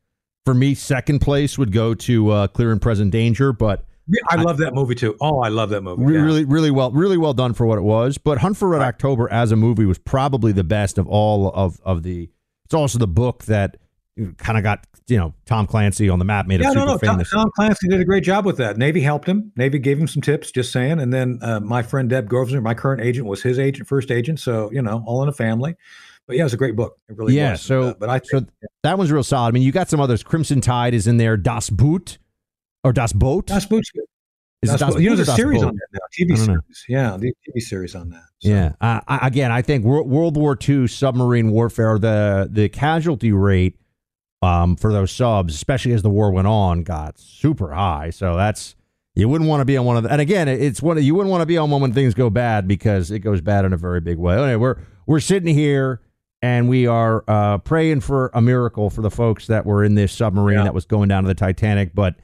For 0.47 0.55
me, 0.55 0.75
second 0.75 1.21
place 1.21 1.59
would 1.59 1.73
go 1.73 1.95
to 1.95 2.31
uh, 2.31 2.47
Clear 2.49 2.73
and 2.73 2.81
Present 2.81 3.13
Danger, 3.13 3.53
but 3.53 3.85
I 4.31 4.37
love 4.37 4.59
that 4.59 4.75
movie 4.75 4.95
too. 4.95 5.17
Oh, 5.21 5.41
I 5.41 5.49
love 5.49 5.71
that 5.71 5.83
movie. 5.83 6.13
yeah. 6.13 6.21
really, 6.21 6.45
really 6.45 6.71
well, 6.71 6.91
really 6.91 7.19
well 7.19 7.35
done 7.35 7.53
for 7.55 7.67
what 7.67 7.79
it 7.79 7.83
was. 7.83 8.19
But 8.19 8.39
Hunt 8.39 8.57
for 8.57 8.69
Red 8.69 8.83
October 8.83 9.31
as 9.31 9.53
a 9.53 9.57
movie 9.57 9.85
was 9.85 9.99
probably 9.99 10.53
the 10.53 10.65
best 10.65 10.99
of 10.99 11.07
all 11.07 11.53
of 11.53 11.81
of 11.85 12.03
the. 12.03 12.31
It's 12.65 12.75
also 12.75 12.99
the 12.99 13.07
book 13.09 13.45
that 13.45 13.77
kind 14.39 14.59
of 14.59 14.65
got 14.65 14.87
you 15.07 15.17
know 15.17 15.35
Tom 15.47 15.67
Clancy 15.67 16.09
on 16.09 16.19
the 16.19 16.25
map, 16.25 16.47
made 16.47 16.61
Yeah, 16.61 16.71
it 16.71 16.73
super 16.73 16.87
no, 16.87 16.93
no. 16.95 16.99
Tom. 16.99 17.25
Tom 17.25 17.51
Clancy 17.57 17.89
did 17.89 18.01
a 18.01 18.05
great 18.05 18.25
job 18.25 18.45
with 18.45 18.57
that. 18.59 18.79
Navy 18.79 19.01
helped 19.01 19.29
him. 19.29 19.53
Navy 19.57 19.79
gave 19.79 19.99
him 19.99 20.09
some 20.09 20.23
tips, 20.23 20.51
just 20.51 20.73
saying. 20.73 21.01
And 21.01 21.13
then 21.13 21.39
uh, 21.43 21.61
my 21.61 21.83
friend 21.83 22.09
Deb 22.09 22.29
Grosvenor, 22.29 22.61
my 22.61 22.75
current 22.75 23.03
agent, 23.03 23.27
was 23.27 23.43
his 23.43 23.59
agent, 23.59 23.89
first 23.89 24.11
agent. 24.11 24.41
So 24.41 24.71
you 24.73 24.83
know, 24.83 25.03
all 25.07 25.23
in 25.23 25.29
a 25.29 25.33
family. 25.33 25.77
But 26.31 26.37
yeah, 26.37 26.43
it 26.43 26.45
was 26.45 26.55
a 26.55 26.59
great 26.59 26.77
book. 26.77 26.97
It 27.09 27.17
really 27.19 27.35
yeah, 27.35 27.51
was. 27.53 27.61
so 27.63 27.83
Uh, 27.89 27.95
but 27.99 28.09
I 28.09 28.21
so 28.23 28.47
that 28.85 28.97
one's 28.97 29.11
real 29.11 29.25
solid. 29.25 29.49
I 29.49 29.51
mean, 29.51 29.65
you 29.65 29.73
got 29.73 29.89
some 29.91 29.99
others. 29.99 30.23
Crimson 30.23 30.61
Tide 30.61 30.95
is 30.95 31.09
in 31.09 31.17
there. 31.17 31.37
Das 31.37 31.71
Boot 31.71 32.19
or 32.85 32.93
Das 32.93 33.13
Boot. 33.13 33.47
Das 33.47 33.67
Boot's 33.67 33.91
good. 33.91 34.05
Is 34.63 34.71
Das 34.71 34.79
Das 34.79 34.95
Boot- 34.95 35.03
you 35.03 35.11
know, 35.11 35.17
there's 35.17 35.29
a 35.29 35.35
series 35.35 35.61
Boot? 35.61 35.69
on 35.71 35.75
that 35.75 35.87
now. 35.93 35.99
TV 36.17 36.37
don't 36.37 36.47
know. 36.47 36.61
series. 36.63 36.85
Yeah, 36.89 37.17
the 37.17 37.33
TV 37.49 37.61
series 37.61 37.95
on 37.97 38.11
that. 38.11 38.23
So, 38.39 38.49
Yeah. 38.49 38.73
Uh, 38.81 39.01
I, 39.09 39.27
again, 39.27 39.51
I 39.51 39.61
think 39.63 39.85
Wor- 39.85 40.05
World 40.05 40.37
War 40.37 40.57
II 40.69 40.87
submarine 40.87 41.51
warfare, 41.51 41.99
the 41.99 42.49
the 42.49 42.69
casualty 42.69 43.33
rate 43.33 43.77
um, 44.41 44.77
for 44.77 44.93
those 44.93 45.11
subs, 45.11 45.55
especially 45.55 45.93
as 45.95 46.03
the 46.03 46.11
war 46.11 46.31
went 46.31 46.47
on, 46.47 46.85
got 46.85 47.19
super 47.19 47.73
high. 47.75 48.11
So 48.11 48.37
that's 48.37 48.77
you 49.17 49.29
wouldn't 49.29 49.51
want 49.51 49.63
to 49.63 49.65
be 49.65 49.77
on 49.77 49.85
one 49.85 49.97
of 49.97 50.05
the. 50.05 50.13
And 50.13 50.21
again, 50.21 50.47
it's 50.47 50.81
one 50.81 50.97
of, 50.97 51.03
you 51.03 51.15
wouldn't 51.17 51.31
want 51.33 51.43
to 51.43 51.47
be 51.47 51.59
on 51.59 51.71
one 51.71 51.81
when 51.83 51.93
things 51.93 52.15
go 52.15 52.31
bad 52.31 52.69
because 52.69 53.11
it 53.11 53.19
goes 53.19 53.41
bad 53.41 53.65
in 53.65 53.73
a 53.73 53.77
very 53.77 54.01
big 54.01 54.17
way. 54.19 54.35
Anyway, 54.37 54.55
we're 54.57 54.77
we're 55.07 55.21
sitting 55.21 55.53
here 55.55 56.01
and 56.43 56.69
we 56.69 56.87
are 56.87 57.25
uh, 57.29 57.59
praying 57.59 58.01
for 58.01 58.31
a 58.35 58.41
miracle 58.41 58.91
for 58.91 59.03
the 59.03 59.11
folks 59.11 59.47
that 59.49 59.67
were 59.67 59.85
in 59.85 59.95
this 59.95 60.13
submarine 60.13 60.59
Yeah. 60.59 60.65
that 60.65 60.75
was 60.75 60.85
going 60.85 61.09
down 61.09 61.25
to 61.25 61.29
the 61.29 61.35
Titanic, 61.35 61.95
but 61.95 62.17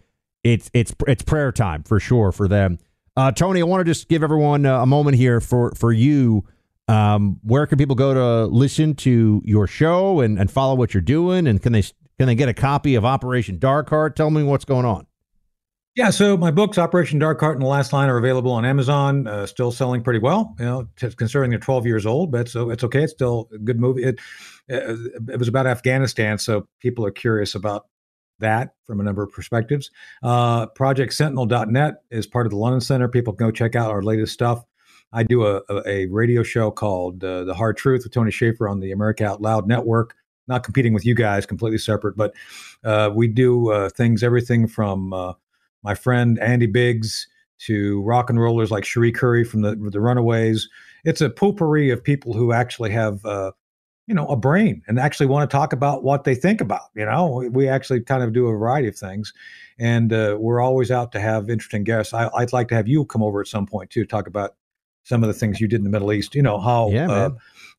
it's 0.44 0.70
it's 0.72 0.94
it's 1.06 1.22
prayer 1.22 1.52
time 1.52 1.82
for 1.82 1.98
sure 2.00 2.32
for 2.32 2.48
them. 2.48 2.78
Uh, 3.16 3.32
Tony, 3.32 3.60
I 3.60 3.64
want 3.64 3.80
to 3.80 3.84
just 3.84 4.08
give 4.08 4.22
everyone 4.22 4.66
uh, 4.66 4.82
a 4.82 4.86
moment 4.86 5.16
here 5.16 5.40
for 5.40 5.72
for 5.74 5.92
you. 5.92 6.44
Um, 6.88 7.40
where 7.42 7.66
can 7.66 7.78
people 7.78 7.96
go 7.96 8.14
to 8.14 8.46
listen 8.46 8.94
to 8.96 9.42
your 9.44 9.66
show 9.66 10.20
and, 10.20 10.38
and 10.38 10.48
follow 10.50 10.74
what 10.76 10.94
you're 10.94 11.00
doing? 11.00 11.46
And 11.48 11.60
can 11.60 11.72
they 11.72 11.82
can 11.82 12.26
they 12.26 12.34
get 12.36 12.48
a 12.48 12.54
copy 12.54 12.94
of 12.94 13.04
Operation 13.04 13.58
Dark 13.58 13.90
Heart? 13.90 14.14
Tell 14.16 14.30
me 14.30 14.42
what's 14.44 14.64
going 14.64 14.84
on. 14.84 15.06
Yeah, 15.96 16.10
so 16.10 16.36
my 16.36 16.50
books, 16.50 16.76
Operation 16.76 17.18
Dark 17.18 17.40
Heart 17.40 17.56
and 17.56 17.62
The 17.62 17.68
Last 17.68 17.90
Line, 17.94 18.10
are 18.10 18.18
available 18.18 18.52
on 18.52 18.66
Amazon. 18.66 19.26
Uh, 19.26 19.46
still 19.46 19.72
selling 19.72 20.02
pretty 20.02 20.18
well, 20.18 20.54
you 20.58 20.64
know, 20.66 20.88
t- 20.96 21.08
considering 21.08 21.48
they're 21.48 21.58
12 21.58 21.86
years 21.86 22.04
old. 22.04 22.30
But 22.30 22.50
so 22.50 22.68
it's 22.68 22.84
okay. 22.84 23.04
It's 23.04 23.14
still 23.14 23.48
a 23.54 23.56
good 23.56 23.80
movie. 23.80 24.04
It 24.04 24.20
uh, 24.70 24.94
it 25.32 25.38
was 25.38 25.48
about 25.48 25.66
Afghanistan, 25.66 26.36
so 26.36 26.68
people 26.80 27.06
are 27.06 27.10
curious 27.10 27.54
about 27.54 27.86
that 28.40 28.74
from 28.84 29.00
a 29.00 29.02
number 29.02 29.22
of 29.22 29.32
perspectives. 29.32 29.90
Uh, 30.22 30.66
ProjectSentinel.net 30.66 31.94
is 32.10 32.26
part 32.26 32.44
of 32.44 32.50
the 32.50 32.58
London 32.58 32.82
Center. 32.82 33.08
People 33.08 33.32
can 33.32 33.46
go 33.46 33.50
check 33.50 33.74
out 33.74 33.90
our 33.90 34.02
latest 34.02 34.34
stuff. 34.34 34.62
I 35.14 35.22
do 35.22 35.46
a, 35.46 35.62
a, 35.70 35.88
a 35.88 36.06
radio 36.08 36.42
show 36.42 36.70
called 36.70 37.24
uh, 37.24 37.44
The 37.44 37.54
Hard 37.54 37.78
Truth 37.78 38.02
with 38.04 38.12
Tony 38.12 38.30
Shaffer 38.30 38.68
on 38.68 38.80
the 38.80 38.92
America 38.92 39.24
Out 39.24 39.40
Loud 39.40 39.66
Network. 39.66 40.14
Not 40.46 40.62
competing 40.62 40.92
with 40.92 41.06
you 41.06 41.14
guys, 41.14 41.46
completely 41.46 41.78
separate, 41.78 42.18
but 42.18 42.34
uh, 42.84 43.10
we 43.14 43.28
do 43.28 43.70
uh, 43.70 43.88
things, 43.88 44.22
everything 44.22 44.68
from 44.68 45.12
uh, 45.14 45.32
my 45.82 45.94
friend 45.94 46.38
Andy 46.40 46.66
Biggs 46.66 47.28
to 47.58 48.02
rock 48.02 48.28
and 48.30 48.40
rollers 48.40 48.70
like 48.70 48.84
Cherie 48.84 49.12
Currie 49.12 49.44
from 49.44 49.62
the 49.62 49.76
the 49.76 50.00
Runaways. 50.00 50.68
It's 51.04 51.20
a 51.20 51.30
potpourri 51.30 51.90
of 51.90 52.02
people 52.02 52.32
who 52.32 52.52
actually 52.52 52.90
have, 52.90 53.24
uh, 53.24 53.52
you 54.06 54.14
know, 54.14 54.26
a 54.26 54.36
brain 54.36 54.82
and 54.88 54.98
actually 54.98 55.26
want 55.26 55.48
to 55.48 55.56
talk 55.56 55.72
about 55.72 56.02
what 56.02 56.24
they 56.24 56.34
think 56.34 56.60
about. 56.60 56.88
You 56.94 57.06
know, 57.06 57.48
we, 57.50 57.68
actually 57.68 58.00
kind 58.00 58.22
of 58.22 58.32
do 58.32 58.46
a 58.46 58.50
variety 58.50 58.88
of 58.88 58.96
things, 58.96 59.32
and 59.78 60.12
uh, 60.12 60.36
we're 60.38 60.60
always 60.60 60.90
out 60.90 61.12
to 61.12 61.20
have 61.20 61.48
interesting 61.48 61.84
guests. 61.84 62.12
I, 62.12 62.28
I'd 62.34 62.52
like 62.52 62.68
to 62.68 62.74
have 62.74 62.88
you 62.88 63.04
come 63.04 63.22
over 63.22 63.40
at 63.40 63.46
some 63.46 63.66
point 63.66 63.90
too, 63.90 64.02
to 64.02 64.06
talk 64.06 64.26
about 64.26 64.56
some 65.04 65.22
of 65.22 65.28
the 65.28 65.34
things 65.34 65.60
you 65.60 65.68
did 65.68 65.76
in 65.76 65.84
the 65.84 65.90
Middle 65.90 66.12
East. 66.12 66.34
You 66.34 66.42
know 66.42 66.58
how 66.58 66.90
Yeah, 66.90 67.10
uh, 67.10 67.30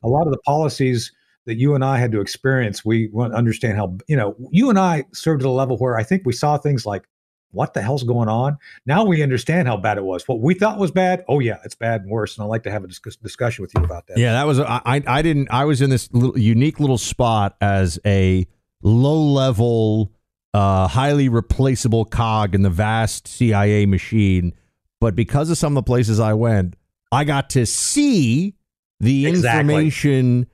a 0.02 0.08
lot 0.08 0.26
of 0.26 0.32
the 0.32 0.38
policies 0.38 1.12
that 1.48 1.56
you 1.56 1.74
and 1.74 1.82
I 1.82 1.96
had 1.96 2.12
to 2.12 2.20
experience, 2.20 2.84
we 2.84 3.08
want 3.08 3.32
to 3.32 3.38
understand 3.38 3.78
how, 3.78 3.96
you 4.06 4.16
know, 4.16 4.36
you 4.50 4.68
and 4.68 4.78
I 4.78 5.04
served 5.14 5.42
at 5.42 5.46
a 5.46 5.50
level 5.50 5.78
where 5.78 5.96
I 5.96 6.02
think 6.02 6.22
we 6.26 6.32
saw 6.34 6.58
things 6.58 6.84
like, 6.84 7.08
what 7.50 7.74
the 7.74 7.80
hell's 7.82 8.02
going 8.02 8.28
on? 8.28 8.58
Now 8.86 9.04
we 9.04 9.22
understand 9.22 9.68
how 9.68 9.76
bad 9.76 9.96
it 9.98 10.04
was. 10.04 10.26
What 10.28 10.40
we 10.40 10.54
thought 10.54 10.78
was 10.78 10.90
bad, 10.90 11.24
oh 11.28 11.40
yeah, 11.40 11.58
it's 11.64 11.74
bad 11.74 12.02
and 12.02 12.10
worse. 12.10 12.36
And 12.36 12.44
I'd 12.44 12.48
like 12.48 12.62
to 12.64 12.70
have 12.70 12.84
a 12.84 12.88
discuss- 12.88 13.16
discussion 13.16 13.62
with 13.62 13.72
you 13.74 13.82
about 13.84 14.06
that. 14.08 14.18
Yeah, 14.18 14.32
that 14.32 14.46
was 14.46 14.60
I. 14.60 14.80
I 15.06 15.22
didn't. 15.22 15.48
I 15.50 15.64
was 15.64 15.80
in 15.80 15.90
this 15.90 16.12
little, 16.12 16.38
unique 16.38 16.78
little 16.80 16.98
spot 16.98 17.56
as 17.60 17.98
a 18.04 18.46
low 18.82 19.20
level, 19.20 20.12
uh, 20.54 20.88
highly 20.88 21.28
replaceable 21.28 22.04
cog 22.04 22.54
in 22.54 22.62
the 22.62 22.70
vast 22.70 23.26
CIA 23.28 23.86
machine. 23.86 24.54
But 25.00 25.14
because 25.14 25.48
of 25.50 25.56
some 25.58 25.76
of 25.76 25.84
the 25.84 25.86
places 25.88 26.18
I 26.20 26.34
went, 26.34 26.74
I 27.12 27.24
got 27.24 27.50
to 27.50 27.64
see 27.66 28.54
the 29.00 29.26
Exactly. 29.26 29.60
information 29.74 30.46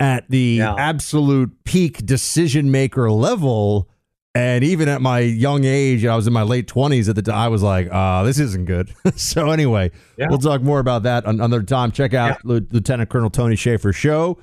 at 0.00 0.28
the 0.30 0.56
Yeah. 0.58 0.74
absolute 0.74 1.52
peak 1.64 2.06
decision 2.06 2.70
maker 2.70 3.10
level. 3.10 3.89
And 4.34 4.62
even 4.62 4.88
at 4.88 5.02
my 5.02 5.18
young 5.20 5.64
age, 5.64 6.04
I 6.04 6.14
was 6.14 6.26
in 6.28 6.32
my 6.32 6.42
late 6.44 6.68
twenties 6.68 7.08
at 7.08 7.16
the 7.16 7.22
time. 7.22 7.34
I 7.36 7.48
was 7.48 7.62
like, 7.64 7.88
uh, 7.90 8.22
"This 8.22 8.38
isn't 8.38 8.66
good." 8.66 8.94
so 9.16 9.50
anyway, 9.50 9.90
Yeah. 10.16 10.26
we'll 10.28 10.38
talk 10.38 10.62
more 10.62 10.78
about 10.78 11.02
that 11.02 11.24
another 11.26 11.62
time. 11.62 11.90
Check 11.90 12.14
out 12.14 12.44
Lieu- 12.44 12.66
Lieutenant 12.70 13.10
Colonel 13.10 13.30
Tony 13.30 13.56
Shaffer's 13.56 13.96
show. 13.96 14.38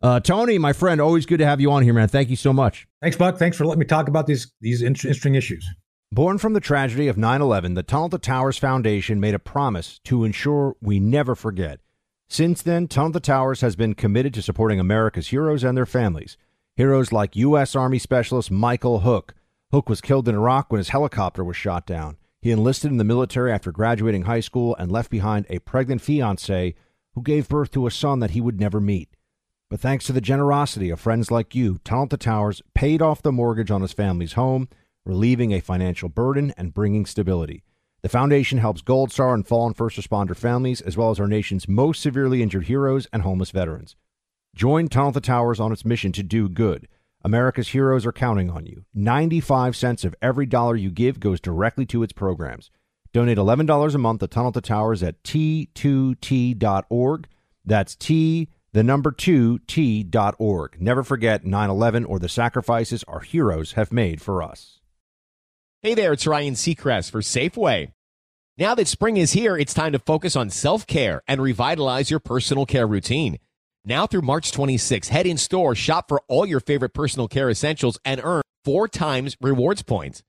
Uh, 0.00 0.20
Tony, 0.20 0.58
my 0.58 0.72
friend, 0.72 1.00
always 1.00 1.26
good 1.26 1.38
to 1.38 1.46
have 1.46 1.60
you 1.60 1.72
on 1.72 1.82
here, 1.82 1.94
man. 1.94 2.06
Thank 2.08 2.28
you 2.30 2.36
so 2.36 2.52
much. 2.52 2.86
Thanks, 3.02 3.16
Buck. 3.16 3.38
Thanks 3.38 3.56
for 3.56 3.64
letting 3.64 3.80
me 3.80 3.86
talk 3.86 4.06
about 4.06 4.26
these 4.28 4.52
these 4.60 4.82
interesting 4.82 5.34
issues. 5.34 5.66
Born 6.12 6.38
from 6.38 6.52
the 6.52 6.60
tragedy 6.60 7.08
of 7.08 7.16
9 7.16 7.40
11, 7.42 7.74
the 7.74 7.82
Tunnel 7.82 8.10
to 8.10 8.18
Towers 8.18 8.56
Foundation 8.58 9.18
made 9.18 9.34
a 9.34 9.40
promise 9.40 9.98
to 10.04 10.22
ensure 10.22 10.76
we 10.80 11.00
never 11.00 11.34
forget. 11.34 11.80
Since 12.28 12.62
then, 12.62 12.86
Tunnel 12.86 13.12
to 13.12 13.20
Towers 13.20 13.62
has 13.62 13.74
been 13.74 13.94
committed 13.94 14.32
to 14.34 14.42
supporting 14.42 14.78
America's 14.78 15.28
heroes 15.28 15.64
and 15.64 15.76
their 15.76 15.86
families. 15.86 16.36
Heroes 16.76 17.12
like 17.12 17.36
U.S. 17.36 17.76
Army 17.76 18.00
Specialist 18.00 18.50
Michael 18.50 19.00
Hook. 19.00 19.34
Hook 19.70 19.88
was 19.88 20.00
killed 20.00 20.28
in 20.28 20.34
Iraq 20.34 20.72
when 20.72 20.78
his 20.78 20.88
helicopter 20.88 21.44
was 21.44 21.56
shot 21.56 21.86
down. 21.86 22.16
He 22.42 22.50
enlisted 22.50 22.90
in 22.90 22.96
the 22.96 23.04
military 23.04 23.52
after 23.52 23.70
graduating 23.70 24.22
high 24.22 24.40
school 24.40 24.74
and 24.74 24.90
left 24.90 25.08
behind 25.08 25.46
a 25.48 25.60
pregnant 25.60 26.02
fiancee 26.02 26.74
who 27.14 27.22
gave 27.22 27.48
birth 27.48 27.70
to 27.70 27.86
a 27.86 27.92
son 27.92 28.18
that 28.18 28.32
he 28.32 28.40
would 28.40 28.58
never 28.58 28.80
meet. 28.80 29.16
But 29.70 29.78
thanks 29.78 30.04
to 30.06 30.12
the 30.12 30.20
generosity 30.20 30.90
of 30.90 30.98
friends 30.98 31.30
like 31.30 31.54
you, 31.54 31.78
Tunnel 31.84 32.08
to 32.08 32.16
Towers 32.16 32.60
paid 32.74 33.00
off 33.00 33.22
the 33.22 33.30
mortgage 33.30 33.70
on 33.70 33.82
his 33.82 33.92
family's 33.92 34.32
home, 34.32 34.68
relieving 35.06 35.52
a 35.52 35.60
financial 35.60 36.08
burden 36.08 36.52
and 36.56 36.74
bringing 36.74 37.06
stability. 37.06 37.62
The 38.02 38.08
foundation 38.08 38.58
helps 38.58 38.82
Gold 38.82 39.12
Star 39.12 39.32
and 39.32 39.46
fallen 39.46 39.74
first 39.74 39.96
responder 39.96 40.34
families, 40.34 40.80
as 40.80 40.96
well 40.96 41.12
as 41.12 41.20
our 41.20 41.28
nation's 41.28 41.68
most 41.68 42.02
severely 42.02 42.42
injured 42.42 42.64
heroes 42.64 43.06
and 43.12 43.22
homeless 43.22 43.52
veterans. 43.52 43.94
Join 44.54 44.88
Tunnel 44.88 45.12
to 45.12 45.20
Towers 45.20 45.58
on 45.58 45.72
its 45.72 45.84
mission 45.84 46.12
to 46.12 46.22
do 46.22 46.48
good. 46.48 46.86
America's 47.24 47.70
heroes 47.70 48.06
are 48.06 48.12
counting 48.12 48.50
on 48.50 48.66
you. 48.66 48.84
95 48.94 49.74
cents 49.74 50.04
of 50.04 50.14
every 50.22 50.46
dollar 50.46 50.76
you 50.76 50.92
give 50.92 51.18
goes 51.18 51.40
directly 51.40 51.84
to 51.86 52.04
its 52.04 52.12
programs. 52.12 52.70
Donate 53.12 53.36
$11 53.36 53.94
a 53.94 53.98
month 53.98 54.20
to 54.20 54.28
Tunnel 54.28 54.52
to 54.52 54.60
Towers 54.60 55.02
at 55.02 55.20
t2t.org. 55.24 57.26
That's 57.64 57.96
T, 57.96 58.48
the 58.72 58.84
number 58.84 59.10
2, 59.10 59.58
T.org. 59.66 60.80
Never 60.80 61.02
forget 61.02 61.44
9 61.44 61.70
11 61.70 62.04
or 62.04 62.20
the 62.20 62.28
sacrifices 62.28 63.02
our 63.08 63.20
heroes 63.20 63.72
have 63.72 63.92
made 63.92 64.22
for 64.22 64.40
us. 64.40 64.78
Hey 65.82 65.94
there, 65.94 66.12
it's 66.12 66.28
Ryan 66.28 66.54
Seacrest 66.54 67.10
for 67.10 67.22
Safeway. 67.22 67.90
Now 68.56 68.76
that 68.76 68.86
spring 68.86 69.16
is 69.16 69.32
here, 69.32 69.56
it's 69.56 69.74
time 69.74 69.90
to 69.92 69.98
focus 69.98 70.36
on 70.36 70.50
self 70.50 70.86
care 70.86 71.22
and 71.26 71.42
revitalize 71.42 72.08
your 72.08 72.20
personal 72.20 72.66
care 72.66 72.86
routine. 72.86 73.38
Now 73.84 74.06
through 74.06 74.22
March 74.22 74.50
26, 74.50 75.08
head 75.08 75.26
in 75.26 75.36
store, 75.36 75.74
shop 75.74 76.08
for 76.08 76.22
all 76.26 76.46
your 76.46 76.60
favorite 76.60 76.94
personal 76.94 77.28
care 77.28 77.50
essentials, 77.50 77.98
and 78.04 78.20
earn 78.24 78.42
four 78.64 78.88
times 78.88 79.36
rewards 79.42 79.82
points. 79.82 80.22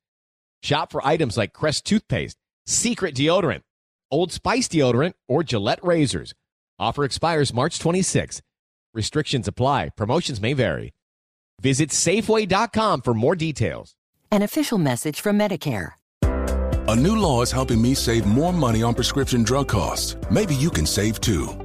Shop 0.61 0.91
for 0.91 1.05
items 1.07 1.37
like 1.37 1.53
Crest 1.53 1.85
toothpaste, 1.85 2.37
Secret 2.65 3.15
deodorant, 3.15 3.61
Old 4.11 4.33
Spice 4.33 4.67
deodorant, 4.67 5.13
or 5.27 5.43
Gillette 5.43 5.83
razors. 5.83 6.33
Offer 6.79 7.05
expires 7.05 7.53
March 7.53 7.79
26. 7.79 8.41
Restrictions 8.93 9.47
apply. 9.47 9.89
Promotions 9.95 10.41
may 10.41 10.53
vary. 10.53 10.93
Visit 11.61 11.91
Safeway.com 11.91 13.01
for 13.01 13.13
more 13.13 13.35
details. 13.35 13.95
An 14.31 14.41
official 14.41 14.77
message 14.77 15.21
from 15.21 15.39
Medicare. 15.39 15.91
A 16.87 16.95
new 16.95 17.15
law 17.17 17.41
is 17.41 17.51
helping 17.51 17.81
me 17.81 17.93
save 17.93 18.25
more 18.25 18.51
money 18.51 18.83
on 18.83 18.93
prescription 18.93 19.43
drug 19.43 19.69
costs. 19.69 20.17
Maybe 20.29 20.55
you 20.55 20.69
can 20.69 20.85
save 20.85 21.21
too. 21.21 21.64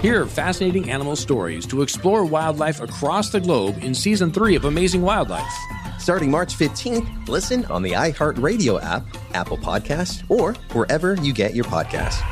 Hear 0.00 0.26
fascinating 0.26 0.90
animal 0.92 1.16
stories 1.16 1.66
to 1.66 1.82
explore 1.82 2.24
wildlife 2.24 2.80
across 2.80 3.30
the 3.30 3.40
globe 3.40 3.82
in 3.82 3.92
season 3.92 4.30
three 4.30 4.54
of 4.54 4.64
Amazing 4.64 5.02
Wildlife. 5.02 5.52
Starting 5.98 6.30
March 6.30 6.56
15th, 6.56 7.26
listen 7.26 7.64
on 7.64 7.82
the 7.82 7.90
iHeartRadio 7.92 8.80
app, 8.80 9.04
Apple 9.34 9.58
Podcasts, 9.58 10.22
or 10.28 10.52
wherever 10.72 11.16
you 11.16 11.32
get 11.32 11.52
your 11.52 11.64
podcasts. 11.64 12.22